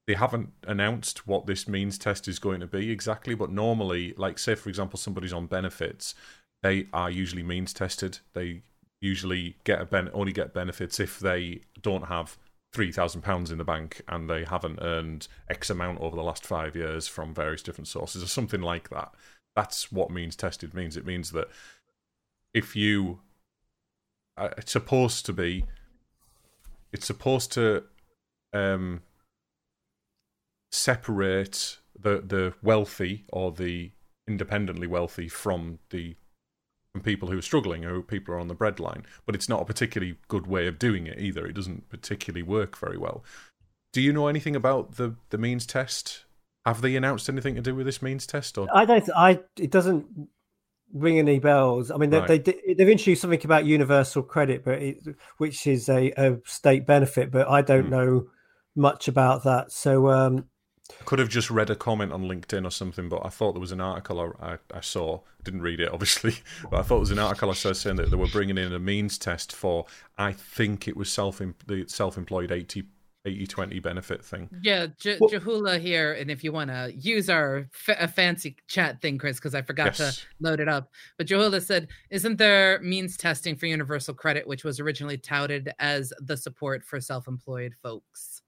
they 0.05 0.13
haven't 0.13 0.51
announced 0.65 1.27
what 1.27 1.47
this 1.47 1.67
means 1.67 1.97
test 1.97 2.27
is 2.27 2.39
going 2.39 2.61
to 2.61 2.67
be 2.67 2.91
exactly. 2.91 3.33
But 3.33 3.51
normally, 3.51 4.13
like 4.15 4.37
say 4.37 4.53
for 4.53 4.69
example, 4.69 4.99
somebody's 4.99 5.33
on 5.33 5.47
benefits, 5.47 6.13
they 6.61 6.87
are 6.93 7.09
usually 7.09 7.43
means 7.43 7.73
tested. 7.73 8.19
They 8.33 8.61
usually 9.01 9.57
get 9.63 9.81
a 9.81 9.85
ben- 9.85 10.11
only 10.13 10.33
get 10.33 10.53
benefits 10.53 10.99
if 10.99 11.19
they 11.19 11.61
don't 11.81 12.07
have 12.07 12.37
three 12.77 12.91
thousand 12.91 13.23
pounds 13.23 13.49
in 13.49 13.57
the 13.57 13.63
bank 13.63 14.03
and 14.07 14.29
they 14.29 14.43
haven't 14.43 14.77
earned 14.83 15.27
X 15.49 15.71
amount 15.71 15.99
over 15.99 16.15
the 16.15 16.21
last 16.21 16.45
five 16.45 16.75
years 16.75 17.07
from 17.07 17.33
various 17.33 17.63
different 17.63 17.87
sources 17.87 18.21
or 18.21 18.27
something 18.27 18.61
like 18.61 18.89
that. 18.89 19.11
That's 19.55 19.91
what 19.91 20.11
means 20.11 20.35
tested 20.35 20.75
means. 20.75 20.95
It 20.95 21.03
means 21.03 21.31
that 21.31 21.47
if 22.53 22.75
you, 22.75 23.21
uh, 24.37 24.49
it's 24.59 24.71
supposed 24.71 25.25
to 25.25 25.33
be, 25.33 25.65
it's 26.93 27.07
supposed 27.07 27.51
to 27.53 27.85
um, 28.53 29.01
separate 30.71 31.79
the 31.99 32.21
the 32.21 32.53
wealthy 32.61 33.25
or 33.33 33.51
the 33.51 33.89
independently 34.27 34.85
wealthy 34.85 35.27
from 35.27 35.79
the 35.89 36.15
from 36.97 37.03
people 37.03 37.29
who 37.29 37.37
are 37.37 37.41
struggling 37.43 37.85
or 37.85 38.01
people 38.01 38.33
who 38.33 38.37
are 38.37 38.41
on 38.41 38.47
the 38.47 38.55
breadline. 38.55 39.03
But 39.25 39.35
it's 39.35 39.47
not 39.47 39.61
a 39.61 39.65
particularly 39.65 40.17
good 40.27 40.47
way 40.47 40.67
of 40.67 40.79
doing 40.79 41.07
it 41.07 41.19
either. 41.19 41.45
It 41.45 41.53
doesn't 41.53 41.89
particularly 41.89 42.43
work 42.43 42.77
very 42.77 42.97
well. 42.97 43.23
Do 43.93 44.01
you 44.01 44.11
know 44.11 44.27
anything 44.27 44.55
about 44.55 44.95
the 44.95 45.15
the 45.29 45.37
means 45.37 45.65
test? 45.65 46.25
Have 46.65 46.81
they 46.81 46.95
announced 46.95 47.29
anything 47.29 47.55
to 47.55 47.61
do 47.61 47.75
with 47.75 47.85
this 47.85 48.01
means 48.01 48.27
test? 48.27 48.57
Or 48.57 48.67
I 48.73 48.85
don't. 48.85 49.09
I 49.15 49.39
it 49.57 49.71
doesn't 49.71 50.05
ring 50.93 51.19
any 51.19 51.39
bells. 51.39 51.91
I 51.91 51.97
mean, 51.97 52.09
they, 52.09 52.19
Right. 52.19 52.27
they 52.27 52.51
they 52.51 52.73
they've 52.73 52.89
introduced 52.89 53.21
something 53.21 53.41
about 53.43 53.65
universal 53.65 54.23
credit, 54.23 54.65
but 54.65 54.81
it, 54.81 54.97
which 55.37 55.67
is 55.67 55.87
a, 55.89 56.11
a 56.17 56.37
state 56.45 56.85
benefit, 56.85 57.31
but 57.31 57.47
I 57.47 57.61
don't 57.61 57.85
Hmm. 57.85 57.91
know 57.91 58.27
much 58.75 59.07
about 59.07 59.43
that. 59.43 59.71
So 59.71 60.09
um, 60.09 60.45
could 61.05 61.19
have 61.19 61.29
just 61.29 61.49
read 61.49 61.69
a 61.69 61.75
comment 61.75 62.11
on 62.13 62.23
LinkedIn 62.23 62.65
or 62.65 62.71
something, 62.71 63.09
but 63.09 63.25
I 63.25 63.29
thought 63.29 63.53
there 63.53 63.61
was 63.61 63.71
an 63.71 63.81
article 63.81 64.19
I, 64.41 64.53
I, 64.53 64.57
I 64.73 64.81
saw. 64.81 65.21
Didn't 65.43 65.61
read 65.61 65.79
it, 65.79 65.91
obviously, 65.93 66.35
but 66.69 66.77
I 66.79 66.81
thought 66.81 66.95
there 66.95 66.99
was 66.99 67.11
an 67.11 67.19
article 67.19 67.49
I 67.49 67.53
saw 67.53 67.71
saying 67.73 67.95
that 67.97 68.09
they 68.09 68.17
were 68.17 68.27
bringing 68.27 68.57
in 68.57 68.73
a 68.73 68.79
means 68.79 69.17
test 69.17 69.55
for. 69.55 69.85
I 70.17 70.33
think 70.33 70.87
it 70.87 70.97
was 70.97 71.09
self 71.11 71.39
the 71.67 71.85
self-employed 71.87 72.51
80 72.51 72.83
80-20 73.25 73.81
benefit 73.83 74.23
thing. 74.23 74.49
Yeah, 74.61 74.87
J- 74.97 75.17
Well- 75.19 75.29
Jahula 75.29 75.79
here, 75.81 76.13
and 76.13 76.31
if 76.31 76.45
you 76.45 76.53
want 76.53 76.69
to 76.69 76.93
use 76.95 77.29
our 77.29 77.67
fa- 77.71 78.07
fancy 78.07 78.55
chat 78.67 79.01
thing, 79.01 79.17
Chris, 79.17 79.37
because 79.37 79.53
I 79.53 79.61
forgot 79.63 79.99
Yes. 79.99 80.17
to 80.17 80.25
load 80.39 80.61
it 80.61 80.69
up. 80.69 80.91
But 81.17 81.27
Jahula 81.27 81.61
said, 81.61 81.89
"Isn't 82.09 82.37
there 82.37 82.79
means 82.81 83.17
testing 83.17 83.57
for 83.57 83.65
universal 83.65 84.13
credit, 84.13 84.47
which 84.47 84.63
was 84.63 84.79
originally 84.79 85.17
touted 85.17 85.71
as 85.79 86.13
the 86.19 86.37
support 86.37 86.85
for 86.85 87.01
self-employed 87.01 87.73
folks?" 87.83 88.41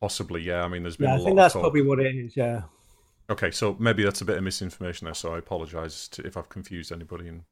Possibly, 0.00 0.42
yeah. 0.42 0.62
I 0.64 0.68
mean, 0.68 0.82
there's 0.82 0.96
been 0.96 1.08
yeah, 1.08 1.14
a 1.14 1.16
I 1.16 1.18
lot 1.18 1.24
think 1.24 1.36
that's 1.36 1.54
of 1.54 1.60
talk. 1.60 1.62
probably 1.62 1.82
what 1.82 2.00
it 2.00 2.14
is. 2.14 2.36
Yeah. 2.36 2.62
Okay, 3.30 3.50
so 3.50 3.74
maybe 3.78 4.02
that's 4.04 4.20
a 4.20 4.24
bit 4.24 4.36
of 4.36 4.44
misinformation 4.44 5.06
there. 5.06 5.14
So 5.14 5.34
I 5.34 5.38
apologise 5.38 6.08
to- 6.08 6.26
if 6.26 6.36
I've 6.36 6.48
confused 6.50 6.92
anybody 6.92 7.28
and 7.28 7.42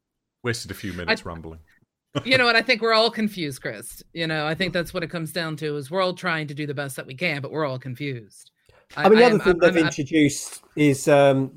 wasted 0.43 0.69
a 0.71 0.75
few 0.75 0.93
minutes 0.93 1.25
rambling. 1.25 1.59
you 2.25 2.37
know 2.37 2.45
what? 2.45 2.55
I 2.55 2.61
think 2.61 2.81
we're 2.81 2.93
all 2.93 3.09
confused, 3.21 3.61
Chris. 3.61 4.03
You 4.13 4.27
know, 4.27 4.45
I 4.45 4.53
think 4.53 4.71
that's 4.73 4.93
what 4.93 5.01
it 5.03 5.09
comes 5.09 5.31
down 5.31 5.55
to 5.57 5.77
is 5.77 5.89
we're 5.89 6.01
all 6.01 6.13
trying 6.13 6.45
to 6.47 6.53
do 6.53 6.67
the 6.67 6.75
best 6.75 6.95
that 6.97 7.07
we 7.07 7.15
can, 7.15 7.41
but 7.41 7.51
we're 7.51 7.65
all 7.65 7.79
confused. 7.79 8.51
I, 8.95 9.05
I 9.05 9.09
mean, 9.09 9.17
the 9.17 9.25
other 9.25 9.33
am- 9.35 9.39
thing 9.39 9.47
I'm- 9.49 9.59
they've 9.59 9.77
I'm- 9.77 9.85
introduced 9.87 10.61
is 10.75 11.07
um, 11.07 11.51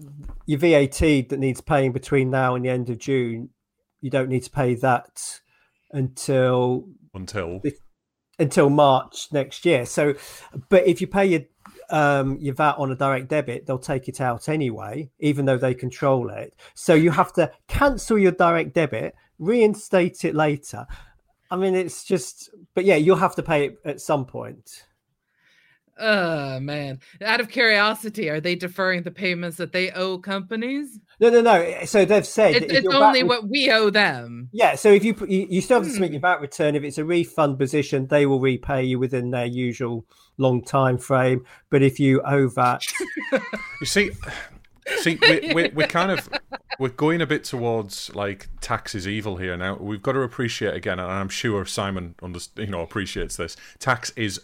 your 0.46 0.58
VAT 0.60 0.98
that 1.28 1.38
needs 1.38 1.60
paying 1.60 1.92
between 1.92 2.30
now 2.30 2.54
and 2.54 2.64
the 2.64 2.70
end 2.70 2.88
of 2.88 2.96
June. 2.98 3.50
You 4.00 4.08
don't 4.10 4.30
need 4.30 4.44
to 4.44 4.50
pay 4.50 4.74
that 4.76 5.40
until 5.92 6.88
Until 7.14 7.60
until 8.38 8.70
March 8.70 9.28
next 9.32 9.64
year. 9.64 9.86
So, 9.86 10.14
but 10.68 10.86
if 10.86 11.00
you 11.00 11.06
pay 11.06 11.26
your 11.26 11.40
um, 11.90 12.38
your 12.40 12.54
VAT 12.54 12.76
on 12.78 12.90
a 12.90 12.96
direct 12.96 13.28
debit, 13.28 13.66
they'll 13.66 13.78
take 13.78 14.08
it 14.08 14.20
out 14.20 14.48
anyway, 14.48 15.10
even 15.18 15.44
though 15.44 15.58
they 15.58 15.74
control 15.74 16.30
it. 16.30 16.54
So 16.74 16.94
you 16.94 17.10
have 17.12 17.32
to 17.34 17.50
cancel 17.68 18.18
your 18.18 18.32
direct 18.32 18.74
debit, 18.74 19.14
reinstate 19.38 20.24
it 20.24 20.34
later. 20.34 20.86
I 21.50 21.56
mean, 21.56 21.74
it's 21.74 22.04
just, 22.04 22.50
but 22.74 22.84
yeah, 22.84 22.96
you'll 22.96 23.16
have 23.16 23.36
to 23.36 23.42
pay 23.42 23.66
it 23.66 23.78
at 23.84 24.00
some 24.00 24.24
point. 24.24 24.85
Oh 25.98 26.60
man! 26.60 27.00
Out 27.22 27.40
of 27.40 27.48
curiosity, 27.48 28.28
are 28.28 28.40
they 28.40 28.54
deferring 28.54 29.02
the 29.02 29.10
payments 29.10 29.56
that 29.56 29.72
they 29.72 29.90
owe 29.92 30.18
companies? 30.18 30.98
No, 31.20 31.30
no, 31.30 31.40
no. 31.40 31.84
So 31.86 32.04
they've 32.04 32.26
said 32.26 32.56
It's, 32.56 32.72
it's 32.72 32.86
only 32.94 33.22
VAT 33.22 33.28
what 33.28 33.48
we 33.48 33.70
owe 33.70 33.88
them. 33.88 34.50
Yeah, 34.52 34.74
so 34.74 34.92
if 34.92 35.04
you 35.04 35.14
you, 35.26 35.46
you 35.48 35.60
still 35.62 35.78
have 35.78 35.86
to 35.86 35.92
submit 35.92 36.10
Hmm. 36.10 36.14
your 36.14 36.20
VAT 36.20 36.40
return. 36.42 36.76
If 36.76 36.82
it's 36.84 36.98
a 36.98 37.04
refund 37.04 37.58
position, 37.58 38.08
they 38.08 38.26
will 38.26 38.40
repay 38.40 38.84
you 38.84 38.98
within 38.98 39.30
their 39.30 39.46
usual 39.46 40.04
long 40.36 40.62
time 40.62 40.98
frame. 40.98 41.44
But 41.70 41.82
if 41.82 41.98
you 41.98 42.20
owe 42.22 42.48
VAT, 42.48 42.82
you 43.80 43.86
see, 43.86 44.10
see, 44.98 45.18
we, 45.22 45.54
we, 45.54 45.68
we're 45.70 45.86
kind 45.86 46.10
of 46.10 46.28
we're 46.78 46.90
going 46.90 47.22
a 47.22 47.26
bit 47.26 47.44
towards 47.44 48.14
like 48.14 48.48
tax 48.60 48.94
is 48.94 49.08
evil 49.08 49.38
here 49.38 49.56
now. 49.56 49.76
We've 49.76 50.02
got 50.02 50.12
to 50.12 50.20
appreciate 50.20 50.74
again, 50.74 50.98
and 50.98 51.10
I'm 51.10 51.30
sure 51.30 51.64
Simon 51.64 52.14
under, 52.22 52.40
you 52.56 52.66
know 52.66 52.82
appreciates 52.82 53.36
this. 53.36 53.56
Tax 53.78 54.10
is 54.16 54.42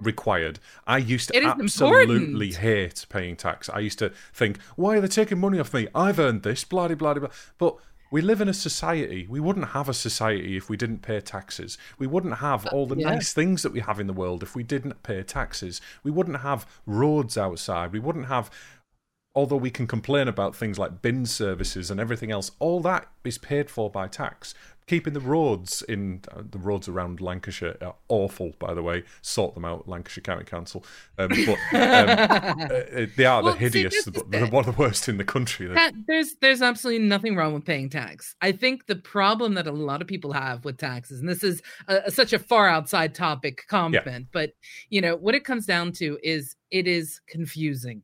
required. 0.00 0.58
I 0.86 0.98
used 0.98 1.28
to 1.28 1.44
absolutely 1.44 2.16
important. 2.16 2.54
hate 2.56 3.06
paying 3.08 3.36
tax. 3.36 3.68
I 3.68 3.78
used 3.80 3.98
to 4.00 4.10
think, 4.32 4.60
why 4.76 4.96
are 4.96 5.00
they 5.00 5.08
taking 5.08 5.38
money 5.38 5.58
off 5.58 5.74
me? 5.74 5.88
I've 5.94 6.18
earned 6.18 6.42
this, 6.42 6.64
blah 6.64 6.88
blah 6.88 6.96
blah 6.96 7.14
blah. 7.14 7.28
But 7.58 7.76
we 8.10 8.20
live 8.20 8.40
in 8.40 8.48
a 8.48 8.54
society. 8.54 9.26
We 9.28 9.40
wouldn't 9.40 9.70
have 9.70 9.88
a 9.88 9.94
society 9.94 10.56
if 10.56 10.68
we 10.68 10.76
didn't 10.76 11.02
pay 11.02 11.20
taxes. 11.20 11.78
We 11.98 12.06
wouldn't 12.06 12.38
have 12.38 12.66
all 12.66 12.86
the 12.86 12.96
yeah. 12.96 13.10
nice 13.10 13.32
things 13.32 13.62
that 13.62 13.72
we 13.72 13.80
have 13.80 13.98
in 13.98 14.06
the 14.06 14.12
world 14.12 14.42
if 14.42 14.54
we 14.54 14.62
didn't 14.62 15.02
pay 15.02 15.22
taxes. 15.22 15.80
We 16.02 16.10
wouldn't 16.10 16.42
have 16.42 16.66
roads 16.86 17.36
outside. 17.36 17.92
We 17.92 17.98
wouldn't 17.98 18.26
have 18.26 18.50
although 19.34 19.56
we 19.56 19.70
can 19.70 19.86
complain 19.86 20.28
about 20.28 20.54
things 20.54 20.78
like 20.78 21.02
bin 21.02 21.26
services 21.26 21.90
and 21.90 21.98
everything 21.98 22.30
else, 22.30 22.52
all 22.60 22.80
that 22.80 23.08
is 23.24 23.36
paid 23.36 23.68
for 23.68 23.90
by 23.90 24.06
tax. 24.06 24.54
Keeping 24.86 25.14
the 25.14 25.20
roads 25.20 25.82
in 25.88 26.20
uh, 26.30 26.42
the 26.48 26.58
roads 26.58 26.88
around 26.88 27.20
Lancashire 27.20 27.76
are 27.80 27.94
awful, 28.08 28.52
by 28.58 28.74
the 28.74 28.82
way. 28.82 29.02
Sort 29.22 29.54
them 29.54 29.64
out, 29.64 29.88
Lancashire 29.88 30.22
County 30.22 30.44
Council. 30.44 30.84
Um, 31.18 31.28
but 31.28 31.48
um, 31.48 31.58
uh, 31.72 33.06
they 33.16 33.24
are 33.24 33.42
Well, 33.42 33.52
the 33.54 33.58
hideous. 33.58 33.94
is 33.94 34.04
but 34.06 34.30
they're 34.30 34.46
one 34.46 34.68
of 34.68 34.76
the 34.76 34.80
worst 34.80 35.08
in 35.08 35.16
the 35.16 35.24
country. 35.24 35.68
There's 36.06 36.34
there's 36.40 36.60
absolutely 36.62 37.06
nothing 37.06 37.34
wrong 37.34 37.54
with 37.54 37.64
paying 37.64 37.88
tax. 37.88 38.34
I 38.42 38.52
think 38.52 38.86
the 38.86 38.96
problem 38.96 39.54
that 39.54 39.66
a 39.66 39.72
lot 39.72 40.02
of 40.02 40.06
people 40.08 40.32
have 40.32 40.64
with 40.64 40.76
taxes, 40.78 41.20
and 41.20 41.28
this 41.28 41.42
is 41.42 41.62
a, 41.88 42.10
such 42.10 42.32
a 42.32 42.38
far 42.38 42.68
outside 42.68 43.14
topic 43.14 43.62
comment, 43.68 44.28
but 44.32 44.50
you 44.90 45.00
know 45.00 45.16
what 45.16 45.34
it 45.34 45.44
comes 45.44 45.64
down 45.66 45.92
to 45.92 46.18
is 46.22 46.56
it 46.70 46.86
is 46.86 47.20
confusing. 47.28 48.02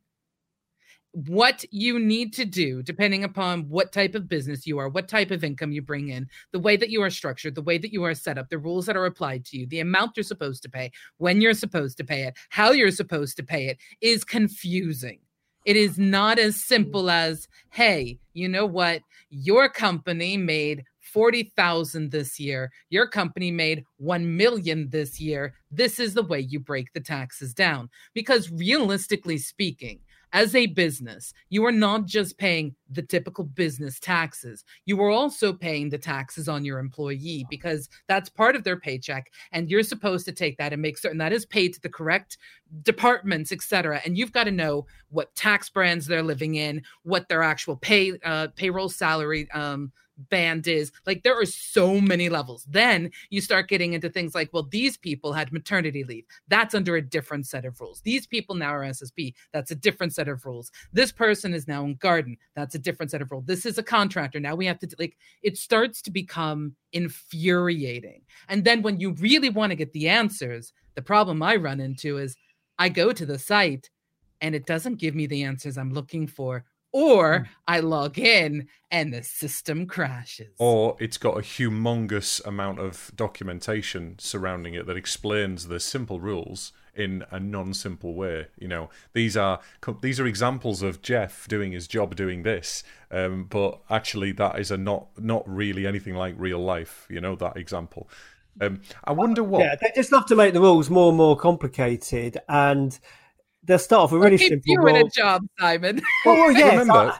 What 1.13 1.65
you 1.73 1.99
need 1.99 2.33
to 2.35 2.45
do, 2.45 2.85
depending 2.85 3.25
upon 3.25 3.69
what 3.69 3.93
type 3.93 4.15
of 4.15 4.29
business 4.29 4.65
you 4.65 4.79
are, 4.79 4.89
what 4.89 5.09
type 5.09 5.33
of 5.33 5.43
income 5.43 5.73
you 5.73 5.83
bring 5.83 6.09
in, 6.09 6.29
the 6.53 6.61
way 6.61 6.77
that 6.77 6.91
you 6.91 7.03
are 7.03 7.11
structured, 7.11 7.57
the 7.57 7.63
way 7.63 7.79
that 7.79 7.93
you 7.93 8.05
are 8.05 8.15
set 8.15 8.39
up, 8.39 8.49
the 8.49 8.59
rules 8.59 8.87
that 8.87 8.97
are 8.97 9.07
applied 9.07 9.45
to 9.47 9.59
you, 9.59 9.67
the 9.67 9.81
amount 9.81 10.13
you're 10.17 10.23
supposed 10.23 10.63
to 10.63 10.69
pay, 10.69 10.93
when 11.19 11.41
you're 11.41 11.53
supposed 11.53 11.97
to 11.97 12.05
pay 12.05 12.23
it, 12.23 12.35
how 12.51 12.71
you're 12.71 12.93
supposed 12.93 13.37
to 13.39 13.43
pay 13.43 13.67
it, 13.67 13.79
is 14.01 14.23
confusing. 14.23 15.19
It 15.65 15.77
is 15.77 15.99
not 15.99 16.39
as 16.39 16.65
simple 16.65 17.11
as, 17.11 17.49
hey, 17.71 18.19
you 18.33 18.49
know 18.49 18.65
what? 18.65 19.03
Your 19.31 19.69
company 19.69 20.37
made 20.37 20.85
40,000 21.01 22.11
this 22.11 22.39
year. 22.39 22.71
Your 22.89 23.07
company 23.07 23.51
made 23.51 23.85
1 23.99 24.37
million 24.37 24.89
this 24.91 25.21
year. 25.21 25.55
This 25.71 25.99
is 25.99 26.15
the 26.15 26.23
way 26.23 26.41
you 26.41 26.61
break 26.61 26.93
the 26.93 27.01
taxes 27.01 27.53
down. 27.53 27.91
Because 28.15 28.51
realistically 28.51 29.39
speaking, 29.39 30.01
as 30.33 30.55
a 30.55 30.67
business, 30.67 31.33
you 31.49 31.65
are 31.65 31.73
not 31.73 32.07
just 32.07 32.39
paying 32.39 32.75
the 32.91 33.03
typical 33.03 33.45
business 33.45 33.99
taxes. 33.99 34.65
You 34.87 35.01
are 35.03 35.11
also 35.11 35.53
paying 35.53 35.91
the 35.91 35.99
taxes 35.99 36.49
on 36.49 36.65
your 36.65 36.79
employee 36.79 37.47
because 37.51 37.89
that's 38.09 38.29
part 38.29 38.57
of 38.57 38.65
their 38.65 38.79
paycheck. 38.79 39.31
And 39.53 39.71
you're 39.71 39.83
supposed 39.83 40.25
to 40.27 40.33
take 40.33 40.57
that 40.59 40.73
and 40.73 40.83
make 40.83 40.99
certain 40.99 41.19
that 41.19 41.33
is 41.33 41.47
paid 41.47 41.75
to 41.75 41.81
the 41.81 41.89
correct 41.89 42.39
departments, 42.83 43.53
et 43.53 43.63
cetera. 43.63 44.01
And 44.05 44.17
you've 44.17 44.33
got 44.33 44.45
to 44.45 44.51
know 44.51 44.87
what 45.09 45.35
tax 45.35 45.69
bands 45.71 46.07
they're 46.07 46.23
living 46.23 46.55
in, 46.55 46.83
what 47.03 47.29
their 47.29 47.43
actual 47.43 47.77
pay 47.77 48.13
uh, 48.25 48.49
payroll 48.57 48.89
salary 48.89 49.51
um, 49.53 49.93
band 50.29 50.67
is. 50.69 50.93
Like 51.07 51.23
there 51.23 51.41
are 51.41 51.47
so 51.47 52.01
many 52.01 52.29
levels. 52.29 52.67
Then 52.69 53.11
you 53.31 53.41
start 53.41 53.69
getting 53.69 53.93
into 53.95 54.11
things 54.11 54.35
like, 54.35 54.51
well, 54.53 54.65
these 54.71 54.97
people 54.97 55.33
had 55.33 55.53
maternity 55.53 56.05
leave. 56.05 56.25
That's 56.49 56.75
under 56.75 56.97
a 56.97 57.03
different 57.03 57.47
set 57.47 57.65
of 57.65 57.81
rules. 57.81 58.01
These 58.03 58.27
people 58.27 58.55
now 58.55 58.75
are 58.75 58.85
SSP. 58.85 59.35
That's 59.53 59.71
a 59.71 59.77
different 59.77 60.15
set 60.15 60.29
of 60.29 60.45
rules. 60.45 60.71
This 60.93 61.13
person 61.13 61.55
is 61.55 61.67
now 61.67 61.85
in 61.85 61.95
garden. 61.97 62.37
That's 62.55 62.75
a 62.75 62.79
different 62.79 63.11
set 63.11 63.23
of 63.23 63.31
rules. 63.31 63.47
This 63.47 63.67
is 63.67 63.79
a 63.79 63.83
contractor. 63.83 64.41
Now 64.41 64.55
we 64.55 64.67
have 64.67 64.79
to 64.81 64.89
like 64.99 65.17
it 65.43 65.57
starts 65.57 66.03
to 66.03 66.11
become 66.11 66.75
infuriating. 66.93 68.23
And 68.49 68.65
then 68.65 68.83
when 68.83 69.01
you 69.01 69.13
really 69.13 69.51
want 69.51 69.71
to 69.71 69.77
get 69.77 69.93
the 69.93 70.09
answers, 70.09 70.73
the 70.95 71.03
problem 71.03 71.43
I 71.43 71.57
run 71.57 71.81
into 71.81 72.19
is 72.19 72.37
I 72.79 72.89
go 72.89 73.13
to 73.13 73.27
the 73.27 73.39
site 73.39 73.91
and 74.41 74.55
it 74.55 74.67
doesn't 74.67 74.97
give 74.97 75.15
me 75.15 75.27
the 75.27 75.43
answers 75.43 75.77
I'm 75.77 75.93
looking 75.93 76.27
for. 76.27 76.65
Or 76.93 77.49
I 77.69 77.81
log 77.81 78.19
in 78.19 78.69
and 78.91 79.15
the 79.15 79.23
system 79.23 79.87
crashes. 79.87 80.49
or 80.59 80.97
it's 80.99 81.17
got 81.17 81.39
a 81.39 81.43
humongous 81.43 82.45
amount 82.45 82.81
of 82.81 83.13
documentation 83.15 84.17
surrounding 84.19 84.75
it 84.75 84.87
that 84.87 84.97
explains 84.97 85.69
the 85.69 85.79
simple 85.79 86.19
rules 86.21 86.73
in 86.95 87.25
a 87.31 87.39
non-simple 87.39 88.15
way. 88.15 88.49
You 88.59 88.69
know, 88.69 88.91
these 89.13 89.37
are 89.37 89.61
these 90.03 90.19
are 90.19 90.27
examples 90.27 90.83
of 90.83 91.03
Jeff 91.03 91.47
doing 91.49 91.73
his 91.73 91.87
job 91.87 92.17
doing 92.17 92.43
this, 92.43 92.83
um, 93.11 93.45
but 93.49 93.81
actually 93.89 94.33
that 94.33 94.59
is 94.59 94.71
a 94.71 94.77
not 94.77 95.07
not 95.19 95.49
really 95.49 95.87
anything 95.87 96.15
like 96.15 96.35
real 96.37 96.59
life. 96.59 97.07
You 97.09 97.21
know 97.21 97.37
that 97.37 97.57
example. 97.57 98.09
Um, 98.61 98.83
I 99.05 99.13
wonder 99.13 99.45
what. 99.45 99.61
yeah, 99.61 99.77
they 99.81 99.93
just 99.95 100.11
love 100.13 100.27
to 100.27 100.37
make 100.37 100.53
the 100.53 100.61
rules 100.61 100.91
more 100.91 101.11
and 101.11 101.17
more 101.17 101.37
complicated, 101.37 102.39
and 102.49 102.99
they'll 103.65 103.79
start 103.79 104.05
off 104.05 104.13
with 104.13 104.23
really 104.23 104.39
Keep 104.39 104.49
simple 104.65 104.73
you 104.73 104.87
in 104.89 104.97
a 104.97 105.09
job, 105.11 105.43
Simon. 105.59 106.01
Well, 106.27 106.37
well, 106.37 106.53
yes, 106.53 106.73
remember, 106.73 106.93
I- 107.13 107.19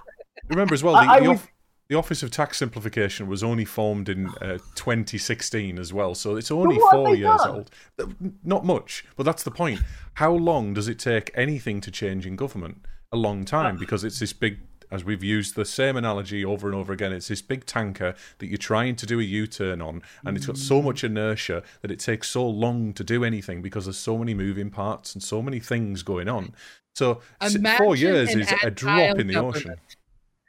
remember 0.49 0.75
as 0.75 0.83
well. 0.83 0.95
The, 0.95 1.01
I 1.01 1.21
the, 1.21 1.29
would- 1.29 1.37
off- 1.37 1.49
the 1.89 1.97
Office 1.97 2.23
of 2.23 2.31
Tax 2.31 2.59
Simplification 2.59 3.27
was 3.27 3.43
only 3.43 3.65
formed 3.65 4.09
in 4.09 4.29
uh, 4.41 4.59
2016 4.77 5.79
as 5.79 5.93
well, 5.93 6.15
so 6.15 6.37
it's 6.37 6.51
only 6.51 6.79
four 6.91 7.15
years 7.17 7.37
done? 7.43 7.51
old. 7.51 7.71
Uh, 7.99 8.07
Not 8.45 8.65
much, 8.65 9.05
but 9.17 9.25
that's 9.25 9.43
the 9.43 9.51
point. 9.51 9.81
How 10.15 10.33
long 10.33 10.73
does 10.75 10.87
it 10.89 10.99
take 10.99 11.31
anything 11.35 11.81
to 11.81 11.91
change 11.91 12.27
in 12.27 12.37
government? 12.37 12.85
A 13.13 13.17
long 13.17 13.45
time, 13.45 13.77
because 13.77 14.05
it's 14.05 14.21
this 14.21 14.33
big. 14.33 14.61
As 14.91 15.05
we've 15.05 15.23
used 15.23 15.55
the 15.55 15.65
same 15.65 15.97
analogy 15.97 16.45
over 16.45 16.67
and 16.67 16.77
over 16.77 16.93
again, 16.93 17.13
it's 17.13 17.29
this 17.29 17.43
big 17.43 17.65
tanker 17.65 18.15
that 18.39 18.47
you're 18.47 18.59
trying 18.59 18.97
to 18.97 19.07
do 19.07 19.21
a 19.21 19.23
U-turn 19.23 19.81
on, 19.81 20.03
and 20.25 20.37
it's 20.37 20.47
got 20.47 20.59
so 20.59 20.81
mm. 20.81 20.87
much 20.87 21.05
inertia 21.05 21.63
that 21.83 21.91
it 21.91 22.01
takes 22.01 22.29
so 22.29 22.47
long 22.47 22.93
to 22.95 23.05
do 23.05 23.25
anything 23.25 23.63
because 23.63 23.87
there's 23.87 23.99
so 23.99 24.19
many 24.19 24.35
moving 24.35 24.71
parts 24.71 25.15
and 25.15 25.23
so 25.23 25.43
many 25.43 25.61
things 25.61 26.03
going 26.03 26.29
on. 26.29 26.55
So 26.95 27.21
s- 27.41 27.57
four 27.79 27.97
years 27.97 28.35
is 28.35 28.53
a 28.63 28.71
drop 28.71 29.19
in 29.19 29.27
the 29.27 29.37
ocean. 29.37 29.77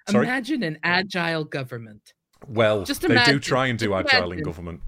Sorry? 0.09 0.25
Imagine 0.25 0.63
an 0.63 0.79
agile 0.83 1.43
government. 1.43 2.13
Well, 2.47 2.83
Just 2.83 3.01
they 3.01 3.23
do 3.23 3.39
try 3.39 3.67
and 3.67 3.77
do 3.77 3.93
agile 3.93 4.31
in 4.31 4.41
government, 4.41 4.81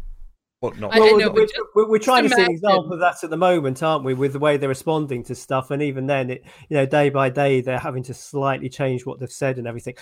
but 0.64 0.80
not. 0.80 0.95
I- 0.95 0.99
Well, 0.99 1.18
know, 1.20 1.30
we're, 1.30 1.41
but 1.41 1.49
just- 1.49 1.61
we're, 1.76 1.89
we're 1.89 1.99
trying 1.99 2.24
to 2.24 2.30
see 2.30 2.41
an 2.41 2.49
example 2.51 2.93
of 2.93 2.99
that 3.01 3.22
at 3.24 3.30
the 3.30 3.38
moment, 3.38 3.84
aren't 3.84 4.05
we? 4.05 4.14
With 4.14 4.32
the 4.34 4.39
way 4.39 4.55
they're 4.57 4.70
responding 4.70 5.24
to 5.26 5.36
stuff, 5.36 5.70
and 5.72 5.84
even 5.84 6.07
then, 6.07 6.30
it 6.30 6.43
you 6.70 6.78
know, 6.78 6.86
day 6.86 7.09
by 7.09 7.30
day, 7.30 7.59
they're 7.61 7.78
having 7.78 8.03
to 8.03 8.14
slightly 8.14 8.70
change 8.70 9.05
what 9.05 9.20
they've 9.20 9.30
said 9.32 9.57
and 9.57 9.68
everything. 9.68 9.95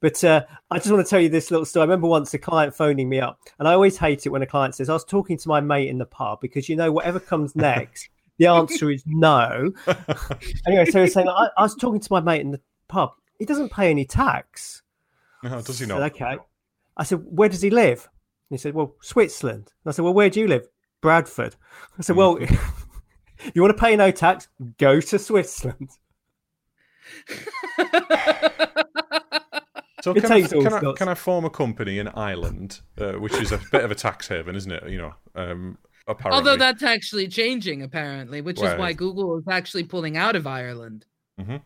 But 0.00 0.22
uh, 0.24 0.44
I 0.70 0.78
just 0.78 0.90
want 0.90 1.06
to 1.06 1.08
tell 1.08 1.20
you 1.20 1.28
this 1.28 1.50
little 1.50 1.64
story. 1.64 1.82
I 1.82 1.86
remember 1.86 2.08
once 2.08 2.34
a 2.34 2.38
client 2.38 2.74
phoning 2.74 3.08
me 3.08 3.20
up, 3.20 3.38
and 3.58 3.68
I 3.68 3.72
always 3.74 3.96
hate 3.96 4.26
it 4.26 4.30
when 4.30 4.42
a 4.42 4.46
client 4.46 4.74
says, 4.74 4.88
"I 4.88 4.92
was 4.94 5.04
talking 5.04 5.38
to 5.38 5.48
my 5.48 5.60
mate 5.60 5.88
in 5.88 5.98
the 5.98 6.06
pub," 6.06 6.40
because 6.40 6.68
you 6.68 6.74
know, 6.76 6.90
whatever 6.90 7.20
comes 7.20 7.54
next, 7.56 8.08
the 8.38 8.46
answer 8.48 8.90
is 8.90 9.04
no. 9.06 9.72
anyway, 10.66 10.84
so 10.86 11.02
he's 11.02 11.12
saying, 11.14 11.28
I, 11.28 11.48
"I 11.56 11.62
was 11.62 11.74
talking 11.76 12.00
to 12.00 12.08
my 12.12 12.20
mate 12.20 12.40
in 12.40 12.50
the 12.50 12.60
pub. 12.88 13.10
He 13.38 13.44
doesn't 13.44 13.70
pay 13.72 13.88
any 13.90 14.04
tax." 14.04 14.82
no, 15.44 15.60
does 15.62 15.78
he 15.78 15.84
I 15.84 15.88
said, 15.88 15.98
not? 15.98 16.02
okay. 16.12 16.36
I 16.96 17.04
said, 17.04 17.20
where 17.24 17.48
does 17.48 17.62
he 17.62 17.70
live? 17.70 18.08
And 18.50 18.58
he 18.58 18.58
said, 18.58 18.74
well, 18.74 18.94
Switzerland. 19.02 19.72
And 19.84 19.90
I 19.90 19.92
said, 19.92 20.04
well, 20.04 20.14
where 20.14 20.30
do 20.30 20.40
you 20.40 20.48
live? 20.48 20.68
Bradford. 21.00 21.56
I 21.98 22.02
said, 22.02 22.16
well, 22.16 22.38
you 23.54 23.62
want 23.62 23.76
to 23.76 23.80
pay 23.80 23.94
no 23.96 24.10
tax? 24.10 24.48
Go 24.78 25.00
to 25.00 25.18
Switzerland. 25.18 25.90
So 30.02 30.14
can 30.20 30.32
I, 30.32 30.42
can, 30.42 30.72
I, 30.72 30.92
can 30.92 31.08
I 31.08 31.14
form 31.14 31.44
a 31.44 31.50
company 31.50 31.98
in 31.98 32.08
Ireland, 32.08 32.80
uh, 32.98 33.12
which 33.14 33.34
is 33.34 33.52
a 33.52 33.60
bit 33.72 33.84
of 33.84 33.90
a 33.90 33.94
tax 33.94 34.28
haven, 34.28 34.56
isn't 34.56 34.70
it? 34.70 34.88
You 34.88 34.98
know, 34.98 35.14
um, 35.34 35.78
apparently. 36.06 36.38
Although 36.38 36.56
that's 36.56 36.82
actually 36.82 37.28
changing, 37.28 37.82
apparently, 37.82 38.40
which 38.40 38.62
is 38.62 38.78
why 38.78 38.92
Google 38.92 39.38
is 39.38 39.44
actually 39.48 39.84
pulling 39.84 40.16
out 40.16 40.36
of 40.36 40.46
Ireland. 40.46 41.04
Mm-hmm. 41.40 41.56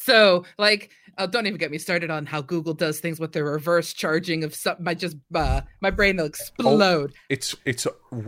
So, 0.00 0.44
like, 0.58 0.90
uh, 1.18 1.26
don't 1.26 1.46
even 1.46 1.58
get 1.58 1.72
me 1.72 1.78
started 1.78 2.08
on 2.08 2.24
how 2.24 2.40
Google 2.40 2.72
does 2.72 3.00
things 3.00 3.18
with 3.18 3.32
their 3.32 3.44
reverse 3.44 3.92
charging 3.92 4.44
of 4.44 4.54
something. 4.54 4.84
My 4.84 4.94
just 4.94 5.16
uh, 5.34 5.62
my 5.80 5.90
brain 5.90 6.18
will 6.18 6.26
explode. 6.26 7.10
Oh, 7.10 7.20
it's 7.28 7.56
it's 7.64 7.86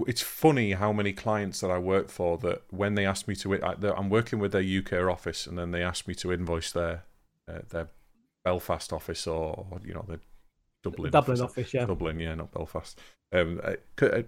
it's 0.08 0.20
funny 0.20 0.72
how 0.72 0.92
many 0.92 1.12
clients 1.12 1.60
that 1.60 1.70
I 1.70 1.78
work 1.78 2.10
for 2.10 2.38
that 2.38 2.62
when 2.70 2.96
they 2.96 3.06
ask 3.06 3.28
me 3.28 3.36
to, 3.36 3.62
I, 3.62 3.74
I'm 3.96 4.10
working 4.10 4.40
with 4.40 4.50
their 4.50 4.62
UK 4.62 5.08
office, 5.08 5.46
and 5.46 5.56
then 5.56 5.70
they 5.70 5.82
ask 5.82 6.08
me 6.08 6.14
to 6.16 6.32
invoice 6.32 6.72
their 6.72 7.04
uh, 7.48 7.60
their 7.68 7.88
Belfast 8.44 8.92
office 8.92 9.28
or 9.28 9.66
you 9.84 9.94
know 9.94 10.04
the 10.08 10.18
Dublin 10.82 11.12
Dublin 11.12 11.40
office, 11.40 11.52
office 11.52 11.74
yeah 11.74 11.84
Dublin 11.84 12.18
yeah 12.18 12.34
not 12.34 12.50
Belfast 12.52 12.98
um, 13.32 13.60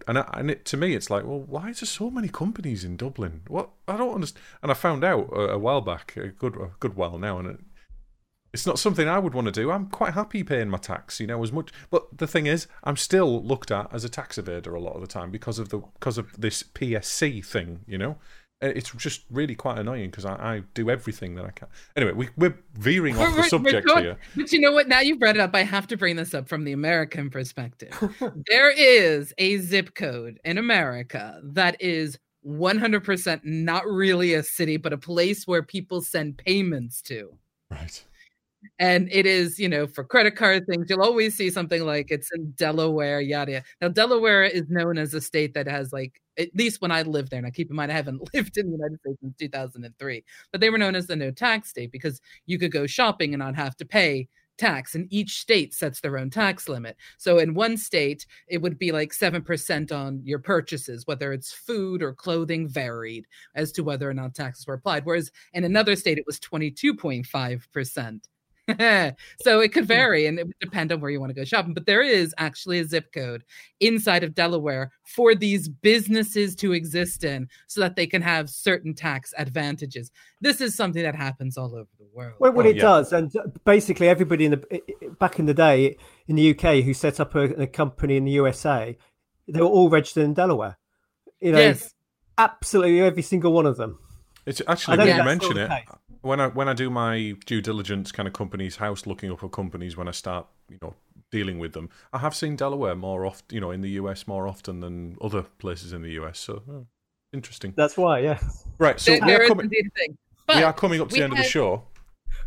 and 0.07 0.19
I, 0.19 0.31
and 0.35 0.51
it, 0.51 0.65
to 0.67 0.77
me 0.77 0.95
it's 0.95 1.11
like 1.11 1.25
well 1.25 1.41
why 1.41 1.71
is 1.71 1.81
there 1.81 1.87
so 1.87 2.11
many 2.11 2.29
companies 2.29 2.85
in 2.85 2.97
Dublin 2.97 3.43
what 3.49 3.71
I 3.89 3.97
don't 3.97 4.15
understand 4.15 4.45
and 4.63 4.71
I 4.71 4.75
found 4.75 5.03
out 5.03 5.29
a, 5.33 5.55
a 5.55 5.59
while 5.59 5.81
back 5.81 6.17
a 6.17 6.29
good 6.29 6.57
a 6.57 6.71
good 6.79 6.95
while 6.95 7.19
now 7.19 7.39
and 7.39 7.49
it, 7.49 7.61
it's 8.53 8.67
not 8.67 8.79
something 8.79 9.09
I 9.09 9.19
would 9.19 9.35
want 9.35 9.47
to 9.47 9.53
do. 9.53 9.71
I'm 9.71 9.87
quite 9.87 10.13
happy 10.13 10.45
paying 10.45 10.69
my 10.69 10.77
tax, 10.77 11.19
you 11.21 11.27
know, 11.27 11.43
as 11.43 11.51
much. 11.51 11.73
But 11.91 12.19
the 12.19 12.27
thing 12.27 12.47
is, 12.47 12.67
I'm 12.85 12.99
still 12.99 13.43
looked 13.43 13.71
at 13.71 13.89
as 13.93 14.05
a 14.05 14.11
tax 14.11 14.37
evader 14.37 14.75
a 14.75 14.81
lot 14.81 14.95
of 14.95 15.01
the 15.01 15.07
time 15.07 15.31
because 15.31 15.59
of 15.59 15.71
the 15.71 15.79
because 15.79 16.19
of 16.19 16.39
this 16.39 16.63
PSC 16.63 17.45
thing, 17.45 17.81
you 17.87 17.97
know. 17.97 18.19
Uh, 18.63 18.67
it's 18.77 18.91
just 18.93 19.25
really 19.31 19.55
quite 19.55 19.79
annoying 19.79 20.11
because 20.11 20.25
I, 20.25 20.35
I, 20.35 20.63
do 20.75 20.89
everything 20.89 21.35
that 21.35 21.45
I 21.45 21.51
can. 21.51 21.69
Anyway, 21.97 22.29
we, 22.37 22.47
are 22.47 22.57
veering 22.75 23.19
off 23.19 23.35
the 23.35 23.43
subject 23.43 23.87
going, 23.87 24.05
here. 24.05 24.19
But 24.37 24.53
you 24.53 24.61
know 24.61 24.73
what? 24.73 24.87
Now 24.87 25.01
you've 25.01 25.19
brought 25.19 25.35
it 25.35 25.41
up. 25.41 25.55
I 25.55 25.65
have 25.65 25.89
to 25.89 25.97
bring 25.97 26.17
this 26.17 26.33
up 26.33 26.49
from 26.49 26.65
the 26.65 26.73
American 26.73 27.29
perspective. 27.29 27.93
there 28.49 28.71
is 28.71 29.35
a 29.39 29.59
zip 29.59 29.95
code 29.95 30.39
in 30.45 30.59
America 30.59 31.41
that 31.43 31.77
is 31.81 32.19
100% 32.47 33.41
not 33.45 33.87
really 33.87 34.35
a 34.35 34.43
city, 34.43 34.77
but 34.77 34.93
a 34.93 34.99
place 34.99 35.47
where 35.47 35.63
people 35.63 36.01
send 36.01 36.39
payments 36.39 37.03
to. 37.03 37.37
Right 37.71 38.03
and 38.79 39.09
it 39.11 39.27
is 39.27 39.59
you 39.59 39.69
know 39.69 39.87
for 39.87 40.05
credit 40.05 40.37
card 40.37 40.67
things 40.67 40.87
you'll 40.89 41.03
always 41.03 41.35
see 41.35 41.51
something 41.51 41.85
like 41.85 42.11
it's 42.11 42.31
in 42.33 42.53
delaware 42.53 43.21
yada 43.21 43.53
yada. 43.53 43.65
Now 43.81 43.89
delaware 43.89 44.45
is 44.45 44.69
known 44.69 44.99
as 44.99 45.15
a 45.15 45.21
state 45.21 45.55
that 45.55 45.67
has 45.67 45.93
like 45.93 46.21
at 46.39 46.55
least 46.55 46.81
when 46.81 46.91
i 46.93 47.03
lived 47.03 47.31
there 47.31 47.43
now 47.43 47.51
keep 47.51 47.71
in 47.71 47.77
mind 47.77 47.93
i 47.93 47.95
haven't 47.95 48.23
lived 48.35 48.57
in 48.57 48.67
the 48.67 48.77
united 48.77 48.99
states 49.01 49.19
since 49.21 49.37
2003 49.39 50.25
but 50.51 50.61
they 50.61 50.71
were 50.71 50.79
known 50.79 50.95
as 50.95 51.07
the 51.07 51.17
no 51.17 51.31
tax 51.31 51.71
state 51.71 51.93
because 51.93 52.21
you 52.47 52.59
could 52.59 52.73
go 52.73 52.87
shopping 52.87 53.35
and 53.35 53.41
not 53.41 53.55
have 53.57 53.77
to 53.77 53.85
pay 53.85 54.29
tax 54.59 54.95
and 54.95 55.09
each 55.11 55.41
state 55.41 55.75
sets 55.75 56.01
their 56.01 56.19
own 56.19 56.31
tax 56.31 56.69
limit. 56.69 56.97
So 57.19 57.39
in 57.39 57.55
one 57.55 57.77
state 57.77 58.27
it 58.49 58.61
would 58.61 58.79
be 58.79 58.93
like 58.93 59.13
7% 59.13 59.93
on 59.93 60.21
your 60.25 60.39
purchases 60.39 61.07
whether 61.07 61.33
it's 61.33 61.53
food 61.53 62.03
or 62.03 62.13
clothing 62.15 62.69
varied 62.69 63.27
as 63.55 63.73
to 63.73 63.83
whether 63.83 64.09
or 64.09 64.15
not 64.15 64.35
taxes 64.35 64.67
were 64.67 64.75
applied 64.75 65.05
whereas 65.05 65.31
in 65.53 65.65
another 65.65 65.97
state 65.97 66.19
it 66.19 66.27
was 66.27 66.39
22.5% 66.41 68.21
so 69.41 69.61
it 69.61 69.73
could 69.73 69.85
hmm. 69.85 69.89
vary 69.89 70.27
and 70.27 70.39
it 70.39 70.47
would 70.47 70.59
depend 70.61 70.93
on 70.93 71.01
where 71.01 71.11
you 71.11 71.21
want 71.21 71.31
to 71.31 71.35
go 71.35 71.45
shopping. 71.45 71.75
But 71.75 71.87
there 71.87 72.03
is 72.03 72.35
actually 72.39 72.79
a 72.79 72.85
zip 72.85 73.13
code 73.13 73.43
inside 73.81 74.23
of 74.23 74.35
Delaware 74.35 74.93
for 75.05 75.35
these 75.35 75.69
businesses 75.69 76.55
to 76.57 76.73
exist 76.73 77.25
in 77.25 77.49
so 77.67 77.81
that 77.81 77.97
they 77.97 78.07
can 78.07 78.23
have 78.23 78.49
certain 78.49 78.95
tax 78.95 79.35
advantages. 79.37 80.13
This 80.41 80.61
is 80.61 80.77
something 80.77 81.03
that 81.03 81.17
happens 81.17 81.59
all 81.59 81.75
over 81.75 81.89
the 81.99 82.07
world. 82.13 82.35
Well, 82.39 82.53
well 82.53 82.67
oh, 82.67 82.71
it 82.71 82.77
yeah. 82.77 82.83
does. 82.83 83.13
And 83.13 83.35
uh, 83.37 83.49
basically, 83.65 84.09
everybody 84.09 84.45
in 84.45 84.53
the 84.53 84.83
back 85.19 85.39
in 85.39 85.47
the 85.47 85.55
day 85.55 85.97
in 86.29 86.37
the 86.37 86.51
UK 86.51 86.85
who 86.85 86.95
set 86.95 87.19
up 87.19 87.35
a, 87.35 87.63
a 87.63 87.67
company 87.67 88.17
in 88.17 88.25
the 88.25 88.33
USA, 88.33 88.97
they 89.49 89.61
were 89.61 89.67
all 89.67 89.91
registered 89.91 90.25
in 90.25 90.35
Delaware. 90.35 90.79
You 91.41 91.53
know, 91.53 91.59
yes. 91.59 91.93
absolutely 92.39 93.01
every 93.01 93.23
single 93.23 93.53
one 93.53 93.67
of 93.67 93.77
them. 93.77 93.99
It's 94.47 94.63
actually 94.67 94.99
when 94.99 95.17
you 95.17 95.25
mention 95.25 95.57
it 95.57 95.71
when 96.23 96.41
I 96.41 96.49
when 96.49 96.69
I 96.69 96.73
do 96.73 96.91
my 96.91 97.35
due 97.47 97.61
diligence 97.61 98.11
kind 98.13 98.27
of 98.27 98.33
Companies 98.33 98.77
House 98.77 99.07
looking 99.07 99.31
up 99.31 99.45
at 99.45 99.53
companies 99.53 99.97
when 99.97 100.09
I 100.09 100.13
start 100.13 100.47
you 100.69 100.79
know 100.81 100.95
dealing 101.31 101.59
with 101.59 101.73
them, 101.73 101.91
I 102.13 102.19
have 102.19 102.35
seen 102.35 102.57
Delaware 102.57 102.95
more 102.95 103.27
often, 103.27 103.47
you 103.51 103.61
know, 103.61 103.71
in 103.71 103.81
the 103.81 103.91
US 103.91 104.27
more 104.27 104.47
often 104.47 104.81
than 104.81 105.17
other 105.21 105.43
places 105.43 105.93
in 105.93 106.03
the 106.03 106.11
US. 106.23 106.39
So 106.39 106.63
oh, 106.71 106.87
interesting. 107.33 107.73
That's 107.77 107.97
why, 107.97 108.21
yeah. 108.21 108.39
Right. 108.79 109.01
So 109.01 109.19
there, 109.19 109.27
we, 109.27 109.45
are 109.45 109.49
coming, 109.49 109.71
we 110.49 110.63
are 110.63 110.73
coming 110.73 111.01
up 111.01 111.09
to 111.09 111.15
the 111.15 111.23
end 111.23 111.33
have, 111.33 111.41
of 111.41 111.45
the 111.45 111.51
show. 111.51 111.85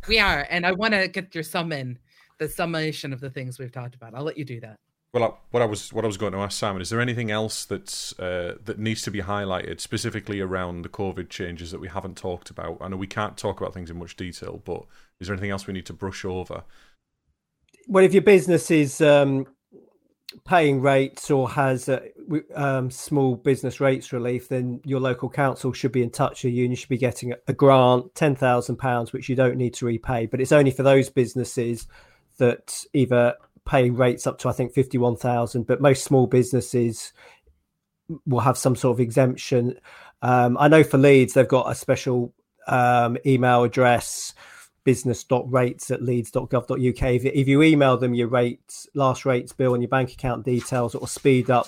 We 0.07 0.19
are, 0.19 0.47
and 0.49 0.65
I 0.65 0.71
want 0.71 0.93
to 0.93 1.07
get 1.07 1.33
your 1.33 1.43
sum 1.43 1.71
in 1.71 1.99
the 2.37 2.47
summation 2.47 3.11
of 3.11 3.19
the 3.19 3.29
things 3.29 3.59
we've 3.59 3.71
talked 3.71 3.95
about. 3.95 4.13
I'll 4.13 4.23
let 4.23 4.37
you 4.37 4.45
do 4.45 4.59
that. 4.61 4.77
Well, 5.15 5.23
I, 5.23 5.31
what 5.51 5.63
I 5.63 5.65
was 5.65 5.93
what 5.93 6.03
I 6.03 6.07
was 6.07 6.17
going 6.17 6.33
to 6.33 6.39
ask 6.39 6.59
Simon 6.59 6.81
is 6.81 6.89
there 6.89 6.99
anything 6.99 7.31
else 7.31 7.63
that's 7.63 8.19
uh, 8.19 8.55
that 8.65 8.77
needs 8.77 9.01
to 9.03 9.11
be 9.11 9.21
highlighted 9.21 9.79
specifically 9.79 10.41
around 10.41 10.81
the 10.81 10.89
COVID 10.89 11.29
changes 11.29 11.71
that 11.71 11.79
we 11.79 11.87
haven't 11.87 12.17
talked 12.17 12.49
about? 12.49 12.79
I 12.81 12.89
know 12.89 12.97
we 12.97 13.07
can't 13.07 13.37
talk 13.37 13.61
about 13.61 13.73
things 13.73 13.89
in 13.89 13.97
much 13.97 14.17
detail, 14.17 14.61
but 14.65 14.83
is 15.21 15.27
there 15.27 15.33
anything 15.33 15.51
else 15.51 15.67
we 15.67 15.73
need 15.73 15.85
to 15.85 15.93
brush 15.93 16.25
over? 16.25 16.65
Well, 17.87 18.03
if 18.03 18.11
your 18.11 18.23
business 18.23 18.69
is 18.69 18.99
um, 18.99 19.47
paying 20.43 20.81
rates 20.81 21.31
or 21.31 21.49
has 21.49 21.89
um, 22.53 22.91
small 22.91 23.35
business 23.37 23.79
rates 23.79 24.11
relief, 24.11 24.49
then 24.49 24.81
your 24.83 24.99
local 24.99 25.29
council 25.29 25.71
should 25.71 25.93
be 25.93 26.03
in 26.03 26.09
touch 26.09 26.43
with 26.43 26.51
you 26.51 26.65
you 26.65 26.75
should 26.75 26.89
be 26.89 26.97
getting 26.97 27.33
a 27.47 27.53
grant, 27.53 28.13
ten 28.15 28.35
thousand 28.35 28.75
pounds, 28.75 29.13
which 29.13 29.29
you 29.29 29.35
don't 29.37 29.55
need 29.55 29.75
to 29.75 29.85
repay, 29.85 30.25
but 30.25 30.41
it's 30.41 30.51
only 30.51 30.71
for 30.71 30.83
those 30.83 31.09
businesses 31.09 31.87
that 32.37 32.83
either 32.91 33.35
paying 33.65 33.95
rates 33.95 34.27
up 34.27 34.39
to 34.39 34.49
I 34.49 34.53
think 34.53 34.73
fifty 34.73 34.97
one 34.97 35.15
thousand, 35.15 35.67
but 35.67 35.81
most 35.81 36.03
small 36.03 36.27
businesses 36.27 37.13
will 38.25 38.39
have 38.39 38.57
some 38.57 38.75
sort 38.75 38.95
of 38.95 38.99
exemption. 38.99 39.79
Um, 40.21 40.57
I 40.59 40.67
know 40.67 40.83
for 40.83 40.97
Leeds 40.97 41.33
they've 41.33 41.47
got 41.47 41.69
a 41.69 41.75
special 41.75 42.33
um, 42.67 43.17
email 43.25 43.63
address 43.63 44.33
business.rates 44.85 45.91
at 45.91 46.01
leeds.gov.uk. 46.01 46.77
If, 46.77 47.25
if 47.25 47.47
you 47.47 47.63
email 47.63 47.97
them 47.97 48.13
your 48.13 48.27
rates, 48.27 48.87
last 48.93 49.25
rates 49.25 49.51
bill 49.51 49.73
and 49.73 49.83
your 49.83 49.89
bank 49.89 50.13
account 50.13 50.45
details, 50.45 50.95
it 50.95 51.01
will 51.01 51.07
speed 51.07 51.49
up 51.49 51.67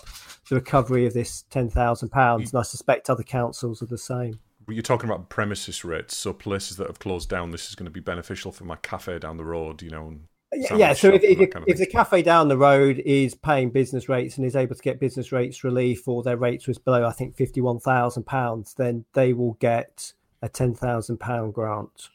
the 0.49 0.55
recovery 0.55 1.05
of 1.05 1.13
this 1.13 1.43
£10,000. 1.51 2.37
And 2.37 2.55
I 2.55 2.61
suspect 2.61 3.09
other 3.09 3.23
councils 3.23 3.81
are 3.81 3.87
the 3.87 3.97
same. 3.97 4.39
You're 4.69 4.83
talking 4.83 5.09
about 5.09 5.29
premises 5.29 5.83
rates, 5.83 6.15
so 6.15 6.33
places 6.33 6.77
that 6.77 6.87
have 6.87 6.99
closed 6.99 7.29
down, 7.29 7.51
this 7.51 7.69
is 7.69 7.75
going 7.75 7.85
to 7.85 7.91
be 7.91 8.01
beneficial 8.01 8.51
for 8.51 8.65
my 8.65 8.75
cafe 8.75 9.17
down 9.17 9.37
the 9.37 9.45
road, 9.45 9.81
you 9.81 9.89
know, 9.89 10.19
yeah, 10.53 10.93
so 10.93 11.09
if, 11.09 11.23
if, 11.23 11.49
if 11.67 11.77
the 11.77 11.85
cafe 11.85 12.21
down 12.21 12.47
the 12.47 12.57
road 12.57 12.99
is 12.99 13.35
paying 13.35 13.69
business 13.69 14.07
rates 14.07 14.37
and 14.37 14.45
is 14.45 14.55
able 14.55 14.75
to 14.75 14.81
get 14.81 14.99
business 14.99 15.31
rates 15.31 15.63
relief 15.63 16.07
or 16.07 16.23
their 16.23 16.37
rates 16.37 16.67
was 16.67 16.77
below 16.77 17.05
i 17.05 17.11
think 17.11 17.35
£51000 17.35 18.75
then 18.75 19.05
they 19.13 19.33
will 19.33 19.53
get 19.53 20.13
a 20.41 20.49
£10000 20.49 21.53
grant. 21.53 22.09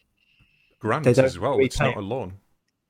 Grant 0.78 1.06
as 1.06 1.38
well 1.38 1.58
it's 1.60 1.78
not 1.78 1.96
a 1.96 2.00
loan. 2.00 2.34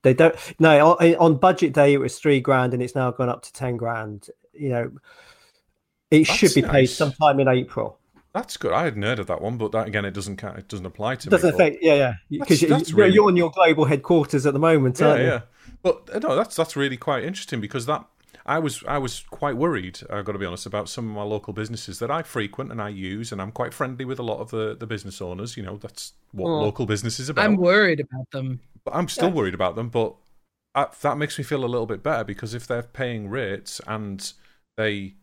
They 0.03 0.14
don't 0.14 0.34
no 0.59 0.95
on, 0.95 1.14
on, 1.16 1.36
budget 1.36 1.72
day 1.72 1.93
it 1.93 1.99
was 1.99 2.18
three 2.18 2.40
grand 2.40 2.74
and 2.74 2.82
it's 2.82 2.95
now 2.95 3.11
gone 3.11 3.28
up 3.28 3.43
to 3.43 3.53
10 3.53 3.76
grand 3.76 4.28
you 4.53 4.68
know. 4.68 4.93
It 6.11 6.26
That's 6.26 6.38
should 6.38 6.55
be 6.55 6.62
nice. 6.62 6.70
paid 6.70 6.86
sometime 6.86 7.40
in 7.40 7.49
april 7.49 7.99
that's 8.35 8.57
good. 8.57 8.72
I 8.72 8.85
hadn't 8.85 9.03
heard 9.03 9.18
of 9.18 9.26
that 9.26 9.41
one, 9.41 9.59
but 9.59 9.72
that 9.72 9.87
again, 9.87 10.05
it 10.05 10.14
doesn't 10.14 10.43
it 10.43 10.68
doesn't 10.68 10.87
apply 10.87 11.16
to 11.16 11.30
doesn't 11.30 11.51
me. 11.51 11.55
Affect, 11.55 11.83
yeah, 11.83 11.95
yeah, 12.28 12.41
because 12.41 12.62
you're, 12.62 12.78
really... 12.95 13.14
you're 13.14 13.26
on 13.26 13.37
your 13.37 13.51
global 13.51 13.85
headquarters 13.85 14.47
at 14.47 14.53
the 14.53 14.59
moment, 14.59 15.01
yeah, 15.01 15.16
yeah. 15.16 15.41
But 15.83 16.09
uh, 16.12 16.18
no, 16.18 16.37
that's 16.37 16.57
that's 16.57 16.76
really 16.76 16.97
quite 16.97 17.24
interesting 17.24 17.61
because 17.61 17.87
that 17.87 18.07
I 18.47 18.59
was 18.59 18.83
I 18.89 18.99
was 18.99 19.20
quite 19.20 19.57
worried. 19.57 20.01
I've 20.11 20.24
got 20.24 20.33
to 20.33 20.39
be 20.39 20.47
honest 20.47 20.66
about 20.66 20.89
some 20.89 21.09
of 21.09 21.14
my 21.14 21.22
local 21.22 21.53
businesses 21.53 21.99
that 21.99 22.11
I 22.11 22.22
frequent 22.22 22.72
and 22.72 22.80
I 22.80 22.89
use, 22.89 23.33
and 23.33 23.41
I'm 23.41 23.53
quite 23.53 23.74
friendly 23.74 24.05
with 24.05 24.18
a 24.18 24.22
lot 24.22 24.41
of 24.41 24.51
the, 24.51 24.76
the 24.78 24.87
business 24.87 25.20
owners. 25.20 25.57
You 25.57 25.62
know, 25.62 25.76
that's 25.76 26.12
what 26.33 26.47
well, 26.47 26.62
local 26.62 26.87
business 26.87 27.20
is 27.20 27.28
about. 27.28 27.45
I'm 27.45 27.57
worried 27.57 28.01
about 28.01 28.30
them. 28.33 28.61
But 28.85 28.95
I'm 28.95 29.09
still 29.09 29.28
yeah. 29.28 29.35
worried 29.35 29.55
about 29.55 29.76
them. 29.76 29.91
But 29.91 30.14
I, 30.74 30.87
that 31.03 31.18
makes 31.18 31.39
me 31.39 31.45
feel 31.45 31.64
a 31.64 31.66
little 31.66 31.87
bit 31.87 32.03
better 32.03 32.24
because 32.24 32.55
if 32.55 32.66
they're 32.66 32.83
paying 32.83 33.28
rates 33.28 33.80
and 33.87 34.33
they 34.76 35.14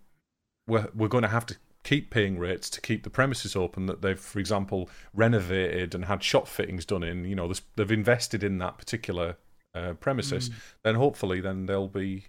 we're, 0.67 0.87
we're 0.93 1.07
going 1.07 1.23
to 1.23 1.29
have 1.29 1.45
to 1.47 1.55
keep 1.83 2.09
paying 2.09 2.37
rates 2.37 2.69
to 2.69 2.81
keep 2.81 3.03
the 3.03 3.09
premises 3.09 3.55
open 3.55 3.85
that 3.85 4.01
they've, 4.01 4.19
for 4.19 4.39
example, 4.39 4.89
renovated 5.13 5.95
and 5.95 6.05
had 6.05 6.23
shop 6.23 6.47
fittings 6.47 6.85
done 6.85 7.03
in. 7.03 7.25
You 7.25 7.35
know, 7.35 7.51
they've 7.75 7.91
invested 7.91 8.43
in 8.43 8.57
that 8.59 8.77
particular 8.77 9.37
uh, 9.73 9.93
premises. 9.93 10.49
Mm. 10.49 10.53
Then 10.83 10.95
hopefully, 10.95 11.41
then 11.41 11.65
they'll 11.65 11.87
be. 11.87 12.25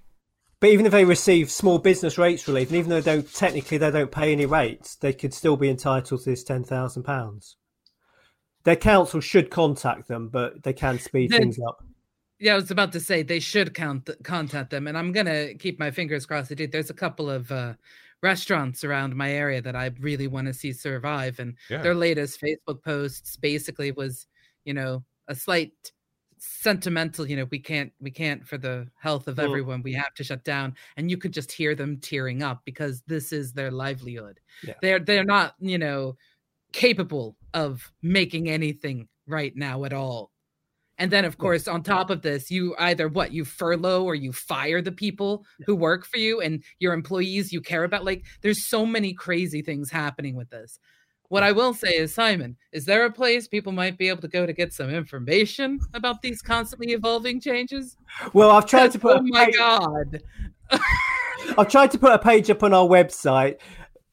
But 0.61 0.70
even 0.70 0.84
if 0.84 0.92
they 0.92 1.05
receive 1.05 1.51
small 1.51 1.78
business 1.78 2.18
rates 2.18 2.46
relief, 2.46 2.68
and 2.68 2.76
even 2.76 2.90
though 2.90 3.01
they 3.01 3.16
don't 3.16 3.34
technically 3.34 3.78
they 3.78 3.90
don't 3.90 4.11
pay 4.11 4.32
any 4.32 4.46
rates, 4.46 4.96
they 4.96 5.12
could 5.12 5.32
still 5.32 5.57
be 5.57 5.70
entitled 5.70 6.22
to 6.22 6.30
this 6.30 6.44
ten 6.44 6.64
thousand 6.64 7.05
pounds. 7.05 7.57
Their 8.64 8.76
council 8.76 9.20
should 9.20 9.51
contact 9.51 10.07
them, 10.07 10.28
but 10.28 10.62
they 10.62 10.74
can 10.74 10.98
speed 10.98 11.30
things 11.30 11.59
up. 11.66 11.82
Yeah, 12.38 12.53
I 12.53 12.57
was 12.57 12.70
about 12.70 12.92
to 12.92 13.01
say 13.01 13.22
they 13.22 13.40
should 13.40 13.74
count, 13.74 14.09
contact 14.22 14.70
them, 14.70 14.86
and 14.86 14.98
I'm 14.98 15.12
gonna 15.12 15.55
keep 15.55 15.78
my 15.78 15.90
fingers 15.90 16.26
crossed. 16.26 16.55
Dude. 16.55 16.72
There's 16.72 16.90
a 16.90 16.94
couple 16.94 17.30
of 17.30 17.51
uh, 17.51 17.74
restaurants 18.23 18.85
around 18.85 19.16
my 19.16 19.31
area 19.31 19.62
that 19.62 19.77
I 19.77 19.91
really 20.01 20.27
want 20.27 20.47
to 20.47 20.55
see 20.55 20.73
survive. 20.73 21.39
And 21.39 21.57
yeah. 21.68 21.83
their 21.83 21.95
latest 21.95 22.41
Facebook 22.41 22.83
posts 22.83 23.37
basically 23.37 23.93
was, 23.93 24.27
you 24.64 24.75
know, 24.75 25.05
a 25.29 25.35
slight 25.35 25.73
sentimental 26.43 27.29
you 27.29 27.37
know 27.37 27.47
we 27.51 27.59
can't 27.59 27.93
we 28.01 28.11
can't 28.11 28.47
for 28.49 28.57
the 28.57 28.89
health 28.99 29.29
of 29.29 29.39
everyone 29.39 29.83
we 29.83 29.93
have 29.93 30.14
to 30.14 30.25
shut 30.25 30.43
down 30.43 30.75
and 30.97 31.11
you 31.11 31.18
could 31.18 31.33
just 31.35 31.53
hear 31.53 31.75
them 31.75 31.99
tearing 31.99 32.43
up 32.43 32.62
because 32.64 33.03
this 33.07 33.31
is 33.31 33.53
their 33.53 33.71
livelihood 33.71 34.41
yeah. 34.62 34.73
they're 34.81 34.99
they're 34.99 35.23
not 35.23 35.55
you 35.61 35.77
know 35.77 36.16
capable 36.73 37.37
of 37.53 37.93
making 38.01 38.49
anything 38.49 39.07
right 39.27 39.55
now 39.55 39.85
at 39.85 39.93
all 39.93 40.31
and 41.01 41.11
then 41.11 41.24
of 41.24 41.38
course 41.38 41.66
on 41.66 41.82
top 41.82 42.11
of 42.11 42.22
this 42.22 42.51
you 42.51 42.76
either 42.78 43.09
what 43.09 43.32
you 43.32 43.44
furlough 43.44 44.05
or 44.05 44.14
you 44.14 44.32
fire 44.32 44.80
the 44.80 44.92
people 44.92 45.44
who 45.66 45.74
work 45.74 46.07
for 46.07 46.18
you 46.18 46.40
and 46.40 46.62
your 46.78 46.92
employees 46.92 47.53
you 47.53 47.61
care 47.61 47.82
about 47.82 48.05
like 48.05 48.24
there's 48.42 48.68
so 48.68 48.86
many 48.86 49.12
crazy 49.12 49.62
things 49.62 49.90
happening 49.90 50.36
with 50.36 50.51
this 50.51 50.78
what 51.30 51.44
I 51.44 51.53
will 51.53 51.74
say 51.74 51.90
is, 51.90 52.12
Simon, 52.12 52.57
is 52.72 52.86
there 52.86 53.05
a 53.05 53.11
place 53.12 53.46
people 53.46 53.70
might 53.70 53.96
be 53.96 54.09
able 54.09 54.20
to 54.22 54.28
go 54.28 54.46
to 54.46 54.53
get 54.53 54.72
some 54.72 54.90
information 54.90 55.78
about 55.94 56.22
these 56.22 56.42
constantly 56.42 56.92
evolving 56.92 57.40
changes? 57.40 57.96
Well, 58.32 58.51
I've 58.51 58.66
tried 58.66 58.90
to 58.90 58.98
put. 58.98 59.18
Oh 59.18 59.22
my 59.22 59.44
page, 59.44 59.57
god! 59.57 60.22
I've 61.57 61.68
tried 61.68 61.92
to 61.92 61.98
put 61.98 62.11
a 62.11 62.18
page 62.18 62.51
up 62.51 62.64
on 62.64 62.74
our 62.74 62.84
website, 62.84 63.59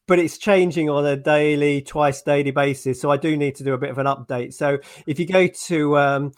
but 0.07 0.19
it's 0.19 0.37
changing 0.37 0.91
on 0.91 1.07
a 1.07 1.17
daily, 1.17 1.81
twice 1.81 2.21
daily 2.21 2.51
basis. 2.51 3.01
So 3.01 3.09
I 3.09 3.17
do 3.17 3.35
need 3.35 3.55
to 3.55 3.63
do 3.63 3.73
a 3.73 3.79
bit 3.79 3.89
of 3.89 3.97
an 3.97 4.05
update. 4.05 4.53
So 4.53 4.77
if 5.07 5.19
you 5.19 5.25
go 5.25 5.47
to 5.47 5.97
um, 5.97 6.33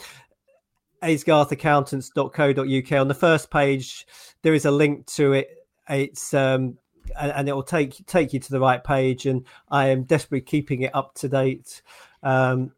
aysgarthaccountants.co.uk 1.02 2.92
on 3.00 3.08
the 3.08 3.14
first 3.14 3.50
page, 3.52 4.06
there 4.42 4.54
is 4.54 4.66
a 4.66 4.72
link 4.72 5.06
to 5.08 5.34
it. 5.34 5.66
It's 5.90 6.34
um, 6.34 6.78
and, 7.20 7.32
and, 7.32 7.50
it 7.50 7.54
will 7.54 7.64
take 7.64 8.06
take 8.06 8.34
you 8.34 8.40
to 8.40 8.52
the 8.52 8.60
right 8.60 8.84
page. 8.84 9.26
And 9.26 9.46
I 9.70 9.88
am 9.88 10.04
desperately 10.04 10.42
keeping 10.42 10.84
it 10.84 10.94
up 10.94 11.16
to 11.16 11.28
date. 11.30 11.82
Um, 12.22 12.74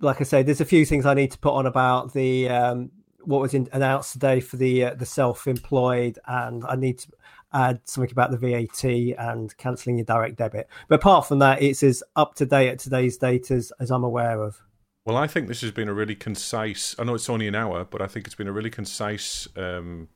like 0.00 0.20
I 0.20 0.24
say, 0.24 0.42
there's 0.42 0.60
a 0.60 0.66
few 0.66 0.84
things 0.84 1.06
I 1.06 1.14
need 1.14 1.32
to 1.32 1.38
put 1.38 1.54
on 1.54 1.66
about 1.66 2.12
the 2.12 2.48
um, 2.48 2.90
what 3.24 3.40
was 3.40 3.54
in, 3.54 3.68
announced 3.72 4.12
today 4.12 4.40
for 4.40 4.56
the 4.56 4.84
uh, 4.84 4.94
the 4.94 5.06
self-employed, 5.06 6.18
and 6.26 6.64
I 6.64 6.76
need 6.76 6.98
to 7.00 7.08
add 7.52 7.80
something 7.84 8.12
about 8.12 8.30
the 8.30 8.36
VAT 8.36 8.84
and 9.18 9.56
cancelling 9.56 9.98
your 9.98 10.04
direct 10.04 10.36
debit. 10.36 10.68
But 10.88 10.96
apart 10.96 11.26
from 11.26 11.38
that, 11.40 11.62
it's 11.62 11.82
as 11.82 12.02
up 12.14 12.34
to 12.36 12.46
date 12.46 12.68
at 12.68 12.78
today's 12.78 13.16
date 13.16 13.50
as, 13.50 13.72
as 13.80 13.90
I'm 13.90 14.04
aware 14.04 14.42
of. 14.42 14.60
Well, 15.06 15.16
I 15.16 15.28
think 15.28 15.46
this 15.46 15.60
has 15.60 15.70
been 15.70 15.88
a 15.88 15.94
really 15.94 16.16
concise. 16.16 16.96
I 16.98 17.04
know 17.04 17.14
it's 17.14 17.30
only 17.30 17.46
an 17.46 17.54
hour, 17.54 17.84
but 17.84 18.02
I 18.02 18.08
think 18.08 18.26
it's 18.26 18.34
been 18.34 18.48
a 18.48 18.52
really 18.52 18.70
concise 18.70 19.46
um, 19.56 20.08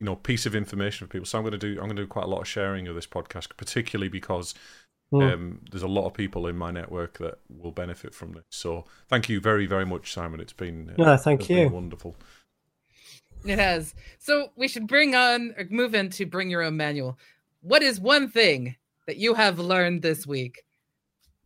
you 0.00 0.06
know 0.06 0.16
piece 0.16 0.46
of 0.46 0.54
information 0.54 1.06
for 1.06 1.12
people. 1.12 1.26
So 1.26 1.38
I'm 1.38 1.44
going 1.44 1.52
to 1.52 1.58
do 1.58 1.72
I'm 1.72 1.86
going 1.86 1.96
to 1.96 2.02
do 2.02 2.06
quite 2.06 2.24
a 2.24 2.28
lot 2.28 2.40
of 2.40 2.48
sharing 2.48 2.88
of 2.88 2.94
this 2.94 3.06
podcast, 3.06 3.48
particularly 3.58 4.08
because 4.08 4.54
mm. 5.12 5.30
um, 5.30 5.60
there's 5.70 5.82
a 5.82 5.88
lot 5.88 6.06
of 6.06 6.14
people 6.14 6.46
in 6.46 6.56
my 6.56 6.70
network 6.70 7.18
that 7.18 7.38
will 7.50 7.70
benefit 7.70 8.14
from 8.14 8.32
this. 8.32 8.44
So 8.48 8.86
thank 9.08 9.28
you 9.28 9.40
very 9.40 9.66
very 9.66 9.84
much, 9.84 10.10
Simon. 10.10 10.40
It's 10.40 10.54
been 10.54 10.90
uh, 10.90 10.94
yeah, 10.96 11.16
thank 11.18 11.50
you. 11.50 11.68
wonderful. 11.68 12.16
It 13.44 13.58
has. 13.58 13.94
So 14.18 14.52
we 14.56 14.68
should 14.68 14.86
bring 14.86 15.14
on 15.14 15.54
or 15.58 15.66
move 15.68 15.94
into 15.94 16.24
bring 16.24 16.48
your 16.48 16.62
own 16.62 16.78
manual. 16.78 17.18
What 17.60 17.82
is 17.82 18.00
one 18.00 18.30
thing 18.30 18.76
that 19.06 19.18
you 19.18 19.34
have 19.34 19.58
learned 19.58 20.00
this 20.00 20.26
week? 20.26 20.64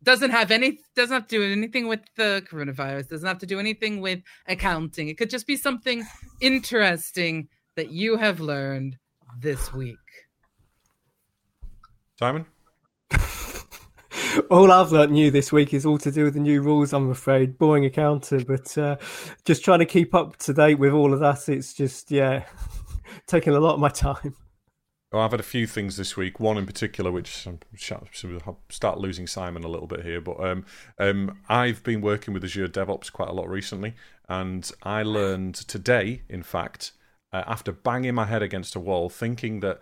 Doesn't 0.01 0.31
have 0.31 0.51
any 0.51 0.79
doesn't 0.95 1.13
have 1.13 1.27
to 1.27 1.37
do 1.37 1.43
anything 1.43 1.87
with 1.87 1.99
the 2.15 2.41
coronavirus, 2.49 3.09
doesn't 3.09 3.27
have 3.27 3.39
to 3.39 3.45
do 3.45 3.59
anything 3.59 3.99
with 3.99 4.19
accounting. 4.47 5.09
It 5.09 5.17
could 5.17 5.29
just 5.29 5.45
be 5.45 5.57
something 5.57 6.05
interesting 6.41 7.49
that 7.75 7.91
you 7.91 8.17
have 8.17 8.39
learned 8.39 8.97
this 9.39 9.73
week? 9.73 9.97
Simon? 12.17 12.45
all 14.49 14.71
I've 14.71 14.91
learned 14.91 15.13
new 15.13 15.31
this 15.31 15.51
week 15.51 15.73
is 15.73 15.85
all 15.85 15.97
to 15.99 16.11
do 16.11 16.25
with 16.25 16.33
the 16.33 16.39
new 16.39 16.61
rules, 16.61 16.93
I'm 16.93 17.09
afraid. 17.09 17.57
Boring 17.57 17.85
accountant, 17.85 18.47
but 18.47 18.77
uh, 18.77 18.97
just 19.45 19.63
trying 19.63 19.79
to 19.79 19.85
keep 19.85 20.13
up 20.13 20.37
to 20.37 20.53
date 20.53 20.79
with 20.79 20.93
all 20.93 21.13
of 21.13 21.19
that. 21.19 21.47
It's 21.49 21.73
just, 21.73 22.11
yeah, 22.11 22.45
taking 23.27 23.53
a 23.53 23.59
lot 23.59 23.75
of 23.75 23.79
my 23.79 23.89
time. 23.89 24.35
Well, 25.11 25.23
I've 25.23 25.31
had 25.31 25.39
a 25.39 25.43
few 25.43 25.65
things 25.65 25.97
this 25.97 26.15
week. 26.15 26.39
One 26.39 26.57
in 26.57 26.67
particular, 26.67 27.11
which 27.11 27.47
I'm 27.47 27.59
start 28.69 28.99
losing 28.99 29.25
Simon 29.25 29.63
a 29.63 29.67
little 29.67 29.87
bit 29.87 30.05
here, 30.05 30.21
but 30.21 30.39
um, 30.39 30.65
um, 30.99 31.39
I've 31.49 31.81
been 31.83 32.01
working 32.01 32.33
with 32.33 32.43
Azure 32.43 32.67
DevOps 32.67 33.11
quite 33.11 33.29
a 33.29 33.33
lot 33.33 33.49
recently, 33.49 33.95
and 34.27 34.71
I 34.83 35.01
learned 35.01 35.55
today, 35.55 36.21
in 36.29 36.43
fact, 36.43 36.91
uh, 37.33 37.43
after 37.47 37.71
banging 37.71 38.13
my 38.13 38.25
head 38.25 38.43
against 38.43 38.75
a 38.75 38.79
wall, 38.79 39.09
thinking 39.09 39.61
that 39.61 39.79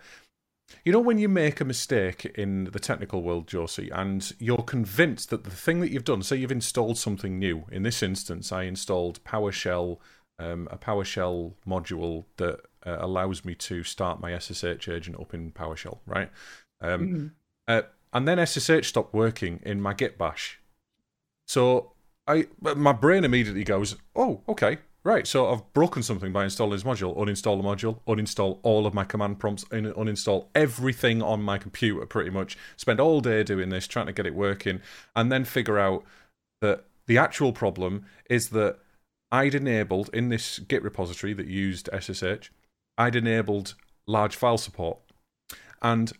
you 0.82 0.92
know 0.92 1.00
when 1.00 1.18
you 1.18 1.28
make 1.28 1.60
a 1.60 1.64
mistake 1.64 2.24
in 2.36 2.64
the 2.64 2.80
technical 2.80 3.22
world, 3.22 3.46
Josie, 3.46 3.90
and 3.90 4.32
you're 4.38 4.56
convinced 4.62 5.28
that 5.28 5.44
the 5.44 5.50
thing 5.50 5.80
that 5.80 5.90
you've 5.90 6.04
done, 6.04 6.22
say 6.22 6.36
you've 6.36 6.50
installed 6.50 6.96
something 6.96 7.38
new. 7.38 7.66
In 7.70 7.82
this 7.82 8.02
instance, 8.02 8.50
I 8.50 8.62
installed 8.62 9.22
PowerShell, 9.24 9.98
um, 10.38 10.68
a 10.70 10.78
PowerShell 10.78 11.52
module 11.66 12.24
that 12.38 12.60
uh, 12.86 12.98
allows 13.00 13.44
me 13.44 13.54
to 13.54 13.82
start 13.82 14.20
my 14.20 14.36
SSH 14.38 14.88
agent 14.88 15.18
up 15.20 15.34
in 15.34 15.52
PowerShell, 15.52 15.98
right? 16.06 16.30
Um, 16.80 17.00
mm-hmm. 17.00 17.26
uh, 17.66 17.82
and 18.12 18.26
then 18.26 18.44
SSH 18.44 18.86
stopped 18.86 19.12
working 19.12 19.60
in 19.64 19.80
my 19.80 19.94
Git 19.94 20.18
bash. 20.18 20.60
So 21.46 21.92
I, 22.26 22.46
my 22.60 22.92
brain 22.92 23.24
immediately 23.24 23.64
goes, 23.64 23.96
"Oh, 24.14 24.42
okay, 24.48 24.78
Right, 25.08 25.26
so 25.26 25.50
I've 25.50 25.72
broken 25.72 26.02
something 26.02 26.32
by 26.32 26.44
installing 26.44 26.72
this 26.72 26.82
module. 26.82 27.16
Uninstall 27.16 27.56
the 27.56 27.66
module, 27.66 28.00
uninstall 28.06 28.58
all 28.62 28.86
of 28.86 28.92
my 28.92 29.04
command 29.04 29.38
prompts, 29.38 29.64
uninstall 29.66 30.48
everything 30.54 31.22
on 31.22 31.40
my 31.40 31.56
computer 31.56 32.04
pretty 32.04 32.30
much. 32.30 32.58
Spend 32.76 33.00
all 33.00 33.20
day 33.20 33.42
doing 33.44 33.68
this, 33.68 33.86
trying 33.86 34.06
to 34.06 34.12
get 34.12 34.26
it 34.26 34.34
working, 34.34 34.82
and 35.14 35.30
then 35.30 35.44
figure 35.44 35.78
out 35.78 36.04
that 36.60 36.84
the 37.06 37.16
actual 37.16 37.52
problem 37.52 38.04
is 38.28 38.50
that 38.50 38.80
I'd 39.32 39.54
enabled 39.54 40.10
in 40.12 40.30
this 40.30 40.58
Git 40.58 40.82
repository 40.82 41.32
that 41.32 41.46
used 41.46 41.88
SSH, 41.98 42.50
I'd 42.98 43.16
enabled 43.16 43.74
large 44.06 44.36
file 44.36 44.58
support. 44.58 44.98
And 45.80 46.12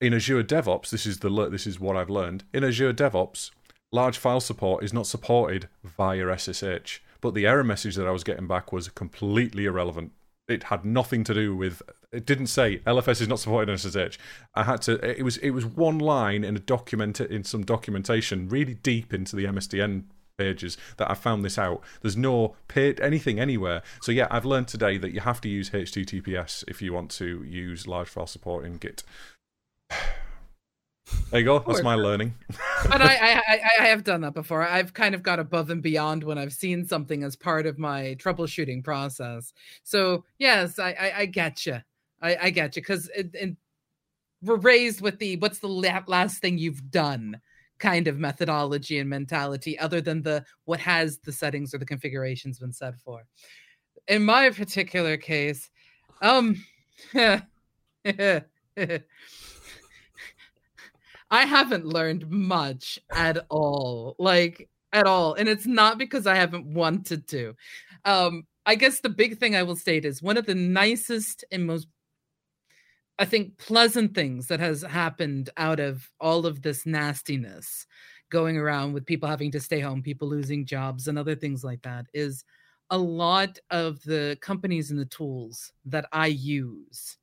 in 0.00 0.12
Azure 0.12 0.42
DevOps, 0.42 0.90
this 0.90 1.06
is 1.06 1.20
the 1.20 1.30
this 1.48 1.66
is 1.66 1.80
what 1.80 1.96
I've 1.96 2.10
learned. 2.10 2.44
In 2.52 2.64
Azure 2.64 2.92
DevOps, 2.92 3.50
large 3.92 4.18
file 4.18 4.40
support 4.40 4.84
is 4.84 4.92
not 4.92 5.06
supported 5.06 5.68
via 5.82 6.36
SSH 6.36 7.00
but 7.24 7.32
the 7.32 7.46
error 7.46 7.64
message 7.64 7.94
that 7.94 8.06
I 8.06 8.10
was 8.10 8.22
getting 8.22 8.46
back 8.46 8.70
was 8.70 8.90
completely 8.90 9.64
irrelevant. 9.64 10.12
It 10.46 10.64
had 10.64 10.84
nothing 10.84 11.24
to 11.24 11.32
do 11.32 11.56
with. 11.56 11.80
It 12.12 12.26
didn't 12.26 12.48
say 12.48 12.80
LFS 12.86 13.22
is 13.22 13.28
not 13.28 13.38
supported 13.38 13.72
in 13.72 13.78
SSH. 13.78 14.18
I 14.54 14.64
had 14.64 14.82
to. 14.82 15.02
It 15.02 15.22
was 15.22 15.38
it 15.38 15.52
was 15.52 15.64
one 15.64 15.98
line 15.98 16.44
in 16.44 16.54
a 16.54 16.58
document 16.58 17.22
in 17.22 17.42
some 17.42 17.64
documentation, 17.64 18.50
really 18.50 18.74
deep 18.74 19.14
into 19.14 19.36
the 19.36 19.46
MSDN 19.46 20.04
pages 20.36 20.76
that 20.96 21.10
I 21.10 21.14
found 21.14 21.44
this 21.44 21.58
out. 21.58 21.82
There's 22.02 22.16
no 22.16 22.56
paid 22.68 23.00
anything 23.00 23.38
anywhere. 23.38 23.82
So 24.00 24.12
yeah, 24.12 24.26
I've 24.30 24.44
learned 24.44 24.68
today 24.68 24.98
that 24.98 25.12
you 25.12 25.20
have 25.20 25.40
to 25.42 25.48
use 25.48 25.70
HTTPS 25.70 26.64
if 26.68 26.82
you 26.82 26.92
want 26.92 27.10
to 27.12 27.42
use 27.44 27.86
large 27.86 28.08
file 28.08 28.26
support 28.26 28.64
in 28.64 28.78
Git. 28.78 29.02
There 31.30 31.40
you 31.40 31.44
go. 31.44 31.58
That's 31.58 31.82
my 31.82 31.96
learning. 31.96 32.34
but 32.88 33.02
I, 33.02 33.38
I, 33.46 33.60
I 33.78 33.84
have 33.88 34.04
done 34.04 34.22
that 34.22 34.32
before. 34.32 34.62
I've 34.62 34.94
kind 34.94 35.14
of 35.14 35.22
got 35.22 35.38
above 35.38 35.68
and 35.68 35.82
beyond 35.82 36.24
when 36.24 36.38
I've 36.38 36.54
seen 36.54 36.86
something 36.86 37.22
as 37.22 37.36
part 37.36 37.66
of 37.66 37.78
my 37.78 38.16
troubleshooting 38.18 38.82
process. 38.82 39.52
So 39.82 40.24
yes, 40.38 40.78
I, 40.78 40.92
I, 40.98 41.12
I 41.18 41.26
get 41.26 41.66
you. 41.66 41.82
I, 42.22 42.36
I 42.44 42.50
get 42.50 42.74
you 42.74 42.80
because 42.80 43.10
we're 44.42 44.56
raised 44.56 45.02
with 45.02 45.18
the 45.18 45.36
what's 45.36 45.58
the 45.58 45.68
last 45.68 46.40
thing 46.40 46.56
you've 46.56 46.90
done 46.90 47.38
kind 47.78 48.08
of 48.08 48.18
methodology 48.18 48.98
and 48.98 49.08
mentality, 49.08 49.78
other 49.78 50.00
than 50.00 50.22
the 50.22 50.44
what 50.64 50.80
has 50.80 51.18
the 51.18 51.32
settings 51.32 51.74
or 51.74 51.78
the 51.78 51.86
configurations 51.86 52.58
been 52.58 52.72
set 52.72 52.96
for. 52.98 53.26
In 54.08 54.24
my 54.24 54.50
particular 54.50 55.16
case, 55.16 55.70
um. 56.22 56.64
I 61.30 61.46
haven't 61.46 61.84
learned 61.84 62.30
much 62.30 62.98
at 63.10 63.44
all. 63.50 64.14
Like 64.18 64.68
at 64.94 65.06
all. 65.06 65.34
And 65.34 65.48
it's 65.48 65.66
not 65.66 65.98
because 65.98 66.26
I 66.26 66.36
haven't 66.36 66.72
wanted 66.72 67.26
to. 67.28 67.54
Um, 68.04 68.46
I 68.64 68.76
guess 68.76 69.00
the 69.00 69.10
big 69.10 69.38
thing 69.38 69.54
I 69.56 69.64
will 69.64 69.76
state 69.76 70.04
is 70.04 70.22
one 70.22 70.36
of 70.36 70.46
the 70.46 70.54
nicest 70.54 71.44
and 71.50 71.66
most 71.66 71.88
I 73.18 73.24
think 73.24 73.58
pleasant 73.58 74.14
things 74.14 74.48
that 74.48 74.60
has 74.60 74.82
happened 74.82 75.50
out 75.56 75.78
of 75.78 76.10
all 76.20 76.46
of 76.46 76.62
this 76.62 76.84
nastiness 76.84 77.86
going 78.30 78.56
around 78.56 78.92
with 78.92 79.06
people 79.06 79.28
having 79.28 79.52
to 79.52 79.60
stay 79.60 79.80
home, 79.80 80.02
people 80.02 80.28
losing 80.28 80.66
jobs, 80.66 81.06
and 81.06 81.18
other 81.18 81.36
things 81.36 81.62
like 81.62 81.82
that 81.82 82.06
is 82.12 82.44
a 82.90 82.98
lot 82.98 83.58
of 83.70 84.02
the 84.02 84.36
companies 84.40 84.90
and 84.90 84.98
the 84.98 85.04
tools 85.06 85.72
that 85.84 86.06
I 86.12 86.26
use 86.26 87.16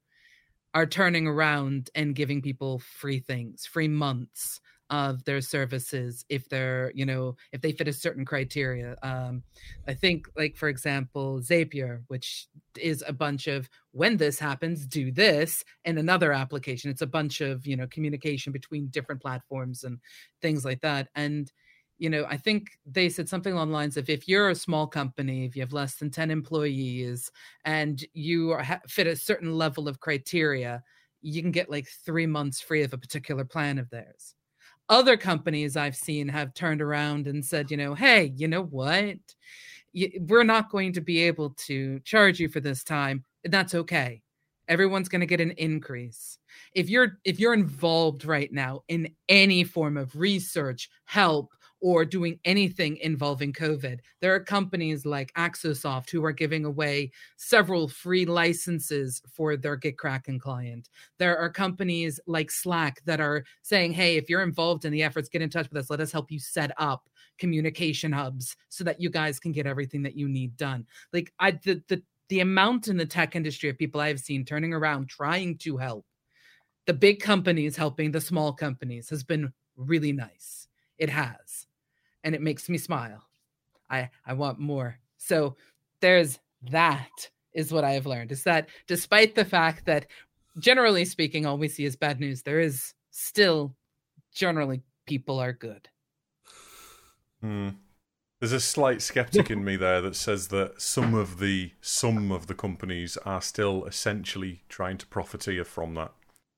are 0.74 0.86
turning 0.86 1.28
around 1.28 1.89
and 1.96 2.16
giving 2.16 2.42
people 2.42 2.80
free 2.80 3.20
things, 3.20 3.66
free 3.66 3.89
months 3.89 4.62
of 4.92 5.24
their 5.24 5.42
services 5.42 6.26
if 6.30 6.48
they're, 6.50 6.92
you 6.94 7.06
know, 7.06 7.36
if 7.54 7.62
they 7.62 7.72
fit 7.72 7.88
a 7.88 7.94
certain 7.94 8.26
criteria. 8.26 8.96
Um, 9.02 9.42
I 9.88 9.94
think, 9.94 10.28
like 10.36 10.58
for 10.58 10.68
example, 10.68 11.39
Zapier, 11.39 12.04
which 12.08 12.48
is 12.78 13.04
a 13.08 13.14
bunch 13.14 13.48
of 13.48 13.70
when 13.92 14.18
this 14.18 14.38
happens, 14.38 14.86
do 14.86 15.12
this, 15.12 15.64
and 15.86 15.98
another 15.98 16.34
application. 16.34 16.92
It's 16.92 17.02
a 17.02 17.08
bunch 17.08 17.42
of 17.42 17.66
you 17.66 17.78
know 17.78 17.88
communication 17.88 18.52
between 18.52 18.88
different 18.88 19.22
platforms 19.22 19.84
and 19.86 19.98
things 20.42 20.66
like 20.66 20.82
that. 20.82 21.08
And 21.16 21.52
you 21.98 22.10
know, 22.10 22.26
I 22.28 22.36
think 22.36 22.72
they 22.86 23.10
said 23.10 23.30
something 23.30 23.54
along 23.54 23.70
the 23.70 23.76
lines 23.76 23.96
of 23.96 24.10
if 24.10 24.28
you're 24.28 24.50
a 24.50 24.56
small 24.56 24.88
company, 24.88 25.46
if 25.46 25.56
you 25.56 25.62
have 25.62 25.72
less 25.72 25.96
than 25.96 26.10
10 26.10 26.32
employees 26.32 27.32
and 27.64 28.04
you 28.14 28.52
are, 28.52 28.82
fit 28.88 29.06
a 29.06 29.16
certain 29.16 29.56
level 29.56 29.88
of 29.88 30.00
criteria, 30.00 30.84
you 31.22 31.44
can 31.44 31.52
get 31.52 31.70
like 31.70 31.88
three 31.88 32.26
months 32.26 32.60
free 32.60 32.82
of 32.82 32.94
a 32.94 32.98
particular 32.98 33.46
plan 33.46 33.78
of 33.78 33.88
theirs. 33.92 34.34
Other 34.92 35.16
companies 35.16 35.78
I've 35.78 35.96
seen 35.96 36.28
have 36.28 36.54
turned 36.54 36.82
around 36.82 37.26
and 37.26 37.44
said, 37.44 37.72
you 37.72 37.78
know, 37.78 37.96
hey, 37.96 38.34
you 38.36 38.50
know 38.50 38.64
what? 38.64 39.16
We're 40.20 40.44
not 40.44 40.70
going 40.70 40.92
to 40.94 41.02
be 41.02 41.22
able 41.22 41.52
to 41.68 42.02
charge 42.02 42.42
you 42.42 42.50
for 42.50 42.60
this 42.60 42.84
time. 42.84 43.24
That's 43.46 43.74
okay. 43.74 44.22
Everyone's 44.68 45.08
going 45.08 45.22
to 45.22 45.26
get 45.26 45.39
an 45.39 45.52
increase. 45.52 46.38
If 46.76 46.89
you're 46.89 47.20
if 47.24 47.39
you're 47.39 47.54
involved 47.54 48.26
right 48.26 48.52
now 48.52 48.82
in 48.89 49.16
any 49.30 49.64
form 49.64 49.96
of 49.96 50.14
research, 50.18 50.89
help, 51.06 51.54
or 51.82 52.06
doing 52.06 52.40
anything 52.46 52.98
involving 52.98 53.52
COVID. 53.52 54.00
There 54.22 54.34
are 54.34 54.40
companies 54.40 55.06
like 55.06 55.34
Axosoft 55.34 56.10
who 56.12 56.24
are 56.24 56.32
giving 56.32 56.64
away 56.64 57.12
several 57.38 57.88
free 57.88 58.26
licenses 58.26 59.22
for 59.32 59.58
their 59.58 59.78
Gitkraken 59.78 60.40
client. 60.40 60.90
There 61.18 61.38
are 61.38 61.50
companies 61.50 62.20
like 62.28 62.52
Slack 62.52 63.02
that 63.06 63.20
are 63.20 63.44
saying, 63.64 63.94
hey, 63.94 64.16
if 64.18 64.30
you're 64.30 64.44
involved 64.44 64.86
in 64.86 64.94
the 64.94 65.04
efforts, 65.04 65.28
get 65.28 65.42
in 65.42 65.50
touch 65.50 65.70
with 65.70 65.84
us. 65.84 65.90
Let 65.90 66.02
us 66.02 66.12
help 66.12 66.32
you 66.32 66.40
set 66.40 66.72
up 66.78 67.10
communication 67.38 68.12
hubs 68.12 68.56
so 68.70 68.84
that 68.84 69.02
you 69.02 69.10
guys 69.10 69.40
can 69.40 69.52
get 69.52 69.66
everything 69.66 70.04
that 70.04 70.16
you 70.16 70.30
need 70.30 70.56
done. 70.58 70.86
Like 71.12 71.34
I 71.40 71.52
the 71.52 71.82
the 71.88 72.04
the 72.30 72.40
amount 72.40 72.88
in 72.88 72.96
the 72.96 73.06
tech 73.06 73.36
industry 73.36 73.70
of 73.70 73.78
people 73.78 74.00
I've 74.00 74.20
seen 74.20 74.46
turning 74.46 74.74
around 74.74 75.10
trying 75.10 75.58
to 75.60 75.76
help 75.76 76.06
the 76.86 76.94
big 76.94 77.20
companies 77.20 77.76
helping 77.76 78.12
the 78.12 78.22
small 78.22 78.54
companies 78.54 79.10
has 79.10 79.24
been 79.24 79.52
really 79.76 80.12
nice. 80.12 80.68
It 80.98 81.10
has 81.10 81.68
and 82.24 82.36
it 82.36 82.41
makes 82.41 82.69
me 82.69 82.78
smile. 82.78 83.24
I 83.89 84.09
I 84.26 84.34
want 84.34 84.59
more. 84.59 84.97
So 85.17 85.55
there's 85.99 86.39
that 86.69 87.30
is 87.53 87.72
what 87.72 87.84
I 87.84 87.91
have 87.91 88.05
learned 88.05 88.32
is 88.32 88.43
that 88.43 88.69
despite 88.88 89.36
the 89.36 89.45
fact 89.45 89.86
that 89.86 90.07
generally 90.59 91.05
speaking 91.05 91.45
all 91.45 91.57
we 91.57 91.67
see 91.67 91.86
is 91.86 91.95
bad 91.95 92.19
news, 92.19 92.43
there 92.43 92.59
is 92.59 92.93
still 93.11 93.76
generally 94.34 94.82
people 95.05 95.39
are 95.39 95.53
good. 95.53 95.89
Hmm. 97.41 97.69
There's 98.39 98.53
a 98.53 98.59
slight 98.59 99.03
skeptic 99.03 99.51
in 99.51 99.63
me 99.63 99.76
there 99.76 100.01
that 100.01 100.15
says 100.15 100.47
that 100.47 100.82
some 100.82 101.13
of 101.13 101.38
the 101.39 101.74
some 101.80 102.32
of 102.32 102.47
the 102.47 102.55
companies 102.55 103.15
are 103.17 103.41
still 103.41 103.86
essentially 103.86 104.63
trying 104.67 104.97
to 104.97 105.05
profiteer 105.05 105.63
from 105.63 105.93
that. 105.95 106.11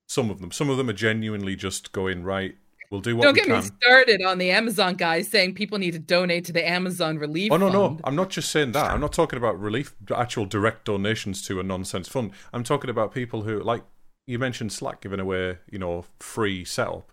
Some 0.06 0.30
of 0.30 0.40
them, 0.40 0.50
some 0.50 0.70
of 0.70 0.78
them 0.78 0.88
are 0.88 0.94
genuinely 0.94 1.56
just 1.56 1.92
going 1.92 2.22
right. 2.22 2.56
We'll 2.94 3.00
do 3.00 3.16
what 3.16 3.24
Don't 3.24 3.34
get 3.34 3.46
can. 3.46 3.56
me 3.56 3.70
started 3.82 4.22
on 4.22 4.38
the 4.38 4.52
Amazon 4.52 4.94
guys 4.94 5.26
saying 5.26 5.54
people 5.54 5.78
need 5.78 5.94
to 5.94 5.98
donate 5.98 6.44
to 6.44 6.52
the 6.52 6.64
Amazon 6.64 7.18
relief. 7.18 7.50
Oh 7.50 7.56
no, 7.56 7.72
fund. 7.72 7.96
no, 7.96 8.00
I'm 8.04 8.14
not 8.14 8.30
just 8.30 8.50
saying 8.50 8.70
that. 8.70 8.92
I'm 8.92 9.00
not 9.00 9.12
talking 9.12 9.36
about 9.36 9.58
relief, 9.58 9.96
actual 10.14 10.46
direct 10.46 10.84
donations 10.84 11.44
to 11.48 11.58
a 11.58 11.64
nonsense 11.64 12.06
fund. 12.06 12.30
I'm 12.52 12.62
talking 12.62 12.88
about 12.88 13.12
people 13.12 13.42
who, 13.42 13.60
like 13.60 13.82
you 14.28 14.38
mentioned, 14.38 14.72
Slack 14.72 15.00
giving 15.00 15.18
away, 15.18 15.58
you 15.68 15.80
know, 15.80 16.04
free 16.20 16.64
setup. 16.64 17.10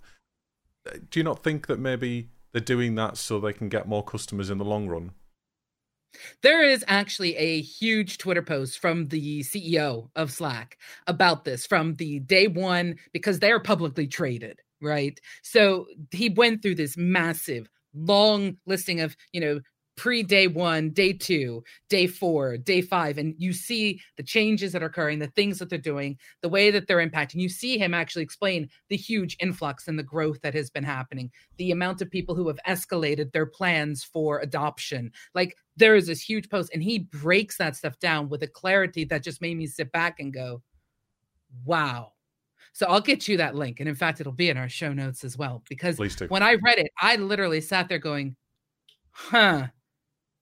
Do 1.10 1.20
you 1.20 1.24
not 1.24 1.44
think 1.44 1.66
that 1.66 1.80
maybe 1.80 2.30
they're 2.52 2.62
doing 2.62 2.94
that 2.96 3.18
so 3.18 3.40
they 3.40 3.54
can 3.54 3.68
get 3.68 3.88
more 3.88 4.04
customers 4.04 4.52
in 4.52 4.60
the 4.60 4.66
long 4.66 4.88
run? 4.88 5.14
There 6.44 6.64
is 6.64 6.86
actually 6.88 7.36
a 7.38 7.62
huge 7.62 8.20
Twitter 8.20 8.44
post 8.44 8.78
from 8.78 9.08
the 9.08 9.40
CEO 9.40 10.10
of 10.16 10.32
Slack 10.32 10.78
about 11.08 11.44
this 11.44 11.66
from 11.66 11.96
the 11.96 12.20
day 12.20 12.48
one 12.48 12.98
because 13.14 13.40
they're 13.40 13.60
publicly 13.60 14.06
traded, 14.06 14.60
right? 14.82 15.20
So 15.44 15.88
he 16.12 16.30
went 16.30 16.62
through 16.62 16.76
this 16.76 16.98
massive, 16.98 17.70
long 17.94 18.58
listing 18.66 19.02
of, 19.02 19.16
you 19.32 19.42
know, 19.42 19.60
pre 19.98 20.24
day 20.24 20.48
one, 20.48 20.90
day 20.90 21.14
two, 21.14 21.64
day 21.90 22.08
four, 22.08 22.58
day 22.58 22.82
five, 22.82 23.18
and 23.18 23.36
you 23.38 23.54
see 23.54 24.02
the 24.18 24.24
changes 24.24 24.72
that 24.72 24.82
are 24.82 24.88
occurring, 24.88 25.20
the 25.20 25.28
things 25.28 25.60
that 25.60 25.70
they're 25.70 25.78
doing, 25.78 26.18
the 26.42 26.50
way 26.50 26.72
that 26.72 26.88
they're 26.88 27.06
impacting. 27.06 27.36
You 27.36 27.50
see 27.50 27.78
him 27.78 27.94
actually 27.94 28.24
explain 28.24 28.70
the 28.90 28.96
huge 28.98 29.38
influx 29.40 29.88
and 29.88 30.00
the 30.00 30.04
growth 30.04 30.42
that 30.42 30.56
has 30.56 30.70
been 30.70 30.84
happening, 30.84 31.30
the 31.58 31.72
amount 31.72 32.02
of 32.02 32.10
people 32.10 32.34
who 32.34 32.48
have 32.48 32.60
escalated 32.68 33.32
their 33.32 33.46
plans 33.46 34.04
for 34.04 34.40
adoption. 34.40 35.12
Like 35.36 35.56
there 35.78 35.96
is 35.96 36.08
this 36.08 36.22
huge 36.22 36.50
post, 36.50 36.72
and 36.74 36.82
he 36.82 37.00
breaks 37.00 37.58
that 37.58 37.76
stuff 37.76 38.00
down 38.00 38.30
with 38.30 38.42
a 38.44 38.48
clarity 38.48 39.06
that 39.06 39.24
just 39.24 39.42
made 39.42 39.58
me 39.58 39.68
sit 39.68 39.92
back 39.92 40.20
and 40.20 40.34
go, 40.34 40.62
wow. 41.66 42.14
So 42.74 42.86
I'll 42.88 43.02
get 43.02 43.28
you 43.28 43.38
that 43.38 43.56
link. 43.56 43.80
And 43.80 43.90
in 43.90 43.96
fact, 43.96 44.22
it'll 44.22 44.32
be 44.32 44.50
in 44.50 44.58
our 44.58 44.70
show 44.70 44.94
notes 44.94 45.24
as 45.24 45.38
well. 45.38 45.64
Because 45.70 46.00
when 46.30 46.44
I 46.44 46.56
read 46.56 46.80
it, 46.80 46.92
I 47.02 47.18
literally 47.18 47.62
sat 47.62 47.90
there 47.90 48.00
going, 48.00 48.36
huh, 49.12 49.68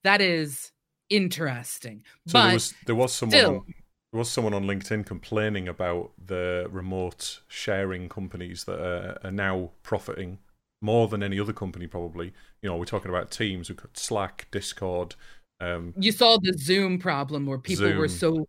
that 0.03 0.21
is 0.21 0.71
interesting. 1.09 2.03
So 2.27 2.33
but 2.33 2.43
there 2.43 2.53
was 2.53 2.73
there 2.85 2.95
was 2.95 3.13
someone 3.13 3.37
still- 3.39 3.55
on, 3.55 3.73
there 4.11 4.19
was 4.19 4.31
someone 4.31 4.53
on 4.53 4.65
LinkedIn 4.65 5.05
complaining 5.05 5.67
about 5.67 6.11
the 6.23 6.67
remote 6.71 7.41
sharing 7.47 8.09
companies 8.09 8.63
that 8.63 8.79
are, 8.79 9.19
are 9.23 9.31
now 9.31 9.71
profiting 9.83 10.39
more 10.81 11.07
than 11.07 11.21
any 11.21 11.39
other 11.39 11.53
company 11.53 11.85
probably. 11.87 12.33
You 12.61 12.69
know, 12.69 12.77
we're 12.77 12.85
talking 12.85 13.09
about 13.09 13.31
Teams, 13.31 13.69
we've 13.69 13.77
got 13.77 13.97
Slack, 13.97 14.47
Discord. 14.51 15.15
Um, 15.59 15.93
you 15.97 16.11
saw 16.11 16.37
the 16.41 16.53
Zoom 16.57 16.99
problem 16.99 17.45
where 17.45 17.57
people 17.57 17.93
were 17.97 18.07
so 18.07 18.47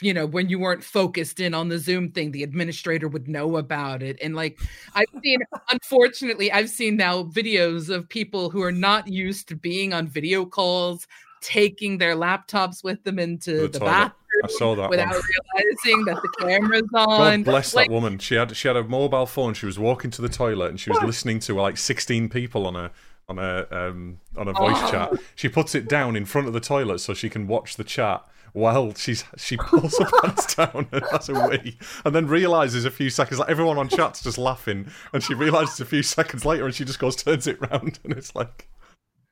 you 0.00 0.12
know 0.14 0.26
when 0.26 0.48
you 0.48 0.58
weren't 0.58 0.82
focused 0.82 1.40
in 1.40 1.54
on 1.54 1.68
the 1.68 1.78
zoom 1.78 2.10
thing 2.10 2.32
the 2.32 2.42
administrator 2.42 3.08
would 3.08 3.28
know 3.28 3.56
about 3.56 4.02
it 4.02 4.18
and 4.22 4.34
like 4.34 4.58
i've 4.94 5.06
seen 5.22 5.38
unfortunately 5.70 6.50
i've 6.52 6.70
seen 6.70 6.96
now 6.96 7.22
videos 7.24 7.88
of 7.88 8.08
people 8.08 8.50
who 8.50 8.62
are 8.62 8.72
not 8.72 9.06
used 9.08 9.48
to 9.48 9.56
being 9.56 9.92
on 9.92 10.06
video 10.06 10.44
calls 10.44 11.06
taking 11.40 11.98
their 11.98 12.14
laptops 12.16 12.82
with 12.84 13.02
them 13.04 13.18
into 13.18 13.62
the 13.62 13.68
the, 13.68 13.80
bathroom 13.80 14.12
I 14.44 14.48
saw 14.48 14.74
that 14.76 14.88
without 14.88 15.10
one. 15.10 15.20
realizing 15.54 16.04
that 16.06 16.16
the 16.22 16.28
camera's 16.40 16.82
God 16.92 17.32
on 17.32 17.42
bless 17.42 17.74
like, 17.74 17.88
that 17.88 17.92
woman. 17.92 18.18
She 18.18 18.34
had 18.34 18.56
she 18.56 18.66
had 18.66 18.76
a 18.76 18.82
mobile 18.82 19.26
phone. 19.26 19.52
She 19.54 19.66
was 19.66 19.78
walking 19.78 20.10
to 20.12 20.22
the 20.22 20.28
toilet 20.28 20.70
and 20.70 20.80
she 20.80 20.90
was 20.90 21.00
listening 21.02 21.38
to 21.40 21.54
like 21.54 21.76
sixteen 21.76 22.28
people 22.30 22.66
on 22.66 22.74
a 22.74 22.90
on 23.28 23.38
a 23.38 23.66
um, 23.70 24.18
on 24.36 24.48
a 24.48 24.52
voice 24.52 24.76
Oh. 24.78 24.90
chat. 24.90 25.12
She 25.34 25.48
puts 25.48 25.74
it 25.74 25.88
down 25.88 26.16
in 26.16 26.24
front 26.24 26.46
of 26.46 26.54
the 26.54 26.60
toilet 26.60 27.00
so 27.00 27.14
she 27.14 27.28
can 27.28 27.46
watch 27.46 27.76
the 27.76 27.84
chat 27.84 28.26
while 28.52 28.94
she's 28.94 29.24
she 29.36 29.56
pulls 29.56 29.98
her 29.98 30.08
pants 30.22 30.54
down 30.54 30.86
and 30.92 31.04
has 31.10 31.28
a 31.28 31.48
wee, 31.48 31.78
and 32.04 32.14
then 32.14 32.26
realizes 32.26 32.84
a 32.84 32.90
few 32.90 33.10
seconds 33.10 33.40
like 33.40 33.48
everyone 33.48 33.78
on 33.78 33.88
chat's 33.88 34.22
just 34.22 34.38
laughing, 34.38 34.90
and 35.12 35.22
she 35.22 35.34
realizes 35.34 35.80
a 35.80 35.84
few 35.84 36.02
seconds 36.02 36.44
later 36.44 36.64
and 36.64 36.74
she 36.74 36.84
just 36.84 36.98
goes 36.98 37.16
turns 37.16 37.46
it 37.46 37.60
round 37.60 37.98
and 38.04 38.12
it's 38.12 38.34
like, 38.34 38.68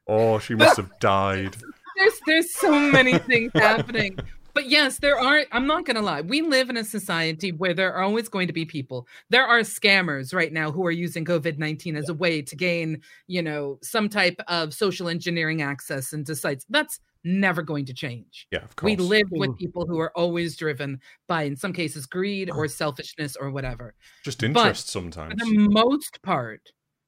oh, 0.07 0.39
she 0.39 0.55
must 0.55 0.77
have 0.77 0.91
died. 1.01 1.57
there's 1.97 2.21
there's 2.27 2.55
so 2.55 2.71
many 2.71 3.19
things 3.19 3.51
happening 3.55 4.17
but 4.55 4.69
yes 4.69 4.99
there 4.99 5.19
are 5.19 5.45
i'm 5.53 5.67
not 5.67 5.85
gonna 5.85 6.01
lie 6.01 6.21
we 6.21 6.43
live 6.43 6.71
in 6.71 6.77
a 6.77 6.85
society 6.85 7.53
where 7.53 7.75
there 7.75 7.93
are 7.93 8.03
always 8.03 8.29
going 8.29 8.47
to 8.47 8.53
be 8.53 8.65
people 8.65 9.07
there 9.29 9.47
are 9.47 9.61
scammers 9.61 10.35
right 10.35 10.53
now 10.53 10.71
who 10.71 10.85
are 10.85 10.91
using 10.91 11.25
covid-19 11.25 11.97
as 11.97 12.09
a 12.09 12.15
way 12.15 12.43
to 12.43 12.57
gain 12.57 13.01
you 13.27 13.43
know 13.43 13.79
some 13.83 14.09
type 14.09 14.41
of 14.49 14.73
social 14.73 15.09
engineering 15.09 15.63
access 15.63 16.13
into 16.13 16.35
sites 16.35 16.65
that's 16.71 17.01
never 17.25 17.63
going 17.63 17.85
to 17.85 17.93
change 17.95 18.47
Yeah, 18.51 18.65
of 18.65 18.75
course. 18.77 18.91
we 18.91 18.97
live 18.97 19.29
with 19.31 19.51
Mm. 19.51 19.59
people 19.59 19.87
who 19.87 19.99
are 19.99 20.11
always 20.17 20.57
driven 20.57 21.01
by 21.29 21.43
in 21.43 21.57
some 21.57 21.73
cases 21.73 22.07
greed 22.07 22.51
or 22.51 22.67
selfishness 22.69 23.37
or 23.37 23.51
whatever 23.51 23.95
just 24.25 24.43
interest 24.43 24.89
sometimes. 24.89 25.35
for 25.41 25.49
the 25.49 25.69
most 25.69 26.23
part, 26.23 26.63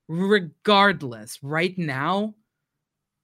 regardless, 0.08 1.38
right 1.42 1.76
now, 1.78 2.34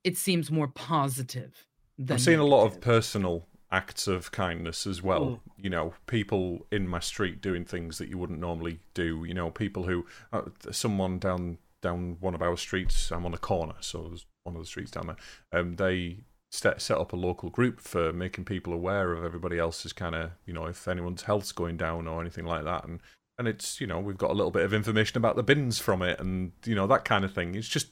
it 0.05 0.17
seems 0.17 0.51
more 0.51 0.69
positive. 0.69 1.67
Than 1.99 2.15
I'm 2.15 2.19
seeing 2.19 2.39
a 2.39 2.45
lot 2.45 2.65
of 2.67 2.81
personal 2.81 3.47
acts 3.71 4.07
of 4.07 4.31
kindness 4.31 4.87
as 4.87 5.03
well. 5.03 5.27
Mm. 5.27 5.41
You 5.65 5.71
know, 5.71 5.95
people 6.07 6.67
in 6.71 6.87
my 6.89 7.01
street 7.01 7.43
doing 7.43 7.65
things 7.65 7.99
that 7.99 8.09
you 8.09 8.17
wouldn't 8.17 8.39
normally 8.39 8.79
do. 8.95 9.25
You 9.25 9.35
know, 9.35 9.51
people 9.51 9.85
who 9.85 10.07
uh, 10.33 10.43
someone 10.71 11.19
down 11.19 11.59
down 11.83 12.17
one 12.21 12.35
of 12.35 12.43
our 12.43 12.57
streets. 12.57 13.11
I'm 13.13 13.27
on 13.27 13.35
a 13.35 13.39
corner, 13.39 13.75
so 13.81 14.09
there's 14.09 14.27
one 14.45 14.57
of 14.57 14.63
the 14.63 14.67
streets 14.67 14.91
down 14.91 15.07
there. 15.09 15.17
Um, 15.61 15.77
they 15.77 16.25
set 16.51 16.81
set 16.81 16.99
up 16.99 17.13
a 17.13 17.17
local 17.17 17.51
group 17.51 17.81
for 17.81 18.13
making 18.13 18.45
people 18.45 18.73
aware 18.73 19.13
of 19.13 19.25
everybody 19.25 19.59
else's 19.59 19.93
kind 19.93 20.15
of 20.15 20.31
you 20.47 20.53
know 20.53 20.65
if 20.65 20.89
anyone's 20.89 21.23
health's 21.23 21.53
going 21.53 21.77
down 21.77 22.07
or 22.07 22.21
anything 22.21 22.45
like 22.45 22.65
that 22.65 22.85
and. 22.85 23.01
And 23.41 23.47
it's 23.47 23.81
you 23.81 23.87
know 23.87 24.01
we've 24.01 24.19
got 24.19 24.33
a 24.33 24.35
little 24.35 24.51
bit 24.51 24.65
of 24.65 24.75
information 24.75 25.17
about 25.17 25.37
the 25.37 25.45
bins 25.45 25.79
from 25.79 26.03
it, 26.03 26.19
and 26.19 26.51
you 26.65 26.75
know 26.75 26.89
that 26.89 27.05
kind 27.05 27.25
of 27.25 27.33
thing. 27.33 27.55
It's 27.55 27.69
just 27.69 27.87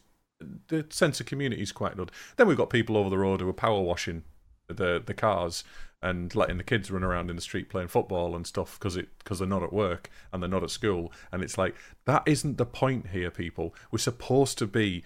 the 0.67 0.85
sense 0.91 1.21
of 1.21 1.27
community 1.27 1.63
is 1.63 1.71
quite 1.71 1.97
good. 1.97 2.11
Then 2.37 2.49
we've 2.49 2.57
got 2.57 2.69
people 2.69 2.97
over 2.97 3.09
the 3.09 3.17
road 3.17 3.41
who 3.41 3.49
are 3.49 3.53
power 3.53 3.81
washing 3.81 4.25
the 4.69 5.01
the 5.05 5.15
cars 5.15 5.65
and 6.03 6.35
letting 6.35 6.59
the 6.59 6.65
kids 6.65 6.91
run 6.91 7.03
around 7.03 7.31
in 7.31 7.37
the 7.37 7.43
street 7.43 7.69
playing 7.69 7.89
football 7.89 8.37
and 8.37 8.47
stuff 8.47 8.79
because 8.79 8.97
it 8.97 9.09
because 9.19 9.39
they're 9.39 9.49
not 9.49 9.63
at 9.63 9.73
work 9.73 10.11
and 10.33 10.43
they're 10.43 10.51
not 10.51 10.63
at 10.63 10.71
school 10.71 11.13
and 11.33 11.43
it's 11.43 11.57
like 11.57 11.75
that 12.05 12.23
isn't 12.27 12.59
the 12.59 12.67
point 12.67 13.09
here 13.09 13.31
people 13.31 13.75
we're 13.91 13.99
supposed 13.99 14.59
to 14.59 14.67
be 14.67 15.05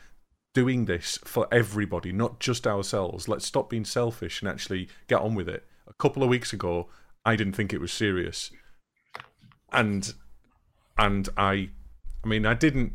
doing 0.53 0.86
this 0.86 1.18
for 1.24 1.46
everybody 1.53 2.12
not 2.12 2.40
just 2.40 2.66
ourselves. 2.66 3.28
Let's 3.28 3.46
stop 3.46 3.70
being 3.70 3.84
selfish 3.84 4.40
and 4.40 4.48
actually 4.48 4.88
get 5.07 5.20
on 5.20 5.34
with 5.34 5.48
it. 5.48 5.64
A 5.86 5.94
couple 5.94 6.22
of 6.22 6.28
weeks 6.28 6.53
ago 6.53 6.88
i 7.24 7.36
didn't 7.36 7.55
think 7.55 7.72
it 7.72 7.80
was 7.80 7.92
serious. 7.92 8.51
And 9.72 10.12
and 10.98 11.28
i 11.36 11.70
i 12.24 12.28
mean 12.28 12.44
i 12.44 12.55
didn't 12.55 12.94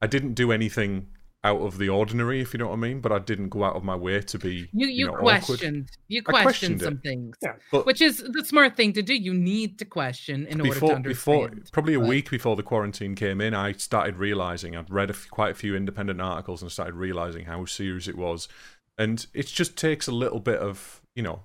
i 0.00 0.06
didn't 0.06 0.34
do 0.34 0.52
anything 0.52 1.08
out 1.42 1.60
of 1.62 1.78
the 1.78 1.88
ordinary, 1.88 2.40
if 2.42 2.52
you 2.52 2.58
know 2.58 2.66
what 2.68 2.74
I 2.74 2.76
mean. 2.76 3.00
But 3.00 3.12
I 3.12 3.18
didn't 3.18 3.48
go 3.48 3.64
out 3.64 3.74
of 3.74 3.82
my 3.82 3.96
way 3.96 4.20
to 4.20 4.38
be. 4.38 4.68
You 4.72 4.86
you, 4.86 4.86
you 4.88 5.06
know, 5.06 5.12
awkward. 5.14 5.42
questioned 5.44 5.90
you 6.08 6.22
questioned 6.22 6.44
questioned 6.44 6.80
some 6.82 6.94
it. 6.94 7.02
things, 7.02 7.36
Yeah. 7.42 7.54
But 7.72 7.86
which 7.86 8.00
is 8.02 8.18
the 8.18 8.44
smart 8.44 8.76
thing 8.76 8.92
to 8.92 9.02
do. 9.02 9.14
You 9.14 9.32
need 9.32 9.78
to 9.78 9.84
question 9.86 10.46
in 10.46 10.60
order 10.60 10.78
to 10.78 10.86
understand. 10.86 11.02
before, 11.04 11.50
probably 11.72 11.94
a 11.94 12.00
but- 12.00 12.08
week 12.08 12.30
before 12.30 12.56
the 12.56 12.62
quarantine 12.62 13.14
came 13.14 13.40
in, 13.40 13.54
I 13.54 13.72
started 13.72 14.16
realizing 14.18 14.76
I'd 14.76 14.90
read 14.90 15.10
a 15.10 15.14
f- 15.14 15.28
quite 15.30 15.52
a 15.52 15.54
few 15.54 15.74
independent 15.74 16.20
articles 16.20 16.60
and 16.62 16.70
started 16.70 16.94
realizing 16.94 17.46
how 17.46 17.64
serious 17.64 18.06
it 18.06 18.16
was, 18.18 18.46
and 18.98 19.26
it 19.32 19.46
just 19.46 19.76
takes 19.76 20.06
a 20.06 20.12
little 20.12 20.40
bit 20.40 20.58
of 20.58 21.00
you 21.14 21.22
know 21.22 21.44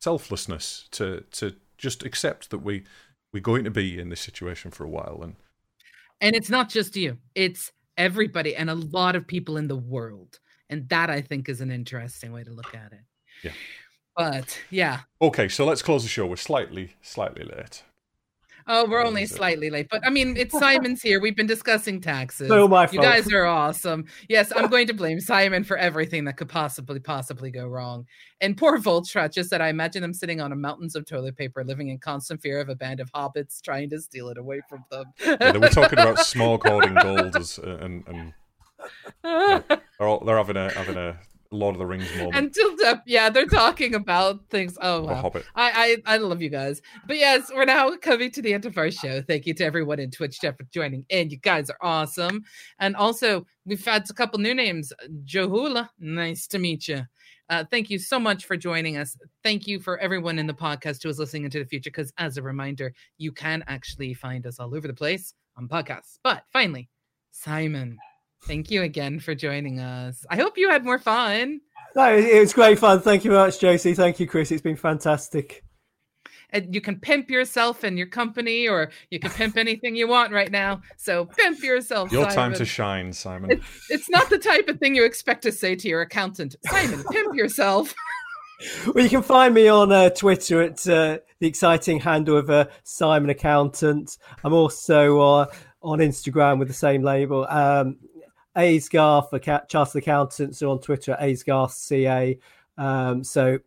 selflessness 0.00 0.88
to 0.92 1.24
to 1.30 1.54
just 1.78 2.04
accept 2.04 2.50
that 2.50 2.58
we 2.58 2.82
we're 3.32 3.40
going 3.40 3.64
to 3.64 3.70
be 3.70 3.98
in 3.98 4.08
this 4.10 4.20
situation 4.20 4.70
for 4.70 4.84
a 4.84 4.88
while, 4.88 5.20
and 5.22 5.36
And 6.20 6.34
it's 6.36 6.50
not 6.50 6.68
just 6.68 6.96
you, 6.96 7.18
it's 7.34 7.72
everybody 8.02 8.56
and 8.56 8.68
a 8.68 8.74
lot 8.74 9.14
of 9.14 9.26
people 9.26 9.56
in 9.56 9.68
the 9.68 9.76
world. 9.76 10.40
And 10.68 10.88
that 10.88 11.08
I 11.08 11.20
think 11.20 11.48
is 11.48 11.60
an 11.60 11.70
interesting 11.70 12.32
way 12.32 12.42
to 12.42 12.50
look 12.50 12.74
at 12.74 12.92
it. 12.92 13.04
Yeah. 13.44 13.52
But 14.16 14.58
yeah. 14.70 15.00
okay, 15.20 15.48
so 15.48 15.64
let's 15.64 15.82
close 15.82 16.02
the 16.02 16.08
show. 16.08 16.26
We're 16.26 16.36
slightly 16.36 16.94
slightly 17.00 17.44
late. 17.44 17.82
Oh, 18.66 18.88
we're 18.88 19.04
only 19.04 19.26
slightly 19.26 19.70
late. 19.70 19.88
But 19.90 20.06
I 20.06 20.10
mean, 20.10 20.36
it's 20.36 20.58
Simon's 20.58 21.02
here. 21.02 21.20
We've 21.20 21.36
been 21.36 21.46
discussing 21.46 22.00
taxes. 22.00 22.48
So 22.48 22.68
my 22.68 22.88
You 22.90 23.00
guys 23.00 23.32
are 23.32 23.44
awesome. 23.44 24.06
Yes, 24.28 24.52
I'm 24.54 24.68
going 24.68 24.86
to 24.88 24.94
blame 24.94 25.20
Simon 25.20 25.64
for 25.64 25.76
everything 25.76 26.24
that 26.24 26.36
could 26.36 26.48
possibly, 26.48 27.00
possibly 27.00 27.50
go 27.50 27.66
wrong. 27.66 28.06
And 28.40 28.56
poor 28.56 28.78
Voltrat 28.78 29.32
just 29.32 29.50
said, 29.50 29.60
I 29.60 29.68
imagine 29.68 30.02
them 30.02 30.14
sitting 30.14 30.40
on 30.40 30.52
a 30.52 30.56
mountains 30.56 30.96
of 30.96 31.06
toilet 31.06 31.36
paper, 31.36 31.64
living 31.64 31.88
in 31.88 31.98
constant 31.98 32.40
fear 32.42 32.60
of 32.60 32.68
a 32.68 32.74
band 32.74 33.00
of 33.00 33.10
hobbits 33.12 33.60
trying 33.62 33.90
to 33.90 34.00
steal 34.00 34.28
it 34.28 34.38
away 34.38 34.60
from 34.68 34.84
them. 34.90 35.04
Yeah, 35.24 35.52
were 35.62 35.68
talking 35.68 35.98
about 35.98 36.18
Smaug 36.18 36.66
hoarding 36.66 36.94
gold 36.94 37.36
as 37.36 37.58
uh, 37.58 37.78
and 37.80 38.04
and 38.06 38.32
they're, 39.22 40.06
all, 40.08 40.24
they're 40.24 40.36
having 40.36 40.56
a 40.56 40.72
having 40.72 40.96
a 40.96 41.18
Lord 41.52 41.74
of 41.74 41.78
the 41.78 41.86
Rings 41.86 42.08
moment. 42.16 42.34
Until 42.34 42.86
up, 42.86 43.02
yeah, 43.06 43.30
they're 43.30 43.46
talking 43.46 43.94
about 43.94 44.48
things. 44.48 44.76
Oh, 44.80 45.02
wow. 45.02 45.14
Hobbit. 45.14 45.44
I, 45.54 45.98
I 46.06 46.14
I 46.14 46.16
love 46.16 46.42
you 46.42 46.48
guys. 46.48 46.80
But 47.06 47.18
yes, 47.18 47.50
we're 47.54 47.64
now 47.64 47.94
coming 47.96 48.30
to 48.32 48.42
the 48.42 48.54
end 48.54 48.66
of 48.66 48.76
our 48.78 48.90
show. 48.90 49.22
Thank 49.22 49.46
you 49.46 49.54
to 49.54 49.64
everyone 49.64 50.00
in 50.00 50.10
Twitch 50.10 50.40
chat 50.40 50.56
for 50.56 50.64
joining 50.72 51.04
in. 51.08 51.30
You 51.30 51.38
guys 51.38 51.70
are 51.70 51.78
awesome. 51.80 52.44
And 52.78 52.96
also, 52.96 53.46
we've 53.64 53.84
had 53.84 54.08
a 54.08 54.14
couple 54.14 54.38
new 54.40 54.54
names. 54.54 54.92
Johula, 55.24 55.88
nice 55.98 56.46
to 56.48 56.58
meet 56.58 56.88
you. 56.88 57.02
Uh, 57.48 57.64
thank 57.70 57.90
you 57.90 57.98
so 57.98 58.18
much 58.18 58.46
for 58.46 58.56
joining 58.56 58.96
us. 58.96 59.16
Thank 59.42 59.66
you 59.66 59.78
for 59.78 59.98
everyone 59.98 60.38
in 60.38 60.46
the 60.46 60.54
podcast 60.54 61.02
who 61.02 61.10
is 61.10 61.18
listening 61.18 61.44
into 61.44 61.58
the 61.58 61.66
future. 61.66 61.90
Because 61.90 62.12
as 62.16 62.38
a 62.38 62.42
reminder, 62.42 62.94
you 63.18 63.30
can 63.30 63.62
actually 63.66 64.14
find 64.14 64.46
us 64.46 64.58
all 64.58 64.74
over 64.74 64.88
the 64.88 64.94
place 64.94 65.34
on 65.56 65.68
podcasts. 65.68 66.18
But 66.24 66.44
finally, 66.52 66.88
Simon, 67.30 67.98
thank 68.44 68.70
you 68.70 68.82
again 68.82 69.20
for 69.20 69.34
joining 69.34 69.80
us. 69.80 70.24
I 70.30 70.36
hope 70.36 70.56
you 70.58 70.68
had 70.70 70.84
more 70.84 70.98
fun. 70.98 71.60
No, 71.94 72.14
it, 72.14 72.24
it 72.24 72.40
was 72.40 72.52
great 72.52 72.78
fun. 72.78 73.00
Thank 73.00 73.24
you 73.24 73.30
very 73.30 73.46
much, 73.46 73.60
Josie. 73.60 73.94
Thank 73.94 74.18
you, 74.20 74.26
Chris. 74.26 74.50
It's 74.50 74.62
been 74.62 74.76
fantastic. 74.76 75.62
and 76.50 76.74
you 76.74 76.80
can 76.80 76.98
pimp 77.00 77.30
yourself 77.30 77.82
and 77.84 77.96
your 77.98 78.06
company, 78.06 78.68
or 78.68 78.90
you 79.10 79.18
can 79.18 79.30
pimp 79.30 79.56
anything 79.56 79.94
you 79.96 80.06
want 80.08 80.32
right 80.32 80.50
now. 80.50 80.82
So 80.96 81.24
pimp 81.26 81.62
yourself. 81.62 82.12
Your 82.12 82.26
time 82.30 82.54
to 82.54 82.64
shine, 82.64 83.12
Simon. 83.12 83.62
It's 83.90 84.08
not 84.10 84.28
the 84.30 84.38
type 84.38 84.68
of 84.68 84.78
thing 84.78 84.94
you 84.94 85.04
expect 85.04 85.42
to 85.42 85.52
say 85.52 85.74
to 85.76 85.88
your 85.88 86.02
accountant. 86.02 86.56
Simon, 86.66 87.02
pimp 87.10 87.34
yourself. 87.34 87.94
Well, 88.94 89.02
you 89.02 89.10
can 89.10 89.24
find 89.24 89.52
me 89.54 89.66
on 89.66 89.90
uh, 89.90 90.10
Twitter 90.10 90.62
at 90.62 90.86
uh, 90.86 91.18
the 91.40 91.48
exciting 91.48 91.98
handle 91.98 92.36
of 92.36 92.48
uh, 92.48 92.66
Simon 92.84 93.28
Accountant. 93.28 94.18
I'm 94.44 94.52
also 94.52 95.20
uh, 95.20 95.46
on 95.82 95.98
Instagram 95.98 96.60
with 96.60 96.68
the 96.68 96.74
same 96.74 97.02
label. 97.02 97.44
Um, 97.48 97.96
Aesgar 98.56 99.28
for 99.28 99.38
ca- 99.38 99.64
Chartered 99.68 100.02
Accountants 100.02 100.62
are 100.62 100.68
on 100.68 100.80
Twitter 100.80 101.12
at 101.12 101.20
AesgarCA. 101.20 102.38
Um, 102.78 103.22
so 103.22 103.58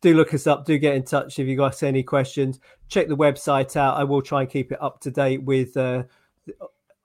do 0.00 0.14
look 0.14 0.34
us 0.34 0.46
up. 0.46 0.64
Do 0.64 0.78
get 0.78 0.94
in 0.94 1.04
touch 1.04 1.38
if 1.38 1.46
you've 1.46 1.58
got 1.58 1.82
any 1.82 2.02
questions. 2.02 2.60
Check 2.88 3.08
the 3.08 3.16
website 3.16 3.76
out. 3.76 3.96
I 3.96 4.04
will 4.04 4.22
try 4.22 4.42
and 4.42 4.50
keep 4.50 4.72
it 4.72 4.82
up 4.82 5.00
to 5.00 5.10
date 5.10 5.42
with 5.42 5.76
uh, 5.76 6.04
the 6.46 6.54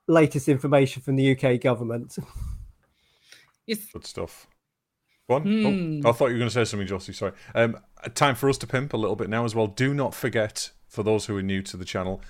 latest 0.07 0.49
information 0.49 1.01
from 1.01 1.15
the 1.15 1.37
UK 1.37 1.59
government. 1.61 2.17
Yes. 3.65 3.79
Good 3.91 4.05
stuff. 4.05 4.47
Go 5.27 5.35
on. 5.35 5.41
Hmm. 5.43 6.01
Oh, 6.05 6.09
I 6.09 6.13
thought 6.13 6.27
you 6.27 6.35
were 6.35 6.39
going 6.39 6.49
to 6.49 6.53
say 6.53 6.63
something, 6.63 6.87
Josie. 6.87 7.11
Sorry. 7.11 7.33
Um, 7.53 7.77
time 8.15 8.35
for 8.35 8.49
us 8.49 8.57
to 8.59 8.67
pimp 8.67 8.93
a 8.93 8.97
little 8.97 9.17
bit 9.17 9.29
now 9.29 9.43
as 9.43 9.53
well. 9.53 9.67
Do 9.67 9.93
not 9.93 10.15
forget, 10.15 10.71
for 10.87 11.03
those 11.03 11.25
who 11.25 11.35
are 11.37 11.41
new 11.41 11.61
to 11.63 11.75
the 11.75 11.83
channel, 11.83 12.21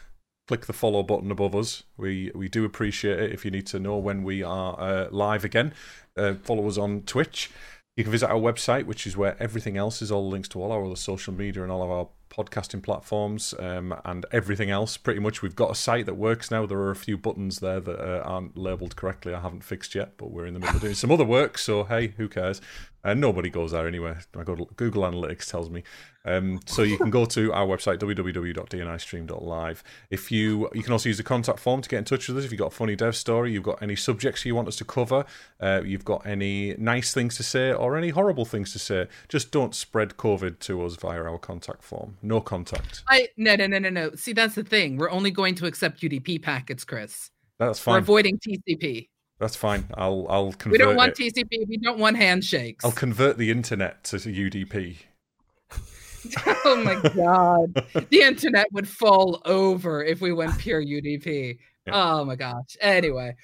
click 0.47 0.65
the 0.65 0.73
follow 0.73 1.03
button 1.03 1.29
above 1.29 1.55
us. 1.55 1.83
We 1.97 2.31
we 2.33 2.49
do 2.49 2.65
appreciate 2.65 3.19
it. 3.19 3.31
If 3.31 3.45
you 3.45 3.51
need 3.51 3.67
to 3.67 3.79
know 3.79 3.97
when 3.97 4.23
we 4.23 4.43
are 4.43 4.79
uh, 4.79 5.07
live 5.11 5.43
again, 5.43 5.73
uh, 6.15 6.35
follow 6.35 6.67
us 6.67 6.77
on 6.77 7.01
Twitch. 7.01 7.51
You 7.95 8.03
can 8.03 8.11
visit 8.11 8.29
our 8.29 8.39
website, 8.39 8.85
which 8.85 9.07
is 9.07 9.17
where 9.17 9.35
everything 9.41 9.75
else 9.75 10.03
is, 10.03 10.11
all 10.11 10.29
links 10.29 10.47
to 10.49 10.61
all 10.61 10.71
our 10.71 10.85
other 10.85 10.95
social 10.95 11.33
media 11.33 11.63
and 11.63 11.71
all 11.71 11.81
of 11.81 11.89
our 11.89 12.07
podcasting 12.29 12.83
platforms 12.83 13.55
um, 13.57 13.95
and 14.05 14.23
everything 14.31 14.69
else. 14.69 14.97
Pretty 14.97 15.19
much, 15.19 15.41
we've 15.41 15.55
got 15.55 15.71
a 15.71 15.75
site 15.75 16.05
that 16.05 16.13
works 16.13 16.51
now. 16.51 16.67
There 16.67 16.77
are 16.77 16.91
a 16.91 16.95
few 16.95 17.17
buttons 17.17 17.59
there 17.59 17.79
that 17.79 17.99
uh, 17.99 18.21
aren't 18.23 18.55
labelled 18.55 18.95
correctly. 18.95 19.33
I 19.33 19.41
haven't 19.41 19.63
fixed 19.63 19.95
yet, 19.95 20.13
but 20.17 20.29
we're 20.29 20.45
in 20.45 20.53
the 20.53 20.59
middle 20.59 20.75
of 20.75 20.81
doing 20.83 20.93
some 20.93 21.11
other 21.11 21.25
work. 21.25 21.57
So 21.57 21.85
hey, 21.85 22.09
who 22.17 22.29
cares? 22.29 22.61
And 23.07 23.21
nobody 23.21 23.49
goes 23.49 23.71
there 23.71 23.87
anyway. 23.87 24.15
I 24.37 24.43
go 24.43 24.55
Google 24.75 25.03
Analytics 25.03 25.49
tells 25.49 25.69
me. 25.69 25.83
Um, 26.25 26.59
so 26.65 26.81
you 26.83 26.97
can 26.97 27.09
go 27.09 27.23
to 27.23 27.53
our 27.53 27.65
website 27.65 27.99
www.dnistream.live. 27.99 29.83
If 30.09 30.29
you 30.29 30.69
you 30.73 30.83
can 30.83 30.91
also 30.91 31.07
use 31.07 31.15
the 31.15 31.23
contact 31.23 31.59
form 31.59 31.81
to 31.81 31.87
get 31.87 31.99
in 31.99 32.03
touch 32.03 32.27
with 32.27 32.37
us. 32.37 32.43
If 32.43 32.51
you've 32.51 32.59
got 32.59 32.73
a 32.73 32.75
funny 32.75 32.97
dev 32.97 33.15
story, 33.15 33.53
you've 33.53 33.63
got 33.63 33.81
any 33.81 33.95
subjects 33.95 34.43
you 34.43 34.55
want 34.55 34.67
us 34.67 34.75
to 34.75 34.83
cover, 34.83 35.23
uh, 35.61 35.83
you've 35.85 36.03
got 36.03 36.27
any 36.27 36.75
nice 36.77 37.13
things 37.13 37.37
to 37.37 37.43
say 37.43 37.71
or 37.71 37.95
any 37.95 38.09
horrible 38.09 38.43
things 38.43 38.73
to 38.73 38.79
say, 38.79 39.07
just 39.29 39.51
don't 39.51 39.73
spread 39.73 40.17
COVID 40.17 40.59
to 40.59 40.83
us 40.83 40.97
via 40.97 41.23
our 41.23 41.37
contact 41.37 41.83
form. 41.83 42.17
No 42.21 42.41
contact. 42.41 43.03
I 43.07 43.29
no 43.37 43.55
no 43.55 43.67
no 43.67 43.79
no 43.79 43.89
no. 43.89 44.15
See, 44.15 44.33
that's 44.33 44.55
the 44.55 44.65
thing. 44.65 44.97
We're 44.97 45.11
only 45.11 45.31
going 45.31 45.55
to 45.55 45.65
accept 45.65 46.01
UDP 46.01 46.41
packets, 46.41 46.83
Chris. 46.83 47.31
That's 47.57 47.79
We're 47.87 47.93
fine. 47.93 48.01
avoiding 48.01 48.37
TCP. 48.39 49.07
That's 49.39 49.55
fine. 49.55 49.85
I'll 49.93 50.25
I'll 50.29 50.51
convert. 50.53 50.71
We 50.71 50.77
don't 50.77 50.95
want 50.95 51.19
it. 51.19 51.35
TCP. 51.35 51.67
We 51.67 51.77
don't 51.77 51.99
want 51.99 52.17
handshakes. 52.17 52.83
I'll 52.83 52.91
convert 52.91 53.37
the 53.37 53.51
internet 53.51 54.03
to 54.05 54.17
UDP. 54.17 54.97
oh 56.65 56.81
my 56.83 56.95
god, 57.15 58.07
the 58.09 58.21
internet 58.21 58.65
would 58.71 58.87
fall 58.87 59.41
over 59.45 60.03
if 60.03 60.21
we 60.21 60.33
went 60.33 60.57
pure 60.57 60.83
UDP. 60.83 61.57
Yeah. 61.85 61.93
Oh 61.93 62.25
my 62.25 62.35
gosh. 62.35 62.75
Anyway, 62.81 63.35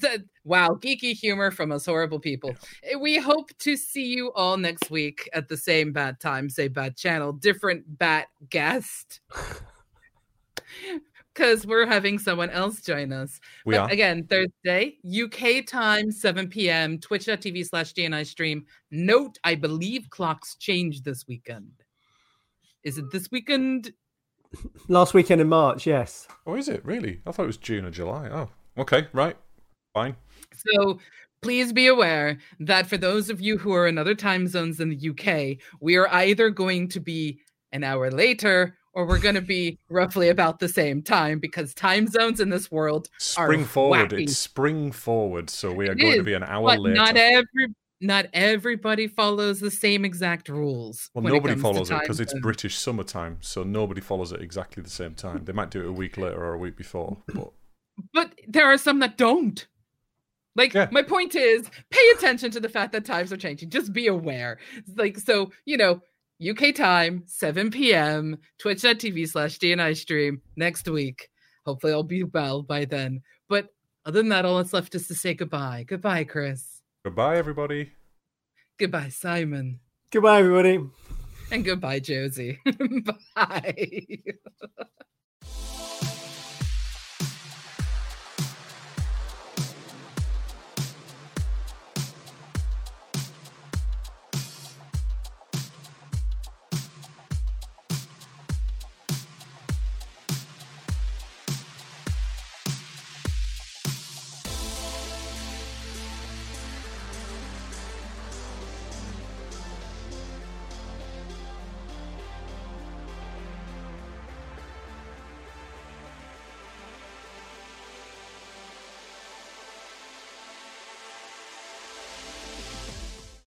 th- 0.00 0.22
wow, 0.44 0.70
geeky 0.70 1.12
humor 1.12 1.50
from 1.50 1.70
us 1.70 1.84
horrible 1.84 2.18
people. 2.18 2.54
Eh, 2.82 2.96
We 2.96 3.18
hope 3.18 3.50
to 3.58 3.76
see 3.76 4.06
you 4.06 4.32
all 4.32 4.56
next 4.56 4.90
week 4.90 5.28
at 5.34 5.48
the 5.48 5.56
same 5.56 5.92
bad 5.92 6.18
time, 6.18 6.48
same 6.48 6.72
bad 6.72 6.96
channel, 6.96 7.32
different 7.32 7.98
bat 7.98 8.28
guest. 8.48 9.20
Because 11.34 11.66
we're 11.66 11.86
having 11.86 12.18
someone 12.18 12.50
else 12.50 12.80
join 12.80 13.12
us. 13.12 13.38
We 13.64 13.74
But 13.74 13.82
are. 13.82 13.90
Again, 13.90 14.26
Thursday, 14.26 14.98
UK 15.06 15.64
time, 15.66 16.10
7 16.10 16.48
p.m., 16.48 16.98
twitch.tv 16.98 17.66
slash 17.66 17.92
DNI 17.94 18.26
stream. 18.26 18.66
Note, 18.90 19.38
I 19.44 19.54
believe 19.54 20.10
clocks 20.10 20.56
change 20.56 21.02
this 21.02 21.26
weekend. 21.28 21.70
Is 22.82 22.98
it 22.98 23.10
this 23.12 23.30
weekend? 23.30 23.92
Last 24.88 25.14
weekend 25.14 25.40
in 25.40 25.48
March, 25.48 25.86
yes. 25.86 26.26
Oh, 26.46 26.56
is 26.56 26.68
it 26.68 26.84
really? 26.84 27.20
I 27.26 27.32
thought 27.32 27.44
it 27.44 27.46
was 27.46 27.56
June 27.56 27.84
or 27.84 27.90
July. 27.90 28.28
Oh, 28.28 28.48
okay, 28.78 29.06
right, 29.12 29.36
fine. 29.94 30.16
So 30.56 30.98
please 31.42 31.72
be 31.72 31.86
aware 31.86 32.38
that 32.58 32.86
for 32.86 32.96
those 32.96 33.30
of 33.30 33.40
you 33.40 33.58
who 33.58 33.72
are 33.72 33.86
in 33.86 33.98
other 33.98 34.14
time 34.14 34.46
zones 34.46 34.78
than 34.78 34.90
the 34.90 35.10
UK, 35.10 35.58
we 35.80 35.96
are 35.96 36.08
either 36.08 36.50
going 36.50 36.88
to 36.88 37.00
be 37.00 37.40
an 37.72 37.84
hour 37.84 38.10
later 38.10 38.76
or 38.92 39.06
we're 39.06 39.18
going 39.18 39.34
to 39.36 39.40
be 39.40 39.78
roughly 39.88 40.28
about 40.28 40.58
the 40.58 40.68
same 40.68 41.02
time 41.02 41.38
because 41.38 41.72
time 41.74 42.06
zones 42.08 42.40
in 42.40 42.50
this 42.50 42.70
world 42.70 43.08
are 43.36 43.46
Spring 43.46 43.64
forward. 43.64 44.10
wacky. 44.10 44.22
It's 44.22 44.36
spring 44.38 44.92
forward, 44.92 45.48
so 45.50 45.72
we 45.72 45.88
are 45.88 45.92
It 45.92 45.98
going 46.00 46.16
to 46.18 46.22
be 46.22 46.34
an 46.34 46.42
hour 46.44 46.66
but 46.66 46.80
later. 46.80 46.96
not 46.96 47.16
every 47.16 47.68
not 48.02 48.26
everybody 48.32 49.06
follows 49.06 49.60
the 49.60 49.70
same 49.70 50.06
exact 50.06 50.48
rules. 50.48 51.10
well, 51.14 51.22
nobody 51.22 51.54
to 51.54 51.60
follows 51.60 51.90
it 51.90 52.00
because 52.00 52.18
it's. 52.18 52.32
British 52.40 52.76
summertime, 52.78 53.36
so 53.42 53.62
nobody 53.62 54.00
follows 54.00 54.32
it 54.32 54.40
exactly 54.40 54.82
the 54.82 54.88
same 54.88 55.14
time. 55.14 55.44
They 55.44 55.52
might 55.52 55.70
do 55.70 55.80
it 55.82 55.86
a 55.86 55.92
week 55.92 56.16
later 56.16 56.42
or 56.42 56.54
a 56.54 56.58
week 56.58 56.76
before, 56.76 57.18
but 57.34 57.52
But 58.14 58.32
there 58.48 58.64
are 58.66 58.78
some 58.78 59.00
that 59.00 59.18
don't. 59.18 59.66
Like 60.56 60.72
Yeah. 60.74 60.88
my 60.90 61.02
point 61.02 61.34
is, 61.34 61.70
pay 61.90 62.00
attention 62.16 62.50
to 62.52 62.60
the 62.60 62.68
fact 62.70 62.92
that 62.92 63.04
times 63.04 63.32
are 63.32 63.36
changing. 63.36 63.68
Just 63.70 63.92
be 63.92 64.06
aware. 64.06 64.58
Like 64.96 65.18
so, 65.18 65.52
you 65.66 65.76
know, 65.76 66.00
UK 66.40 66.74
time, 66.74 67.24
7 67.26 67.70
p.m. 67.70 68.38
Twitch.tv 68.58 69.28
slash 69.28 69.58
DNI 69.58 69.96
stream 69.96 70.40
next 70.56 70.88
week. 70.88 71.28
Hopefully, 71.66 71.92
I'll 71.92 72.02
be 72.02 72.24
well 72.24 72.62
by 72.62 72.86
then. 72.86 73.20
But 73.48 73.68
other 74.06 74.20
than 74.20 74.30
that, 74.30 74.44
all 74.46 74.56
that's 74.56 74.72
left 74.72 74.94
is 74.94 75.06
to 75.08 75.14
say 75.14 75.34
goodbye. 75.34 75.84
Goodbye, 75.86 76.24
Chris. 76.24 76.80
goodbye, 77.04 77.36
everybody. 77.36 77.92
Goodbye, 78.78 79.10
Simon. 79.10 79.80
Goodbye, 80.10 80.38
everybody. 80.38 80.80
And 81.52 81.64
goodbye, 81.64 82.00
Josie. 82.00 82.58
Bye. 83.36 83.96